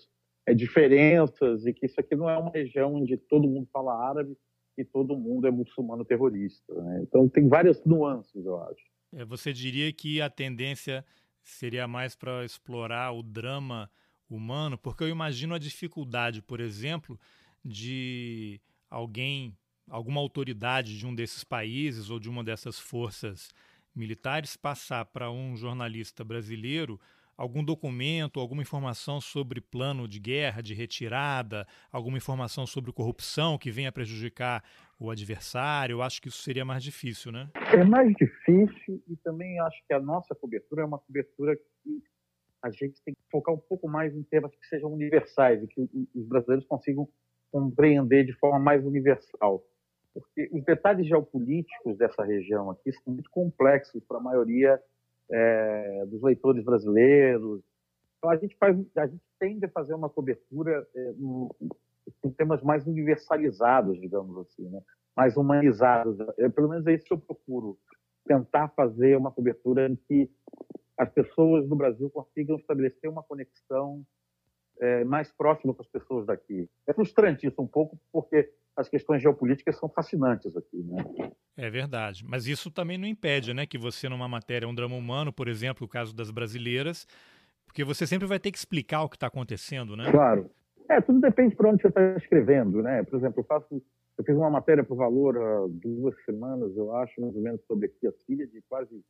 é, 0.47 0.55
diferenças 0.55 1.67
e 1.67 1.73
que 1.73 1.87
isso 1.87 2.01
aqui 2.01 2.15
não 2.15 2.29
é 2.29 2.37
uma 2.37 2.51
região 2.51 2.95
onde 2.95 3.17
todo 3.17 3.49
mundo 3.49 3.69
fala 3.73 4.09
árabe 4.09 4.37
e 4.77 4.85
todo 4.85 5.17
mundo 5.17 5.47
é 5.47 5.51
muçulmano 5.51 6.05
terrorista. 6.05 6.75
Né? 6.75 7.03
Então 7.03 7.29
tem 7.29 7.49
várias 7.49 7.85
nuances, 7.85 8.45
eu 8.45 8.63
acho. 8.63 8.85
É, 9.13 9.25
você 9.25 9.53
diria 9.53 9.93
que 9.93 10.21
a 10.21 10.31
tendência 10.31 11.05
seria 11.43 11.87
mais 11.87 12.15
para 12.15 12.45
explorar 12.45 13.13
o 13.13 13.23
drama 13.23 13.91
humano, 14.29 14.79
porque 14.79 15.03
eu 15.03 15.09
imagino 15.09 15.55
a 15.55 15.59
dificuldade, 15.59 16.41
por 16.41 16.61
exemplo, 16.61 17.19
de 17.65 18.61
alguém, 18.89 19.57
alguma 19.89 20.21
autoridade 20.21 20.97
de 20.97 21.07
um 21.07 21.15
desses 21.15 21.43
países 21.43 22.11
ou 22.11 22.21
de 22.21 22.29
uma 22.29 22.45
dessas 22.45 22.79
forças 22.79 23.51
militares 23.95 24.57
passar 24.57 25.05
para 25.07 25.31
um 25.31 25.57
jornalista 25.57 26.23
brasileiro 26.25 26.99
algum 27.41 27.65
documento, 27.65 28.39
alguma 28.39 28.61
informação 28.61 29.19
sobre 29.19 29.63
plano 29.63 30.07
de 30.07 30.21
guerra, 30.21 30.61
de 30.61 30.75
retirada, 30.75 31.67
alguma 31.91 32.19
informação 32.19 32.67
sobre 32.67 32.93
corrupção 32.93 33.57
que 33.57 33.71
venha 33.71 33.91
prejudicar 33.91 34.63
o 34.99 35.11
adversário? 35.11 35.95
Eu 35.95 36.03
acho 36.03 36.21
que 36.21 36.29
isso 36.29 36.43
seria 36.43 36.67
mais 36.67 36.85
difícil, 36.85 37.33
né? 37.33 37.49
É 37.73 37.83
mais 37.83 38.13
difícil 38.13 39.03
e 39.09 39.17
também 39.25 39.59
acho 39.61 39.83
que 39.87 39.95
a 39.95 39.99
nossa 39.99 40.35
cobertura 40.35 40.83
é 40.83 40.85
uma 40.85 40.99
cobertura 40.99 41.57
que 41.57 42.03
a 42.63 42.71
gente 42.71 43.03
tem 43.03 43.15
que 43.15 43.21
focar 43.31 43.55
um 43.55 43.59
pouco 43.59 43.89
mais 43.89 44.15
em 44.15 44.23
temas 44.23 44.55
que 44.55 44.67
sejam 44.67 44.93
universais 44.93 45.63
e 45.63 45.67
que 45.67 45.81
os 46.15 46.29
brasileiros 46.29 46.67
consigam 46.67 47.09
compreender 47.51 48.27
de 48.27 48.35
forma 48.35 48.59
mais 48.59 48.85
universal. 48.85 49.65
Porque 50.13 50.51
os 50.53 50.63
detalhes 50.63 51.07
geopolíticos 51.07 51.97
dessa 51.97 52.23
região 52.23 52.69
aqui 52.69 52.93
são 52.93 53.15
muito 53.15 53.31
complexos 53.31 54.05
para 54.05 54.19
a 54.19 54.23
maioria 54.23 54.79
é, 55.31 56.05
dos 56.07 56.23
leitores 56.23 56.65
brasileiros. 56.65 57.61
Então 58.19 58.31
a 58.31 58.37
gente 58.37 58.57
faz, 58.57 58.77
a 58.97 59.07
gente 59.07 59.23
tende 59.39 59.65
a 59.65 59.71
fazer 59.71 59.95
uma 59.95 60.09
cobertura 60.09 60.87
é, 60.95 61.13
com 62.21 62.31
temas 62.37 62.63
mais 62.63 62.87
universalizados, 62.87 64.01
digamos 64.01 64.37
assim, 64.39 64.69
né? 64.69 64.81
mais 65.17 65.37
humanizados. 65.37 66.19
É, 66.39 66.49
pelo 66.49 66.69
menos 66.69 66.87
é 66.87 66.95
isso 66.95 67.05
que 67.05 67.13
eu 67.13 67.19
procuro, 67.19 67.79
tentar 68.27 68.69
fazer 68.69 69.17
uma 69.17 69.31
cobertura 69.31 69.89
em 69.89 69.97
que 69.97 70.31
as 70.97 71.11
pessoas 71.11 71.67
do 71.67 71.75
Brasil 71.75 72.11
consigam 72.11 72.57
estabelecer 72.57 73.09
uma 73.09 73.23
conexão 73.23 74.05
é, 74.79 75.05
mais 75.05 75.33
próxima 75.33 75.75
com 75.75 75.83
as 75.83 75.89
pessoas 75.89 76.27
daqui. 76.27 76.69
É 76.87 76.93
frustrante 76.93 77.47
isso 77.47 77.61
um 77.61 77.67
pouco, 77.67 77.99
porque 78.13 78.51
as 78.81 78.89
questões 78.89 79.23
geopolíticas 79.23 79.77
são 79.77 79.89
fascinantes 79.89 80.57
aqui, 80.57 80.83
né? 80.83 81.05
É 81.57 81.69
verdade. 81.69 82.25
Mas 82.27 82.47
isso 82.47 82.71
também 82.71 82.97
não 82.97 83.07
impede, 83.07 83.53
né, 83.53 83.67
que 83.67 83.77
você 83.77 84.09
numa 84.09 84.29
matéria, 84.29 84.67
um 84.67 84.75
drama 84.75 84.97
humano, 84.97 85.33
por 85.33 85.49
exemplo, 85.49 85.87
o 85.87 85.89
caso 85.89 86.15
das 86.15 86.31
brasileiras, 86.31 87.07
porque 87.67 87.85
você 87.85 88.07
sempre 88.07 88.27
vai 88.27 88.41
ter 88.41 88.51
que 88.51 88.59
explicar 88.59 89.03
o 89.03 89.09
que 89.09 89.17
está 89.17 89.27
acontecendo, 89.27 89.97
né? 89.97 90.11
Claro. 90.11 90.51
É, 90.89 91.01
tudo 91.01 91.21
depende 91.21 91.55
para 91.55 91.71
onde 91.71 91.83
você 91.83 91.89
está 91.89 92.17
escrevendo, 92.17 92.83
né? 92.83 93.03
Por 93.05 93.19
exemplo, 93.19 93.41
eu 93.41 93.45
faço, 93.45 93.83
eu 94.19 94.25
fiz 94.25 94.35
uma 94.35 94.51
matéria 94.51 94.83
para 94.83 94.95
o 94.95 94.97
Valor 94.97 95.37
há 95.37 95.67
duas 95.69 96.15
semanas, 96.25 96.77
eu 96.77 96.97
acho, 96.97 97.21
mais 97.21 97.35
ou 97.37 97.43
menos, 97.43 97.61
sobre 97.67 97.87
aqui 97.87 98.09
a 98.09 98.13
Síria, 98.13 98.47
de 98.47 98.61
quase 98.69 99.01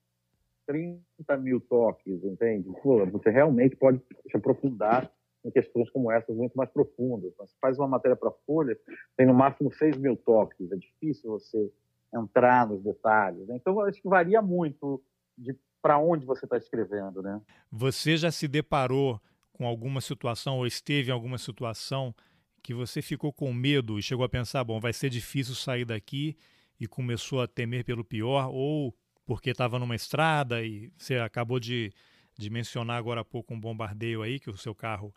30 0.66 1.36
mil 1.38 1.60
toques, 1.60 2.22
entende? 2.24 2.68
Pô, 2.82 3.06
você 3.06 3.30
realmente 3.30 3.76
pode 3.76 3.98
se 4.30 4.36
aprofundar 4.36 5.10
em 5.44 5.50
questões 5.50 5.90
como 5.90 6.10
essas 6.10 6.36
muito 6.36 6.54
mais 6.54 6.70
profundas. 6.70 7.32
Mas 7.38 7.54
faz 7.60 7.78
uma 7.78 7.88
matéria 7.88 8.16
para 8.16 8.28
a 8.28 8.34
Folha, 8.46 8.76
tem 9.16 9.26
no 9.26 9.34
máximo 9.34 9.72
6 9.72 9.96
mil 9.96 10.16
toques, 10.16 10.70
é 10.70 10.76
difícil 10.76 11.30
você 11.30 11.72
entrar 12.14 12.66
nos 12.66 12.82
detalhes. 12.82 13.46
Né? 13.46 13.56
Então, 13.56 13.80
acho 13.80 14.00
que 14.00 14.08
varia 14.08 14.42
muito 14.42 15.02
de 15.36 15.56
para 15.82 15.98
onde 15.98 16.26
você 16.26 16.44
está 16.44 16.58
escrevendo. 16.58 17.22
Né? 17.22 17.40
Você 17.70 18.16
já 18.16 18.30
se 18.30 18.46
deparou 18.46 19.20
com 19.52 19.66
alguma 19.66 20.00
situação 20.00 20.58
ou 20.58 20.66
esteve 20.66 21.10
em 21.10 21.12
alguma 21.12 21.38
situação 21.38 22.14
que 22.62 22.74
você 22.74 23.00
ficou 23.00 23.32
com 23.32 23.52
medo 23.52 23.98
e 23.98 24.02
chegou 24.02 24.24
a 24.24 24.28
pensar, 24.28 24.62
bom, 24.64 24.78
vai 24.78 24.92
ser 24.92 25.08
difícil 25.08 25.54
sair 25.54 25.84
daqui 25.84 26.36
e 26.78 26.86
começou 26.86 27.40
a 27.40 27.48
temer 27.48 27.84
pelo 27.84 28.04
pior, 28.04 28.50
ou 28.50 28.94
porque 29.26 29.50
estava 29.50 29.78
numa 29.78 29.94
estrada 29.94 30.62
e 30.62 30.92
você 30.96 31.16
acabou 31.16 31.60
de, 31.60 31.92
de 32.38 32.50
mencionar 32.50 32.96
agora 32.96 33.20
há 33.20 33.24
pouco 33.24 33.54
um 33.54 33.60
bombardeio 33.60 34.22
aí, 34.22 34.40
que 34.40 34.50
o 34.50 34.56
seu 34.56 34.74
carro 34.74 35.14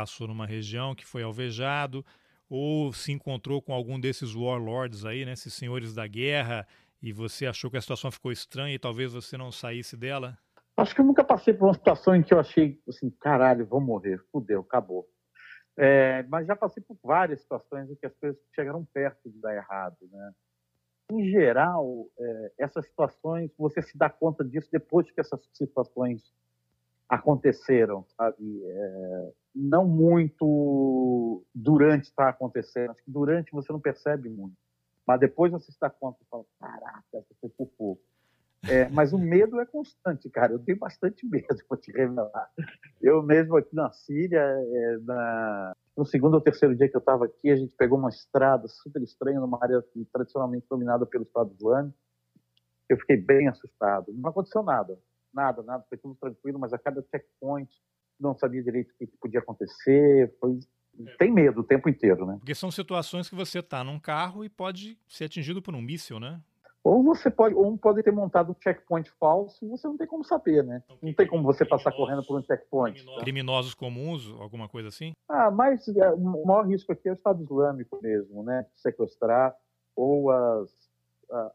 passou 0.00 0.26
numa 0.26 0.46
região 0.46 0.94
que 0.94 1.04
foi 1.04 1.22
alvejado, 1.22 2.02
ou 2.48 2.90
se 2.90 3.12
encontrou 3.12 3.60
com 3.60 3.74
algum 3.74 4.00
desses 4.00 4.34
warlords 4.34 5.04
aí, 5.04 5.26
né, 5.26 5.34
esses 5.34 5.52
senhores 5.52 5.94
da 5.94 6.06
guerra, 6.06 6.66
e 7.02 7.12
você 7.12 7.46
achou 7.46 7.70
que 7.70 7.76
a 7.76 7.80
situação 7.82 8.10
ficou 8.10 8.32
estranha 8.32 8.74
e 8.74 8.78
talvez 8.78 9.12
você 9.12 9.36
não 9.36 9.52
saísse 9.52 9.98
dela? 9.98 10.38
Acho 10.74 10.94
que 10.94 11.02
eu 11.02 11.04
nunca 11.04 11.22
passei 11.22 11.52
por 11.52 11.66
uma 11.66 11.74
situação 11.74 12.16
em 12.16 12.22
que 12.22 12.32
eu 12.32 12.40
achei 12.40 12.80
assim, 12.88 13.10
caralho, 13.20 13.66
vou 13.66 13.78
morrer, 13.80 14.18
fudeu, 14.32 14.60
acabou. 14.60 15.06
É, 15.76 16.22
mas 16.24 16.46
já 16.46 16.56
passei 16.56 16.82
por 16.82 16.96
várias 17.04 17.42
situações 17.42 17.90
em 17.90 17.94
que 17.94 18.06
as 18.06 18.16
coisas 18.16 18.40
chegaram 18.54 18.82
perto 18.94 19.30
de 19.30 19.38
dar 19.38 19.54
errado, 19.54 19.98
né? 20.10 20.32
Em 21.12 21.30
geral, 21.30 22.06
é, 22.18 22.52
essas 22.58 22.86
situações, 22.86 23.50
você 23.58 23.82
se 23.82 23.98
dá 23.98 24.08
conta 24.08 24.42
disso 24.42 24.70
depois 24.72 25.10
que 25.10 25.20
essas 25.20 25.40
situações 25.52 26.22
aconteceram, 27.10 28.06
sabe? 28.16 28.62
É, 28.64 29.32
não 29.52 29.84
muito 29.84 31.44
durante 31.52 32.04
está 32.04 32.28
acontecendo. 32.28 32.92
Acho 32.92 33.04
que 33.04 33.10
durante 33.10 33.50
você 33.50 33.72
não 33.72 33.80
percebe 33.80 34.28
muito. 34.28 34.54
Mas 35.04 35.18
depois 35.18 35.50
você 35.50 35.72
se 35.72 35.80
dá 35.80 35.90
conta 35.90 36.18
e 36.22 36.28
fala, 36.30 36.44
caraca, 36.60 37.24
foi 37.40 37.50
por 37.50 37.66
pouco. 37.66 38.00
É, 38.68 38.88
mas 38.90 39.12
o 39.12 39.18
medo 39.18 39.60
é 39.60 39.66
constante, 39.66 40.30
cara. 40.30 40.52
Eu 40.52 40.60
tenho 40.60 40.78
bastante 40.78 41.26
medo, 41.26 41.48
vou 41.68 41.76
te 41.76 41.90
revelar. 41.90 42.48
Eu 43.02 43.20
mesmo 43.24 43.56
aqui 43.56 43.74
na 43.74 43.90
Síria, 43.90 44.40
é, 44.40 44.98
na... 44.98 45.74
no 45.96 46.04
segundo 46.04 46.34
ou 46.34 46.40
terceiro 46.40 46.76
dia 46.76 46.88
que 46.88 46.96
eu 46.96 47.00
estava 47.00 47.24
aqui, 47.24 47.50
a 47.50 47.56
gente 47.56 47.74
pegou 47.74 47.98
uma 47.98 48.10
estrada 48.10 48.68
super 48.68 49.02
estranha 49.02 49.40
numa 49.40 49.58
área 49.60 49.84
tradicionalmente 50.12 50.66
dominada 50.70 51.04
pelo 51.04 51.24
Estado 51.24 51.52
Islâmico. 51.58 51.98
Eu 52.88 52.98
fiquei 52.98 53.16
bem 53.16 53.48
assustado. 53.48 54.12
Não 54.12 54.30
aconteceu 54.30 54.62
nada, 54.62 54.96
nada, 55.32 55.62
nada. 55.62 55.84
Foi 55.88 55.98
tudo 55.98 56.14
tranquilo, 56.14 56.58
mas 56.58 56.72
a 56.72 56.78
cada 56.78 57.02
checkpoint 57.10 57.70
não 58.18 58.36
sabia 58.36 58.62
direito 58.62 58.90
o 58.92 58.98
que 58.98 59.06
podia 59.18 59.40
acontecer. 59.40 60.34
Foi 60.40 60.58
tem 61.18 61.32
medo 61.32 61.60
o 61.60 61.64
tempo 61.64 61.88
inteiro, 61.88 62.26
né? 62.26 62.36
Porque 62.38 62.54
são 62.54 62.70
situações 62.70 63.28
que 63.28 63.34
você 63.34 63.60
está 63.60 63.82
num 63.82 63.98
carro 63.98 64.44
e 64.44 64.48
pode 64.48 64.98
ser 65.08 65.24
atingido 65.24 65.62
por 65.62 65.74
um 65.74 65.80
míssil, 65.80 66.20
né? 66.20 66.40
Ou 66.82 67.02
você 67.02 67.30
pode, 67.30 67.54
ou 67.54 67.70
um 67.70 67.76
pode 67.76 68.02
ter 68.02 68.10
montado 68.10 68.52
um 68.52 68.56
checkpoint 68.62 69.10
falso 69.18 69.64
e 69.64 69.68
você 69.68 69.86
não 69.86 69.98
tem 69.98 70.06
como 70.06 70.24
saber, 70.24 70.64
né? 70.64 70.82
Não 71.02 71.12
tem 71.12 71.26
como 71.26 71.42
você 71.42 71.64
passar 71.64 71.92
correndo 71.92 72.24
por 72.24 72.38
um 72.38 72.42
checkpoint. 72.42 72.94
Criminosos, 72.94 73.18
tá? 73.18 73.24
criminosos 73.24 73.74
comuns, 73.74 74.40
alguma 74.40 74.66
coisa 74.66 74.88
assim? 74.88 75.12
Ah, 75.28 75.50
mas 75.50 75.86
é, 75.88 76.10
o 76.12 76.46
maior 76.46 76.66
risco 76.66 76.90
aqui 76.92 77.08
é 77.08 77.12
o 77.12 77.14
Estado 77.14 77.42
Islâmico 77.42 77.98
mesmo, 78.02 78.42
né? 78.42 78.66
Sequestrar 78.76 79.54
ou 79.94 80.30
as, 80.30 80.70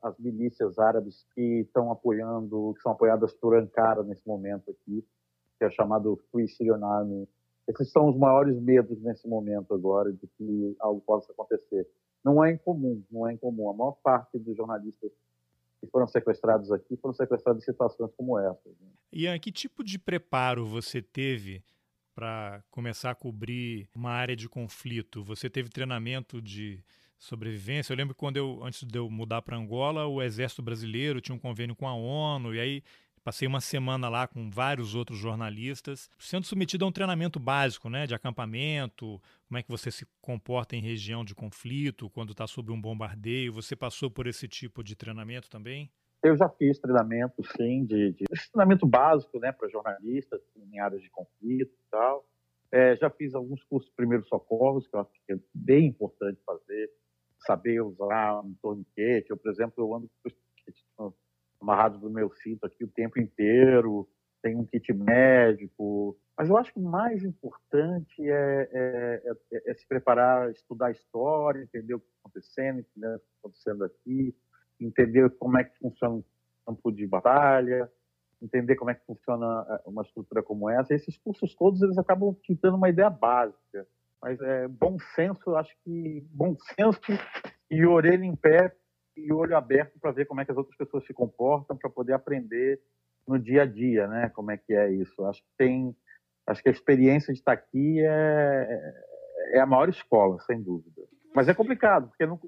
as 0.01 0.17
milícias 0.17 0.79
árabes 0.79 1.25
que 1.33 1.61
estão 1.61 1.91
apoiando, 1.91 2.73
que 2.75 2.81
são 2.81 2.91
apoiadas 2.91 3.33
por 3.33 3.55
Ankara 3.55 4.03
nesse 4.03 4.25
momento 4.27 4.71
aqui, 4.71 5.05
que 5.57 5.65
é 5.65 5.69
chamado 5.69 6.19
Free 6.31 6.47
Syrian 6.47 6.83
Army. 6.83 7.27
Esses 7.67 7.91
são 7.91 8.09
os 8.09 8.17
maiores 8.17 8.59
medos 8.59 9.01
nesse 9.01 9.27
momento 9.27 9.73
agora 9.73 10.13
de 10.13 10.27
que 10.37 10.75
algo 10.79 11.01
possa 11.01 11.31
acontecer 11.31 11.87
não 12.25 12.43
é 12.43 12.53
incomum, 12.53 13.03
não 13.11 13.29
é 13.29 13.33
incomum. 13.33 13.69
A 13.69 13.73
maior 13.73 13.91
parte 14.03 14.39
dos 14.39 14.57
jornalistas 14.57 15.11
que 15.79 15.85
foram 15.87 16.07
sequestrados 16.07 16.71
aqui 16.71 16.97
foram 16.97 17.13
sequestrados 17.13 17.61
em 17.61 17.65
situações 17.65 18.11
como 18.17 18.39
essa. 18.39 18.67
Né? 18.67 18.87
Ian, 19.13 19.37
que 19.37 19.51
tipo 19.51 19.83
de 19.83 19.99
preparo 19.99 20.65
você 20.65 21.03
teve 21.03 21.63
para 22.15 22.63
começar 22.71 23.11
a 23.11 23.15
cobrir 23.15 23.87
uma 23.95 24.09
área 24.09 24.35
de 24.35 24.49
conflito? 24.49 25.23
Você 25.23 25.47
teve 25.51 25.69
treinamento 25.69 26.41
de 26.41 26.83
sobrevivência? 27.17 27.93
Eu 27.93 27.97
lembro 27.97 28.15
quando 28.15 28.37
eu, 28.37 28.63
antes 28.63 28.83
de 28.83 28.97
eu 28.97 29.09
mudar 29.09 29.41
para 29.41 29.57
Angola, 29.57 30.05
o 30.05 30.21
Exército 30.21 30.61
Brasileiro 30.61 31.21
tinha 31.21 31.35
um 31.35 31.39
convênio 31.39 31.75
com 31.75 31.87
a 31.87 31.93
ONU, 31.93 32.53
e 32.53 32.59
aí 32.59 32.83
Passei 33.25 33.47
uma 33.47 33.59
semana 33.59 34.07
lá 34.07 34.27
com 34.27 34.51
vários 34.51 34.93
outros 34.93 35.17
jornalistas, 35.17 36.11
sendo 36.19 36.45
submetido 36.45 36.85
a 36.85 36.87
um 36.87 36.91
treinamento 36.91 37.39
básico, 37.39 37.89
né, 37.89 38.05
de 38.05 38.13
acampamento, 38.13 39.19
como 39.47 39.57
é 39.57 39.63
que 39.63 39.71
você 39.71 39.89
se 39.89 40.05
comporta 40.21 40.75
em 40.75 40.79
região 40.79 41.25
de 41.25 41.33
conflito, 41.33 42.07
quando 42.11 42.33
está 42.33 42.45
sob 42.45 42.71
um 42.71 42.79
bombardeio. 42.79 43.51
Você 43.51 43.75
passou 43.75 44.11
por 44.11 44.27
esse 44.27 44.47
tipo 44.47 44.83
de 44.83 44.95
treinamento 44.95 45.49
também? 45.49 45.89
Eu 46.21 46.37
já 46.37 46.47
fiz 46.49 46.77
treinamento, 46.77 47.41
sim, 47.57 47.83
de, 47.83 48.11
de 48.11 48.25
treinamento 48.53 48.85
básico, 48.85 49.39
né, 49.39 49.51
para 49.51 49.69
jornalistas 49.69 50.39
em 50.55 50.77
áreas 50.77 51.01
de 51.01 51.09
conflito 51.09 51.73
e 51.73 51.89
tal. 51.89 52.23
É, 52.71 52.95
já 52.95 53.09
fiz 53.09 53.33
alguns 53.33 53.63
cursos 53.63 53.89
de 53.89 53.95
primeiros 53.95 54.27
socorros, 54.27 54.87
que 54.87 54.95
eu 54.95 54.99
acho 54.99 55.09
que 55.25 55.33
é 55.33 55.39
bem 55.51 55.87
importante 55.87 56.39
fazer, 56.45 56.91
saber 57.45 57.81
usar 57.81 58.41
um 58.41 58.53
torniquete. 58.61 59.29
Eu, 59.29 59.37
por 59.37 59.51
exemplo, 59.51 59.73
eu 59.77 59.93
ando 59.93 60.09
com 60.97 61.13
amarrado 61.61 61.97
do 61.97 62.09
meu 62.09 62.31
cinto 62.31 62.65
aqui 62.65 62.83
o 62.83 62.91
tempo 62.91 63.19
inteiro, 63.19 64.07
tem 64.41 64.55
um 64.55 64.65
kit 64.65 64.93
médico. 64.93 66.17
Mas 66.37 66.49
eu 66.49 66.57
acho 66.57 66.73
que 66.73 66.79
o 66.79 66.83
mais 66.83 67.23
importante 67.23 68.21
é, 68.21 68.69
é, 68.71 69.35
é, 69.53 69.71
é 69.71 69.73
se 69.73 69.87
preparar, 69.87 70.51
estudar 70.51 70.87
a 70.87 70.91
história, 70.91 71.63
entender 71.63 71.95
o 71.95 71.99
que 71.99 72.05
está 72.05 72.19
acontecendo, 72.21 72.79
entender 72.79 73.15
o 73.15 73.19
que 73.19 73.25
está 73.25 73.39
acontecendo 73.39 73.85
aqui, 73.85 74.35
entender 74.79 75.29
como 75.37 75.57
é 75.57 75.63
que 75.63 75.77
funciona 75.77 76.15
um 76.15 76.23
campo 76.65 76.91
de 76.91 77.07
batalha, 77.07 77.89
entender 78.41 78.75
como 78.75 78.91
é 78.91 78.95
que 78.95 79.05
funciona 79.05 79.65
é, 79.69 79.89
uma 79.89 80.03
estrutura 80.03 80.43
como 80.43 80.69
essa. 80.69 80.93
Esses 80.93 81.17
cursos 81.17 81.55
todos 81.55 81.81
eles 81.81 81.97
acabam 81.97 82.33
te 82.43 82.53
dando 82.55 82.77
uma 82.77 82.89
ideia 82.89 83.09
básica, 83.09 83.87
mas 84.21 84.39
é 84.41 84.67
bom 84.67 84.97
senso, 85.15 85.55
acho 85.55 85.73
que 85.83 86.25
bom 86.31 86.55
senso 86.75 86.99
e 87.69 87.85
orelha 87.85 88.23
em 88.23 88.35
pé 88.35 88.75
e 89.15 89.31
olho 89.31 89.55
aberto 89.55 89.99
para 89.99 90.11
ver 90.11 90.25
como 90.25 90.41
é 90.41 90.45
que 90.45 90.51
as 90.51 90.57
outras 90.57 90.75
pessoas 90.75 91.05
se 91.05 91.13
comportam, 91.13 91.77
para 91.77 91.89
poder 91.89 92.13
aprender 92.13 92.81
no 93.27 93.39
dia 93.39 93.63
a 93.63 93.65
dia, 93.65 94.07
né? 94.07 94.29
Como 94.29 94.51
é 94.51 94.57
que 94.57 94.73
é 94.73 94.91
isso? 94.91 95.25
Acho 95.25 95.41
que 95.41 95.49
tem, 95.57 95.95
acho 96.47 96.61
que 96.61 96.69
a 96.69 96.71
experiência 96.71 97.33
de 97.33 97.39
estar 97.39 97.53
aqui 97.53 98.01
é, 98.01 99.03
é 99.53 99.59
a 99.59 99.65
maior 99.65 99.89
escola, 99.89 100.39
sem 100.41 100.61
dúvida. 100.61 101.01
Mas 101.33 101.47
é 101.47 101.53
complicado, 101.53 102.09
porque 102.09 102.25
no, 102.25 102.39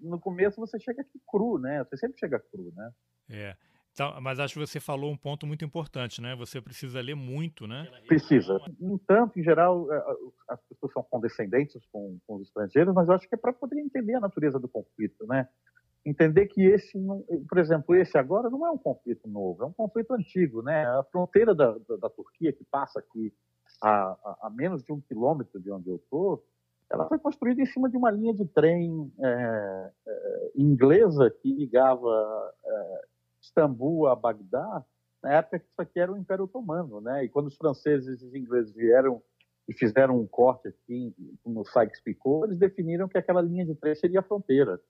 no 0.00 0.18
começo 0.18 0.60
você 0.60 0.78
chega 0.78 1.02
aqui 1.02 1.20
cru, 1.30 1.58
né? 1.58 1.84
Você 1.84 1.96
sempre 1.96 2.18
chega 2.18 2.40
cru, 2.40 2.72
né? 2.74 2.90
É. 3.30 3.56
Então, 4.00 4.18
mas 4.22 4.40
acho 4.40 4.54
que 4.54 4.60
você 4.60 4.80
falou 4.80 5.12
um 5.12 5.16
ponto 5.16 5.46
muito 5.46 5.62
importante, 5.62 6.22
né? 6.22 6.34
Você 6.36 6.58
precisa 6.58 7.02
ler 7.02 7.14
muito, 7.14 7.66
né? 7.66 7.86
Precisa. 8.06 8.58
No 8.80 8.94
entanto, 8.94 9.38
em 9.38 9.42
geral, 9.42 9.92
é, 9.92 10.02
as 10.48 10.58
pessoas 10.62 10.90
são 10.94 11.02
condescendentes 11.02 11.84
com, 11.92 12.18
com 12.26 12.36
os 12.36 12.46
estrangeiros, 12.46 12.94
mas 12.94 13.06
eu 13.06 13.14
acho 13.14 13.28
que 13.28 13.34
é 13.34 13.38
para 13.38 13.52
poder 13.52 13.78
entender 13.78 14.14
a 14.14 14.20
natureza 14.20 14.58
do 14.58 14.66
conflito, 14.66 15.26
né? 15.26 15.46
entender 16.02 16.46
que 16.46 16.62
esse, 16.62 16.98
por 17.46 17.58
exemplo, 17.58 17.94
esse 17.94 18.16
agora 18.16 18.48
não 18.48 18.66
é 18.66 18.70
um 18.70 18.78
conflito 18.78 19.28
novo, 19.28 19.64
é 19.64 19.66
um 19.66 19.72
conflito 19.72 20.14
antigo, 20.14 20.62
né? 20.62 20.86
A 20.86 21.04
fronteira 21.12 21.54
da, 21.54 21.72
da, 21.72 21.96
da 21.96 22.08
Turquia 22.08 22.54
que 22.54 22.64
passa 22.64 23.00
aqui 23.00 23.30
a, 23.82 23.90
a, 23.90 24.38
a, 24.44 24.50
menos 24.50 24.82
de 24.82 24.94
um 24.94 25.00
quilômetro 25.02 25.60
de 25.60 25.70
onde 25.70 25.90
eu 25.90 25.96
estou, 25.96 26.42
ela 26.90 27.06
foi 27.06 27.18
construída 27.18 27.60
em 27.60 27.66
cima 27.66 27.90
de 27.90 27.98
uma 27.98 28.10
linha 28.10 28.32
de 28.32 28.46
trem 28.46 29.12
é, 29.20 29.90
é, 30.08 30.50
inglesa 30.56 31.30
que 31.30 31.52
ligava 31.52 32.54
é, 32.64 33.09
Istambul 33.42 34.08
a 34.08 34.16
Bagdá, 34.16 34.84
na 35.22 35.34
época 35.34 35.58
isso 35.58 35.80
aqui 35.80 36.00
era 36.00 36.12
o 36.12 36.16
Império 36.16 36.44
Otomano, 36.44 37.00
né? 37.00 37.24
E 37.24 37.28
quando 37.28 37.46
os 37.46 37.56
franceses 37.56 38.22
e 38.22 38.26
os 38.26 38.34
ingleses 38.34 38.72
vieram 38.72 39.22
e 39.68 39.72
fizeram 39.72 40.18
um 40.18 40.26
corte 40.26 40.68
aqui 40.68 41.14
no 41.44 41.64
Sykes-Picot, 41.64 42.46
eles 42.46 42.58
definiram 42.58 43.08
que 43.08 43.18
aquela 43.18 43.40
linha 43.40 43.64
de 43.64 43.74
trem 43.74 43.94
seria 43.94 44.20
a 44.20 44.22
fronteira. 44.22 44.80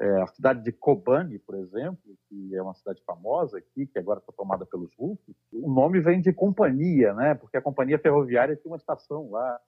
É, 0.00 0.22
a 0.22 0.26
cidade 0.28 0.62
de 0.62 0.72
Kobani, 0.72 1.38
por 1.40 1.56
exemplo, 1.56 2.16
que 2.28 2.54
é 2.54 2.62
uma 2.62 2.74
cidade 2.74 3.02
famosa 3.04 3.58
aqui, 3.58 3.86
que 3.86 3.98
agora 3.98 4.20
está 4.20 4.32
tomada 4.32 4.64
pelos 4.64 4.94
russos, 4.96 5.34
o 5.52 5.72
nome 5.72 6.00
vem 6.00 6.20
de 6.20 6.32
companhia, 6.32 7.12
né? 7.14 7.34
Porque 7.34 7.56
a 7.56 7.62
companhia 7.62 7.98
ferroviária 7.98 8.56
tinha 8.56 8.70
uma 8.70 8.76
estação 8.76 9.30
lá. 9.30 9.60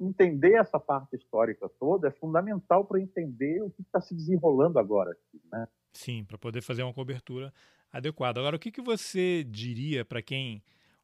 Entender 0.00 0.54
essa 0.54 0.78
parte 0.78 1.16
histórica 1.16 1.68
toda 1.78 2.08
é 2.08 2.10
fundamental 2.12 2.84
para 2.84 3.00
entender 3.00 3.62
o 3.62 3.70
que 3.70 3.82
está 3.82 4.00
se 4.00 4.14
desenrolando 4.14 4.78
agora 4.78 5.12
aqui, 5.12 5.42
né? 5.52 5.68
Sim, 5.92 6.24
para 6.24 6.38
poder 6.38 6.60
fazer 6.60 6.82
uma 6.82 6.94
cobertura 6.94 7.52
adequada. 7.92 8.40
Agora, 8.40 8.56
o 8.56 8.58
que, 8.58 8.70
que 8.70 8.82
você 8.82 9.44
diria 9.44 10.04
para 10.04 10.22
quem 10.22 10.62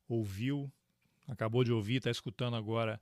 ouviu, 0.09 0.71
acabou 1.29 1.65
de 1.65 1.73
ouvir, 1.73 1.97
está 1.97 2.11
escutando 2.11 2.57
agora 2.57 3.01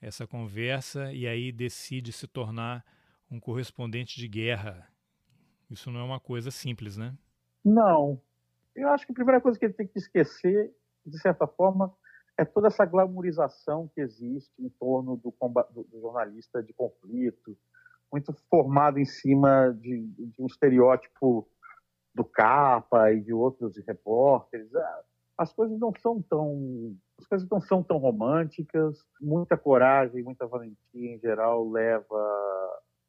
essa 0.00 0.26
conversa 0.26 1.12
e 1.12 1.26
aí 1.26 1.50
decide 1.50 2.12
se 2.12 2.26
tornar 2.26 2.84
um 3.30 3.40
correspondente 3.40 4.16
de 4.16 4.28
guerra 4.28 4.88
isso 5.70 5.90
não 5.90 6.00
é 6.00 6.04
uma 6.04 6.20
coisa 6.20 6.50
simples, 6.50 6.96
né? 6.96 7.16
Não. 7.64 8.20
Eu 8.74 8.88
acho 8.90 9.06
que 9.06 9.12
a 9.12 9.14
primeira 9.14 9.40
coisa 9.40 9.58
que 9.58 9.64
ele 9.64 9.74
tem 9.74 9.86
que 9.86 9.98
esquecer, 9.98 10.72
de 11.04 11.18
certa 11.18 11.46
forma, 11.46 11.92
é 12.38 12.44
toda 12.44 12.68
essa 12.68 12.84
glamorização 12.84 13.88
que 13.94 14.00
existe 14.00 14.52
em 14.58 14.68
torno 14.68 15.16
do, 15.16 15.34
do 15.90 16.00
jornalista 16.00 16.62
de 16.62 16.72
conflito, 16.72 17.56
muito 18.14 18.32
formado 18.48 19.00
em 19.00 19.04
cima 19.04 19.76
de, 19.80 20.06
de, 20.06 20.40
um 20.40 20.46
estereótipo 20.46 21.48
do 22.14 22.24
capa 22.24 23.10
e 23.10 23.20
de 23.20 23.32
outros 23.32 23.76
repórteres. 23.84 24.72
Ah, 24.72 25.00
as 25.36 25.52
coisas 25.52 25.76
não 25.80 25.92
são 26.00 26.22
tão 26.22 26.96
as 27.18 27.26
coisas 27.26 27.48
não 27.48 27.60
são 27.60 27.82
tão 27.82 27.98
românticas. 27.98 28.96
Muita 29.20 29.56
coragem, 29.56 30.22
muita 30.22 30.46
valentia 30.46 30.76
em 30.94 31.18
geral 31.18 31.68
leva 31.68 32.16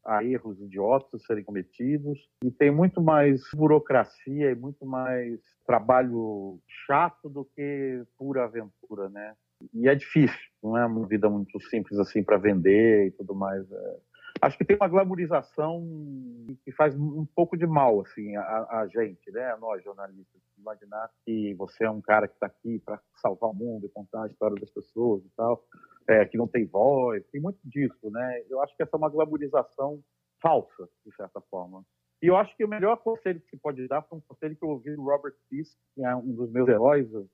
a 0.03 0.23
erros 0.23 0.59
idiotas 0.59 1.23
serem 1.23 1.43
cometidos 1.43 2.19
e 2.43 2.49
tem 2.49 2.71
muito 2.71 2.99
mais 2.99 3.41
burocracia 3.53 4.51
e 4.51 4.55
muito 4.55 4.87
mais 4.87 5.39
trabalho 5.67 6.59
chato 6.87 7.29
do 7.29 7.45
que 7.45 8.03
pura 8.17 8.45
aventura, 8.45 9.09
né? 9.09 9.35
E 9.73 9.87
é 9.87 9.95
difícil, 9.95 10.39
não 10.63 10.75
é 10.77 10.85
uma 10.85 11.07
vida 11.07 11.29
muito 11.29 11.59
simples 11.69 11.99
assim 11.99 12.23
para 12.23 12.37
vender 12.37 13.07
e 13.07 13.11
tudo 13.11 13.35
mais. 13.35 13.71
É. 13.71 13.97
Acho 14.41 14.57
que 14.57 14.65
tem 14.65 14.75
uma 14.75 14.87
glamorização 14.87 15.81
que 16.63 16.71
faz 16.73 16.95
um 16.95 17.25
pouco 17.35 17.57
de 17.57 17.65
mal 17.65 18.01
assim 18.01 18.35
a, 18.35 18.81
a 18.81 18.87
gente, 18.87 19.31
né? 19.31 19.51
A 19.51 19.57
nós 19.57 19.83
jornalistas, 19.83 20.41
imaginar 20.57 21.09
que 21.25 21.53
você 21.55 21.85
é 21.85 21.89
um 21.89 22.01
cara 22.01 22.27
que 22.27 22.33
está 22.33 22.47
aqui 22.47 22.79
para 22.79 22.99
salvar 23.21 23.49
o 23.49 23.53
mundo 23.53 23.85
e 23.85 23.89
contar 23.89 24.23
a 24.23 24.27
história 24.27 24.59
das 24.59 24.69
pessoas 24.69 25.23
e 25.23 25.29
tal, 25.35 25.63
é, 26.07 26.25
que 26.25 26.37
não 26.37 26.47
tem 26.47 26.65
voz, 26.65 27.25
tem 27.31 27.41
muito 27.41 27.59
disso, 27.63 28.09
né? 28.11 28.43
Eu 28.49 28.61
acho 28.61 28.75
que 28.75 28.83
essa 28.83 28.95
é 28.95 28.97
uma 28.97 29.09
glamorização 29.09 30.01
falsa, 30.41 30.87
de 31.05 31.15
certa 31.15 31.41
forma. 31.49 31.83
E 32.21 32.27
eu 32.27 32.37
acho 32.37 32.55
que 32.55 32.63
o 32.63 32.67
melhor 32.67 32.97
conselho 32.97 33.39
que 33.39 33.49
se 33.49 33.57
pode 33.57 33.87
dar 33.87 34.01
foi 34.03 34.17
um 34.17 34.21
conselho 34.21 34.55
que 34.55 34.63
eu 34.63 34.69
ouvi 34.69 34.95
do 34.95 35.03
Robert 35.03 35.35
Fisk, 35.49 35.77
que 35.93 36.03
é 36.03 36.15
um 36.15 36.33
dos 36.33 36.51
meus 36.51 36.67
heróis, 36.67 37.11
eu 37.13 37.27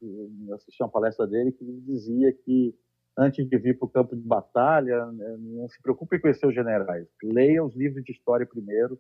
assisti 0.54 0.82
uma 0.82 0.90
palestra 0.90 1.28
dele, 1.28 1.52
que 1.52 1.64
ele 1.64 1.82
dizia 1.82 2.34
que 2.34 2.76
antes 3.18 3.48
de 3.48 3.58
vir 3.58 3.78
para 3.78 3.86
o 3.86 3.90
campo 3.90 4.16
de 4.16 4.22
batalha, 4.22 5.06
né, 5.12 5.38
não 5.40 5.68
se 5.68 5.82
preocupe 5.82 6.20
conhecer 6.20 6.48
os 6.48 6.56
generais. 6.56 7.08
Leia 7.24 7.64
os 7.64 7.76
livros 7.76 8.04
de 8.04 8.12
história 8.12 8.46
primeiro, 8.46 9.00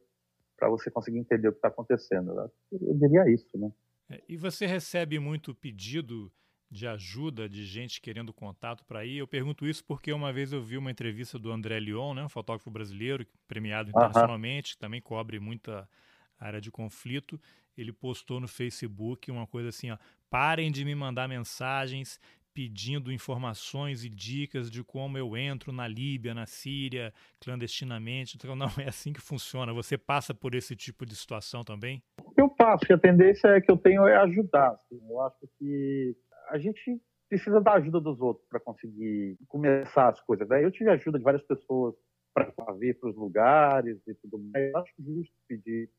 para 0.57 0.69
você 0.69 0.91
conseguir 0.91 1.17
entender 1.17 1.47
o 1.47 1.51
que 1.51 1.57
está 1.57 1.69
acontecendo. 1.69 2.31
Eu 2.71 2.93
diria 2.95 3.27
isso, 3.29 3.57
né? 3.57 3.71
É, 4.09 4.21
e 4.29 4.37
você 4.37 4.65
recebe 4.65 5.17
muito 5.17 5.55
pedido 5.55 6.31
de 6.69 6.87
ajuda 6.87 7.49
de 7.49 7.65
gente 7.65 7.99
querendo 7.99 8.31
contato 8.31 8.85
para 8.85 9.03
ir? 9.03 9.17
Eu 9.17 9.27
pergunto 9.27 9.65
isso 9.65 9.83
porque 9.83 10.13
uma 10.13 10.31
vez 10.31 10.53
eu 10.53 10.61
vi 10.61 10.77
uma 10.77 10.91
entrevista 10.91 11.37
do 11.37 11.51
André 11.51 11.79
Lyon, 11.79 12.13
né, 12.13 12.23
um 12.23 12.29
fotógrafo 12.29 12.69
brasileiro 12.69 13.25
premiado 13.47 13.89
internacionalmente, 13.89 14.71
uh 14.71 14.71
-huh. 14.71 14.75
que 14.75 14.79
também 14.79 15.01
cobre 15.01 15.39
muita 15.39 15.89
área 16.39 16.61
de 16.61 16.71
conflito. 16.71 17.39
Ele 17.77 17.91
postou 17.91 18.39
no 18.39 18.47
Facebook 18.47 19.29
uma 19.31 19.47
coisa 19.47 19.69
assim, 19.69 19.91
ó, 19.91 19.97
parem 20.29 20.71
de 20.71 20.85
me 20.85 20.95
mandar 20.95 21.27
mensagens 21.27 22.19
pedindo 22.53 23.11
informações 23.11 24.03
e 24.03 24.09
dicas 24.09 24.69
de 24.69 24.83
como 24.83 25.17
eu 25.17 25.35
entro 25.37 25.71
na 25.71 25.87
Líbia, 25.87 26.33
na 26.33 26.45
Síria, 26.45 27.13
clandestinamente. 27.39 28.35
Então, 28.37 28.55
não 28.55 28.67
é 28.77 28.87
assim 28.87 29.13
que 29.13 29.21
funciona. 29.21 29.73
Você 29.73 29.97
passa 29.97 30.33
por 30.33 30.55
esse 30.55 30.75
tipo 30.75 31.05
de 31.05 31.15
situação 31.15 31.63
também? 31.63 32.01
Eu 32.37 32.49
passo, 32.49 32.91
a 32.91 32.97
tendência 32.97 33.47
é 33.47 33.61
que 33.61 33.71
eu 33.71 33.77
tenho 33.77 34.07
é 34.07 34.15
ajudar. 34.17 34.71
Assim. 34.71 35.01
Eu 35.09 35.21
acho 35.21 35.47
que 35.57 36.15
a 36.49 36.57
gente 36.57 37.01
precisa 37.29 37.61
da 37.61 37.73
ajuda 37.73 38.01
dos 38.01 38.19
outros 38.19 38.45
para 38.49 38.59
conseguir 38.59 39.37
começar 39.47 40.09
as 40.09 40.19
coisas. 40.21 40.47
Né? 40.49 40.63
Eu 40.63 40.71
tive 40.71 40.89
ajuda 40.89 41.17
de 41.17 41.23
várias 41.23 41.43
pessoas 41.43 41.95
para 42.33 42.73
vir 42.73 42.99
para 42.99 43.09
os 43.09 43.15
lugares 43.15 43.97
e 44.07 44.13
tudo 44.15 44.37
mais. 44.37 44.71
Eu 44.71 44.77
acho 44.77 44.93
justo 44.99 45.33
pedir 45.47 45.89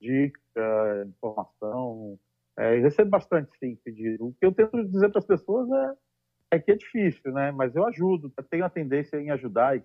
dica, 0.00 0.40
informação, 1.06 2.18
é, 2.58 2.78
recebo 2.80 3.10
bastante, 3.10 3.50
sim, 3.58 3.76
pedido. 3.84 4.26
O 4.26 4.34
que 4.34 4.44
eu 4.44 4.52
tento 4.52 4.84
dizer 4.84 5.10
para 5.10 5.20
as 5.20 5.26
pessoas 5.26 5.70
é, 5.70 6.56
é, 6.56 6.58
que 6.58 6.72
é 6.72 6.74
difícil, 6.74 7.32
né? 7.32 7.52
Mas 7.52 7.74
eu 7.76 7.86
ajudo, 7.86 8.32
tenho 8.50 8.64
a 8.64 8.70
tendência 8.70 9.16
em 9.16 9.30
ajudar 9.30 9.76
e 9.76 9.82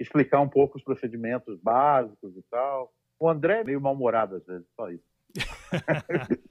explicar 0.00 0.40
um 0.40 0.48
pouco 0.48 0.76
os 0.76 0.82
procedimentos 0.82 1.60
básicos 1.60 2.36
e 2.36 2.42
tal. 2.50 2.92
O 3.20 3.28
André 3.28 3.60
é 3.60 3.64
meio 3.64 3.80
mal-humorado 3.80 4.36
às 4.36 4.44
vezes, 4.44 4.66
só 4.74 4.90
isso. 4.90 5.04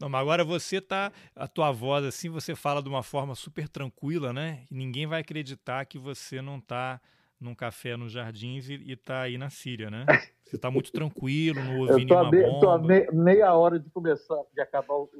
Não, 0.00 0.08
mas 0.08 0.20
agora 0.20 0.44
você 0.44 0.80
tá, 0.80 1.12
a 1.36 1.46
tua 1.46 1.70
voz 1.70 2.04
assim, 2.04 2.28
você 2.28 2.56
fala 2.56 2.82
de 2.82 2.88
uma 2.88 3.02
forma 3.02 3.36
super 3.36 3.68
tranquila, 3.68 4.32
né? 4.32 4.64
E 4.68 4.74
ninguém 4.74 5.06
vai 5.06 5.20
acreditar 5.20 5.84
que 5.84 5.98
você 5.98 6.42
não 6.42 6.58
está 6.58 7.00
num 7.40 7.54
café 7.54 7.96
nos 7.96 8.12
Jardins 8.12 8.68
e, 8.68 8.74
e 8.74 8.96
tá 8.96 9.22
aí 9.22 9.36
na 9.36 9.50
Síria, 9.50 9.90
né? 9.90 10.04
Você 10.44 10.58
tá 10.58 10.70
muito 10.70 10.92
tranquilo, 10.92 11.62
não 11.62 11.80
ouvindo 11.80 12.14
nenhuma 12.14 12.30
me, 12.30 12.42
bomba. 12.42 12.60
Tô 12.60 12.70
a 12.70 12.78
me, 12.78 13.10
meia 13.10 13.54
hora 13.54 13.78
de 13.78 13.90
começar, 13.90 14.40
de 14.54 14.60
acabar 14.60 14.94
o, 14.94 15.10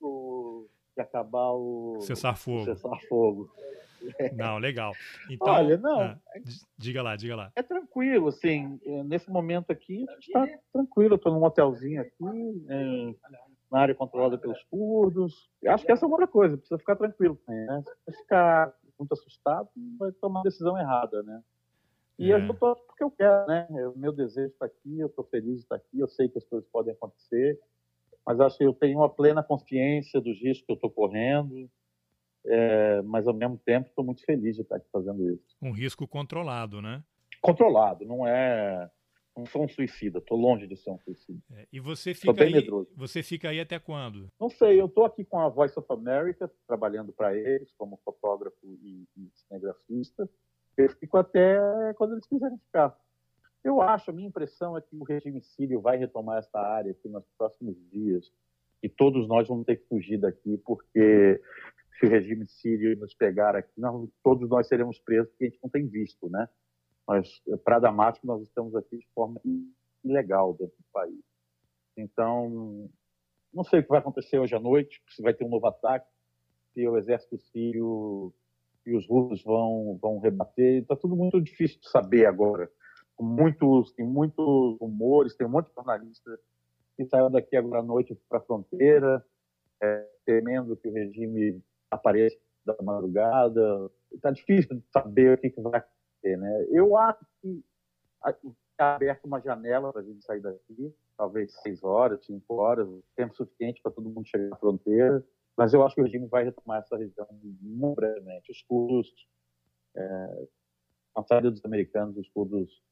o 0.00 0.68
de 0.94 1.00
acabar 1.00 1.52
o 1.52 1.98
cessar 2.02 2.36
fogo. 2.36 2.64
Cessar 2.64 3.00
fogo. 3.08 3.50
Não, 4.36 4.58
legal. 4.58 4.92
Então, 5.30 5.48
Olha, 5.48 5.78
não. 5.78 6.00
Ah, 6.00 6.18
diga 6.76 7.02
lá, 7.02 7.14
diga 7.14 7.36
lá. 7.36 7.52
É 7.54 7.62
tranquilo, 7.62 8.28
assim. 8.28 8.80
É, 8.84 9.04
nesse 9.04 9.30
momento 9.30 9.70
aqui, 9.70 10.04
a 10.08 10.14
gente 10.14 10.26
está 10.26 10.48
tranquilo. 10.72 11.14
Estou 11.14 11.32
num 11.32 11.44
hotelzinho 11.44 12.00
aqui, 12.00 12.66
é, 12.68 13.14
na 13.70 13.78
área 13.78 13.94
controlada 13.94 14.36
pelos 14.36 14.60
curdos. 14.64 15.48
Acho 15.66 15.86
que 15.86 15.92
essa 15.92 16.04
é 16.04 16.06
uma 16.06 16.14
outra 16.14 16.26
coisa. 16.26 16.56
Precisa 16.56 16.78
ficar 16.78 16.96
tranquilo. 16.96 17.38
Né? 17.46 17.84
Se 18.08 18.16
ficar 18.18 18.74
muito 18.98 19.12
assustado, 19.12 19.68
vai 19.98 20.10
tomar 20.12 20.40
a 20.40 20.44
decisão 20.44 20.76
errada, 20.76 21.22
né? 21.22 21.40
E 22.18 22.30
é. 22.30 22.34
eu 22.34 22.52
estou 22.52 22.76
porque 22.76 23.04
eu 23.04 23.10
quero, 23.10 23.46
né? 23.46 23.66
O 23.88 23.98
meu 23.98 24.12
desejo 24.12 24.52
está 24.52 24.66
aqui, 24.66 24.98
eu 24.98 25.08
estou 25.08 25.24
feliz 25.24 25.56
de 25.56 25.62
estar 25.62 25.76
aqui, 25.76 25.98
eu 25.98 26.08
sei 26.08 26.28
que 26.28 26.38
as 26.38 26.44
coisas 26.44 26.68
podem 26.70 26.92
acontecer, 26.92 27.58
mas 28.26 28.38
acho 28.40 28.58
que 28.58 28.64
eu 28.64 28.74
tenho 28.74 28.98
uma 28.98 29.08
plena 29.08 29.42
consciência 29.42 30.20
dos 30.20 30.40
riscos 30.40 30.66
que 30.66 30.72
eu 30.72 30.76
estou 30.76 30.90
correndo, 30.90 31.68
é, 32.46 33.02
mas 33.02 33.26
ao 33.26 33.34
mesmo 33.34 33.58
tempo 33.58 33.88
estou 33.88 34.04
muito 34.04 34.24
feliz 34.24 34.56
de 34.56 34.62
estar 34.62 34.76
aqui 34.76 34.86
fazendo 34.92 35.28
isso. 35.30 35.56
Um 35.60 35.72
risco 35.72 36.06
controlado, 36.06 36.80
né? 36.80 37.02
Controlado, 37.40 38.04
não 38.04 38.26
é. 38.26 38.90
Não 39.34 39.46
sou 39.46 39.64
um 39.64 39.68
suicida, 39.68 40.18
estou 40.18 40.36
longe 40.36 40.66
de 40.66 40.76
ser 40.76 40.90
um 40.90 40.98
suicida. 40.98 41.40
É, 41.52 41.66
e 41.72 41.80
você 41.80 42.12
fica, 42.12 42.44
aí, 42.44 42.52
medroso. 42.52 42.92
você 42.94 43.22
fica 43.22 43.48
aí 43.48 43.58
até 43.58 43.78
quando? 43.78 44.28
Não 44.38 44.50
sei, 44.50 44.78
eu 44.78 44.84
estou 44.84 45.06
aqui 45.06 45.24
com 45.24 45.40
a 45.40 45.48
Voice 45.48 45.78
of 45.78 45.90
America, 45.90 46.52
trabalhando 46.66 47.14
para 47.14 47.34
eles 47.34 47.72
como 47.78 47.98
fotógrafo 48.04 48.58
e, 48.62 49.06
e 49.16 49.30
cinegrafista. 49.32 50.28
Eu 50.76 50.88
fico 50.90 51.16
até 51.18 51.58
quando 51.96 52.12
eles 52.12 52.26
quiserem 52.26 52.58
ficar. 52.58 52.96
Eu 53.62 53.80
acho, 53.80 54.10
a 54.10 54.12
minha 54.14 54.28
impressão 54.28 54.76
é 54.76 54.80
que 54.80 54.96
o 54.96 55.04
regime 55.04 55.40
sírio 55.40 55.80
vai 55.80 55.96
retomar 55.96 56.38
essa 56.38 56.58
área 56.58 56.90
aqui 56.90 57.08
nos 57.08 57.24
próximos 57.38 57.76
dias 57.90 58.32
e 58.82 58.88
todos 58.88 59.28
nós 59.28 59.46
vamos 59.46 59.64
ter 59.64 59.76
que 59.76 59.86
fugir 59.86 60.18
daqui 60.18 60.58
porque 60.64 61.40
se 61.98 62.06
o 62.06 62.08
regime 62.08 62.46
sírio 62.48 62.98
nos 62.98 63.14
pegar 63.14 63.54
aqui, 63.54 63.72
nós, 63.80 64.08
todos 64.24 64.48
nós 64.48 64.66
seremos 64.66 64.98
presos 64.98 65.28
porque 65.30 65.44
a 65.44 65.48
gente 65.48 65.62
não 65.62 65.70
tem 65.70 65.86
visto, 65.86 66.28
né? 66.28 66.48
Mas 67.06 67.40
para 67.64 67.78
Damasco 67.78 68.26
nós 68.26 68.42
estamos 68.42 68.74
aqui 68.74 68.98
de 68.98 69.06
forma 69.14 69.40
ilegal 70.02 70.54
dentro 70.54 70.76
do 70.76 70.84
país. 70.92 71.22
Então, 71.96 72.90
não 73.52 73.62
sei 73.62 73.80
o 73.80 73.82
que 73.82 73.88
vai 73.88 74.00
acontecer 74.00 74.38
hoje 74.38 74.54
à 74.54 74.60
noite, 74.60 75.00
se 75.10 75.22
vai 75.22 75.34
ter 75.34 75.44
um 75.44 75.50
novo 75.50 75.66
ataque, 75.66 76.10
se 76.72 76.86
o 76.88 76.96
exército 76.96 77.38
sírio 77.38 78.32
e 78.86 78.96
os 78.96 79.06
russos 79.08 79.42
vão, 79.42 79.98
vão 80.00 80.18
rebater. 80.18 80.82
Está 80.82 80.96
tudo 80.96 81.16
muito 81.16 81.40
difícil 81.40 81.80
de 81.80 81.88
saber 81.88 82.26
agora. 82.26 82.70
Muitos, 83.20 83.92
tem 83.92 84.04
muitos 84.04 84.78
rumores, 84.80 85.36
tem 85.36 85.46
um 85.46 85.50
monte 85.50 85.68
de 85.68 85.74
jornalistas 85.74 86.40
que 86.96 87.06
saíram 87.06 87.30
daqui 87.30 87.56
agora 87.56 87.80
à 87.80 87.82
noite 87.82 88.18
para 88.28 88.38
a 88.38 88.42
fronteira, 88.42 89.24
é, 89.80 90.08
temendo 90.26 90.76
que 90.76 90.88
o 90.88 90.92
regime 90.92 91.62
apareça 91.90 92.36
da 92.64 92.76
madrugada. 92.82 93.90
Está 94.12 94.30
difícil 94.30 94.76
de 94.76 94.84
saber 94.92 95.34
o 95.34 95.38
que, 95.38 95.50
que 95.50 95.60
vai 95.60 95.80
acontecer. 95.80 96.36
Né? 96.36 96.66
Eu 96.70 96.96
acho 96.96 97.24
que 97.40 97.62
está 98.70 98.96
aberta 98.96 99.26
uma 99.26 99.40
janela 99.40 99.92
para 99.92 100.00
a 100.00 100.04
gente 100.04 100.24
sair 100.24 100.40
daqui, 100.40 100.94
talvez 101.16 101.52
seis 101.62 101.82
horas, 101.84 102.24
cinco 102.24 102.54
horas, 102.56 102.88
tempo 103.14 103.34
suficiente 103.34 103.80
para 103.82 103.92
todo 103.92 104.10
mundo 104.10 104.26
chegar 104.26 104.54
à 104.54 104.56
fronteira. 104.56 105.24
Mas 105.56 105.74
eu 105.74 105.84
acho 105.84 105.94
que 105.94 106.00
o 106.00 106.04
regime 106.04 106.26
vai 106.26 106.44
retomar 106.44 106.80
essa 106.80 106.96
região 106.96 107.26
muito 107.30 107.96
brevemente. 107.96 108.50
Os 108.50 108.62
curdos, 108.62 109.12
é, 109.94 110.46
a 111.16 111.22
saída 111.22 111.50
dos 111.50 111.64
americanos, 111.64 112.16
os 112.16 112.28
curdos 112.30 112.82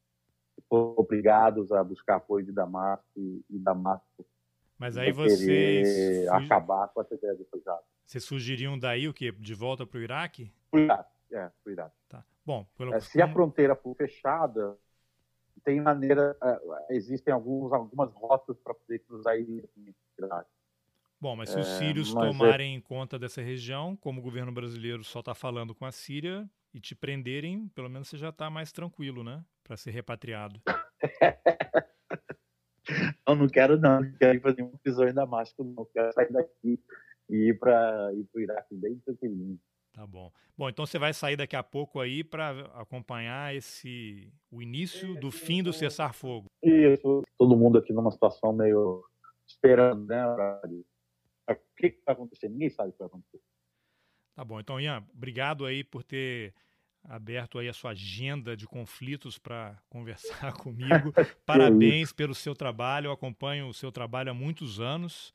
foram 0.69 0.95
obrigados 0.97 1.73
a 1.73 1.83
buscar 1.83 2.17
apoio 2.17 2.45
de 2.45 2.53
Damasco 2.53 3.09
e, 3.17 3.43
e 3.49 3.59
Damasco 3.59 4.27
mas 4.81 4.97
aí 4.97 5.13
vocês 5.13 6.27
acabar 6.29 6.89
com 6.89 7.03
essa 7.03 7.15
ideia 7.15 7.35
de 7.35 7.43
refugiado. 7.43 7.83
Vocês 8.03 8.25
surgiriam 8.25 8.79
daí 8.79 9.07
o 9.07 9.13
quê? 9.13 9.31
De 9.31 9.53
volta 9.53 9.87
para 9.87 9.99
o 9.99 10.01
Iraque? 10.01 10.51
Para 10.71 10.81
o 10.81 10.83
Iraque, 10.83 11.11
é, 11.33 11.49
para 11.49 11.53
o 11.67 11.71
Iraque. 11.71 11.97
Tá. 12.09 12.25
Bom, 12.47 12.67
pelo... 12.79 12.95
é, 12.95 13.01
se 13.01 13.21
a 13.21 13.31
fronteira 13.31 13.77
for 13.77 13.95
fechada, 13.95 14.75
tem 15.63 15.83
maneira, 15.83 16.35
é, 16.43 16.97
existem 16.97 17.33
alguns, 17.33 17.71
algumas 17.75 18.11
rotas 18.15 18.59
para 18.59 18.73
poder 18.73 19.01
cruzar 19.01 19.35
o 19.37 19.39
Iraque. 20.19 20.51
Bom, 21.21 21.37
mas 21.37 21.51
se 21.51 21.59
os 21.59 21.69
é, 21.69 21.79
sírios 21.79 22.11
é 22.11 22.15
tomarem 22.15 22.77
é... 22.77 22.81
conta 22.81 23.19
dessa 23.19 23.43
região, 23.43 23.95
como 23.97 24.21
o 24.21 24.23
governo 24.23 24.51
brasileiro 24.51 25.05
só 25.05 25.21
está 25.21 25.35
falando 25.35 25.75
com 25.75 25.85
a 25.85 25.93
Síria, 25.93 26.49
e 26.73 26.81
te 26.81 26.95
prenderem, 26.95 27.69
pelo 27.75 27.91
menos 27.91 28.09
você 28.09 28.17
já 28.17 28.31
está 28.31 28.49
mais 28.49 28.73
tranquilo, 28.73 29.23
né? 29.23 29.45
Para 29.65 29.77
ser 29.77 29.91
repatriado. 29.91 30.61
eu 33.27 33.35
não 33.35 33.49
quero, 33.49 33.79
não. 33.79 34.01
Não 34.01 34.13
quero 34.13 34.39
ir 34.39 34.41
fazer 34.41 34.63
uma 34.63 34.79
prisão 34.79 35.09
em 35.09 35.13
Damasco, 35.13 35.65
não. 35.65 35.85
Quero 35.93 36.13
sair 36.13 36.33
daqui 36.33 36.81
e 37.29 37.49
ir 37.49 37.59
para 37.59 38.13
ir 38.15 38.27
o 38.33 38.41
Iraque 38.41 38.75
bem 38.75 38.97
tranquilinho. 39.05 39.59
Tá 39.93 40.07
bom. 40.07 40.33
Bom, 40.57 40.69
então 40.69 40.87
você 40.87 40.99
vai 40.99 41.13
sair 41.13 41.37
daqui 41.37 41.57
a 41.57 41.63
pouco 41.63 42.01
aí 42.01 42.23
para 42.23 42.51
acompanhar 42.75 43.55
esse 43.55 44.33
o 44.51 44.63
início 44.63 45.19
do 45.19 45.31
fim 45.31 45.63
do 45.63 45.73
cessar-fogo. 45.73 46.47
Isso. 46.63 47.23
Todo 47.37 47.57
mundo 47.57 47.79
aqui 47.79 47.93
numa 47.93 48.11
situação 48.11 48.53
meio 48.53 49.03
esperando, 49.47 50.07
né? 50.07 50.23
Que, 51.81 52.03
vai 52.05 52.15
acontecer? 52.15 52.49
Ninguém 52.49 52.71
sabe 52.71 52.91
o 52.91 52.93
que 52.93 52.99
vai 52.99 53.09
acontecer. 53.09 53.41
Tá 54.35 54.45
bom. 54.45 54.61
Então, 54.61 54.81
Ian, 54.81 55.05
obrigado 55.15 55.67
aí 55.67 55.83
por 55.83 56.03
ter 56.03 56.55
aberto 57.05 57.59
aí 57.59 57.69
a 57.69 57.73
sua 57.73 57.93
agenda 57.93 58.57
de 58.57 58.67
conflitos 58.67 59.39
para 59.39 59.79
conversar 59.89 60.53
comigo. 60.59 61.13
Parabéns 61.47 62.13
pelo 62.13 62.35
seu 62.35 62.55
trabalho, 62.55 63.09
eu 63.09 63.13
acompanho 63.13 63.69
o 63.69 63.75
seu 63.75 63.91
trabalho 63.91 64.31
há 64.31 64.35
muitos 64.35 64.81
anos, 64.81 65.35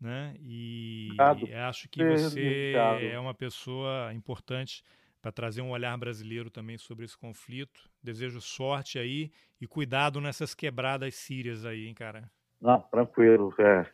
né? 0.00 0.34
E 0.40 1.08
Obrigado. 1.12 1.54
acho 1.68 1.88
que 1.88 2.04
você 2.04 2.74
é 3.10 3.18
uma 3.18 3.34
pessoa 3.34 4.12
importante 4.12 4.84
para 5.20 5.32
trazer 5.32 5.60
um 5.60 5.70
olhar 5.70 5.96
brasileiro 5.98 6.50
também 6.50 6.78
sobre 6.78 7.04
esse 7.04 7.18
conflito. 7.18 7.90
Desejo 8.02 8.40
sorte 8.40 8.98
aí 8.98 9.32
e 9.60 9.66
cuidado 9.66 10.20
nessas 10.20 10.54
quebradas 10.54 11.14
sírias 11.16 11.64
aí, 11.64 11.86
hein, 11.86 11.94
cara. 11.94 12.30
Não, 12.60 12.80
tranquilo, 12.82 13.52
é. 13.58 13.86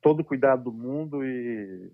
Todo 0.00 0.24
cuidado 0.24 0.64
do 0.64 0.72
mundo 0.72 1.24
e 1.24 1.90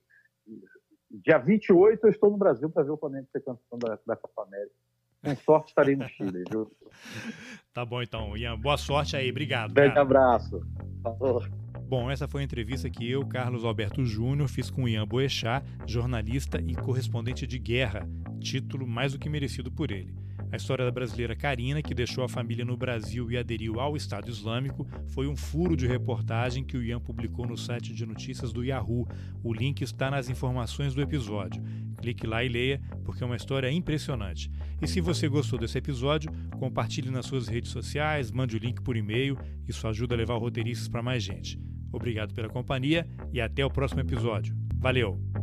Dia 1.22 1.38
28 1.38 2.06
eu 2.06 2.10
estou 2.10 2.30
no 2.30 2.36
Brasil 2.36 2.68
para 2.68 2.82
ver 2.82 2.90
o 2.90 2.96
Flamengo 2.96 3.28
ser 3.30 3.40
campeão 3.40 3.78
da, 3.78 3.98
da 4.04 4.16
Copa 4.16 4.42
América. 4.42 4.74
Com 5.22 5.36
sorte 5.36 5.68
estarei 5.68 5.94
no 5.94 6.08
Chile, 6.08 6.44
viu? 6.50 6.70
Tá 7.72 7.84
bom 7.84 8.00
então, 8.00 8.36
Ian. 8.36 8.56
Boa 8.56 8.76
sorte 8.76 9.16
aí, 9.16 9.28
obrigado. 9.28 9.74
Grande 9.74 9.98
abraço. 9.98 10.60
Falou. 11.02 11.42
Bom, 11.88 12.08
essa 12.08 12.28
foi 12.28 12.42
a 12.42 12.44
entrevista 12.44 12.88
que 12.88 13.10
eu, 13.10 13.26
Carlos 13.26 13.64
Alberto 13.64 14.04
Júnior, 14.04 14.48
fiz 14.48 14.70
com 14.70 14.88
Ian 14.88 15.04
Boechat, 15.04 15.66
jornalista 15.84 16.60
e 16.60 16.72
correspondente 16.76 17.48
de 17.48 17.58
guerra, 17.58 18.08
título 18.38 18.86
mais 18.86 19.12
do 19.12 19.18
que 19.18 19.28
merecido 19.28 19.72
por 19.72 19.90
ele. 19.90 20.14
A 20.54 20.56
história 20.56 20.84
da 20.84 20.90
brasileira 20.92 21.34
Karina, 21.34 21.82
que 21.82 21.92
deixou 21.92 22.22
a 22.22 22.28
família 22.28 22.64
no 22.64 22.76
Brasil 22.76 23.28
e 23.28 23.36
aderiu 23.36 23.80
ao 23.80 23.96
Estado 23.96 24.30
Islâmico, 24.30 24.86
foi 25.08 25.26
um 25.26 25.34
furo 25.34 25.76
de 25.76 25.84
reportagem 25.84 26.62
que 26.62 26.76
o 26.76 26.82
Ian 26.82 27.00
publicou 27.00 27.44
no 27.44 27.56
site 27.56 27.92
de 27.92 28.06
notícias 28.06 28.52
do 28.52 28.62
Yahoo. 28.62 29.04
O 29.42 29.52
link 29.52 29.82
está 29.82 30.08
nas 30.12 30.28
informações 30.30 30.94
do 30.94 31.02
episódio. 31.02 31.60
Clique 32.00 32.24
lá 32.24 32.44
e 32.44 32.48
leia, 32.48 32.80
porque 33.04 33.24
é 33.24 33.26
uma 33.26 33.34
história 33.34 33.68
impressionante. 33.68 34.48
E 34.80 34.86
se 34.86 35.00
você 35.00 35.28
gostou 35.28 35.58
desse 35.58 35.76
episódio, 35.76 36.30
compartilhe 36.56 37.10
nas 37.10 37.26
suas 37.26 37.48
redes 37.48 37.72
sociais, 37.72 38.30
mande 38.30 38.54
o 38.54 38.60
link 38.60 38.80
por 38.80 38.96
e-mail, 38.96 39.36
isso 39.66 39.88
ajuda 39.88 40.14
a 40.14 40.18
levar 40.18 40.36
roteiristas 40.36 40.86
para 40.86 41.02
mais 41.02 41.24
gente. 41.24 41.58
Obrigado 41.92 42.32
pela 42.32 42.48
companhia 42.48 43.08
e 43.32 43.40
até 43.40 43.66
o 43.66 43.70
próximo 43.70 44.02
episódio. 44.02 44.56
Valeu! 44.76 45.33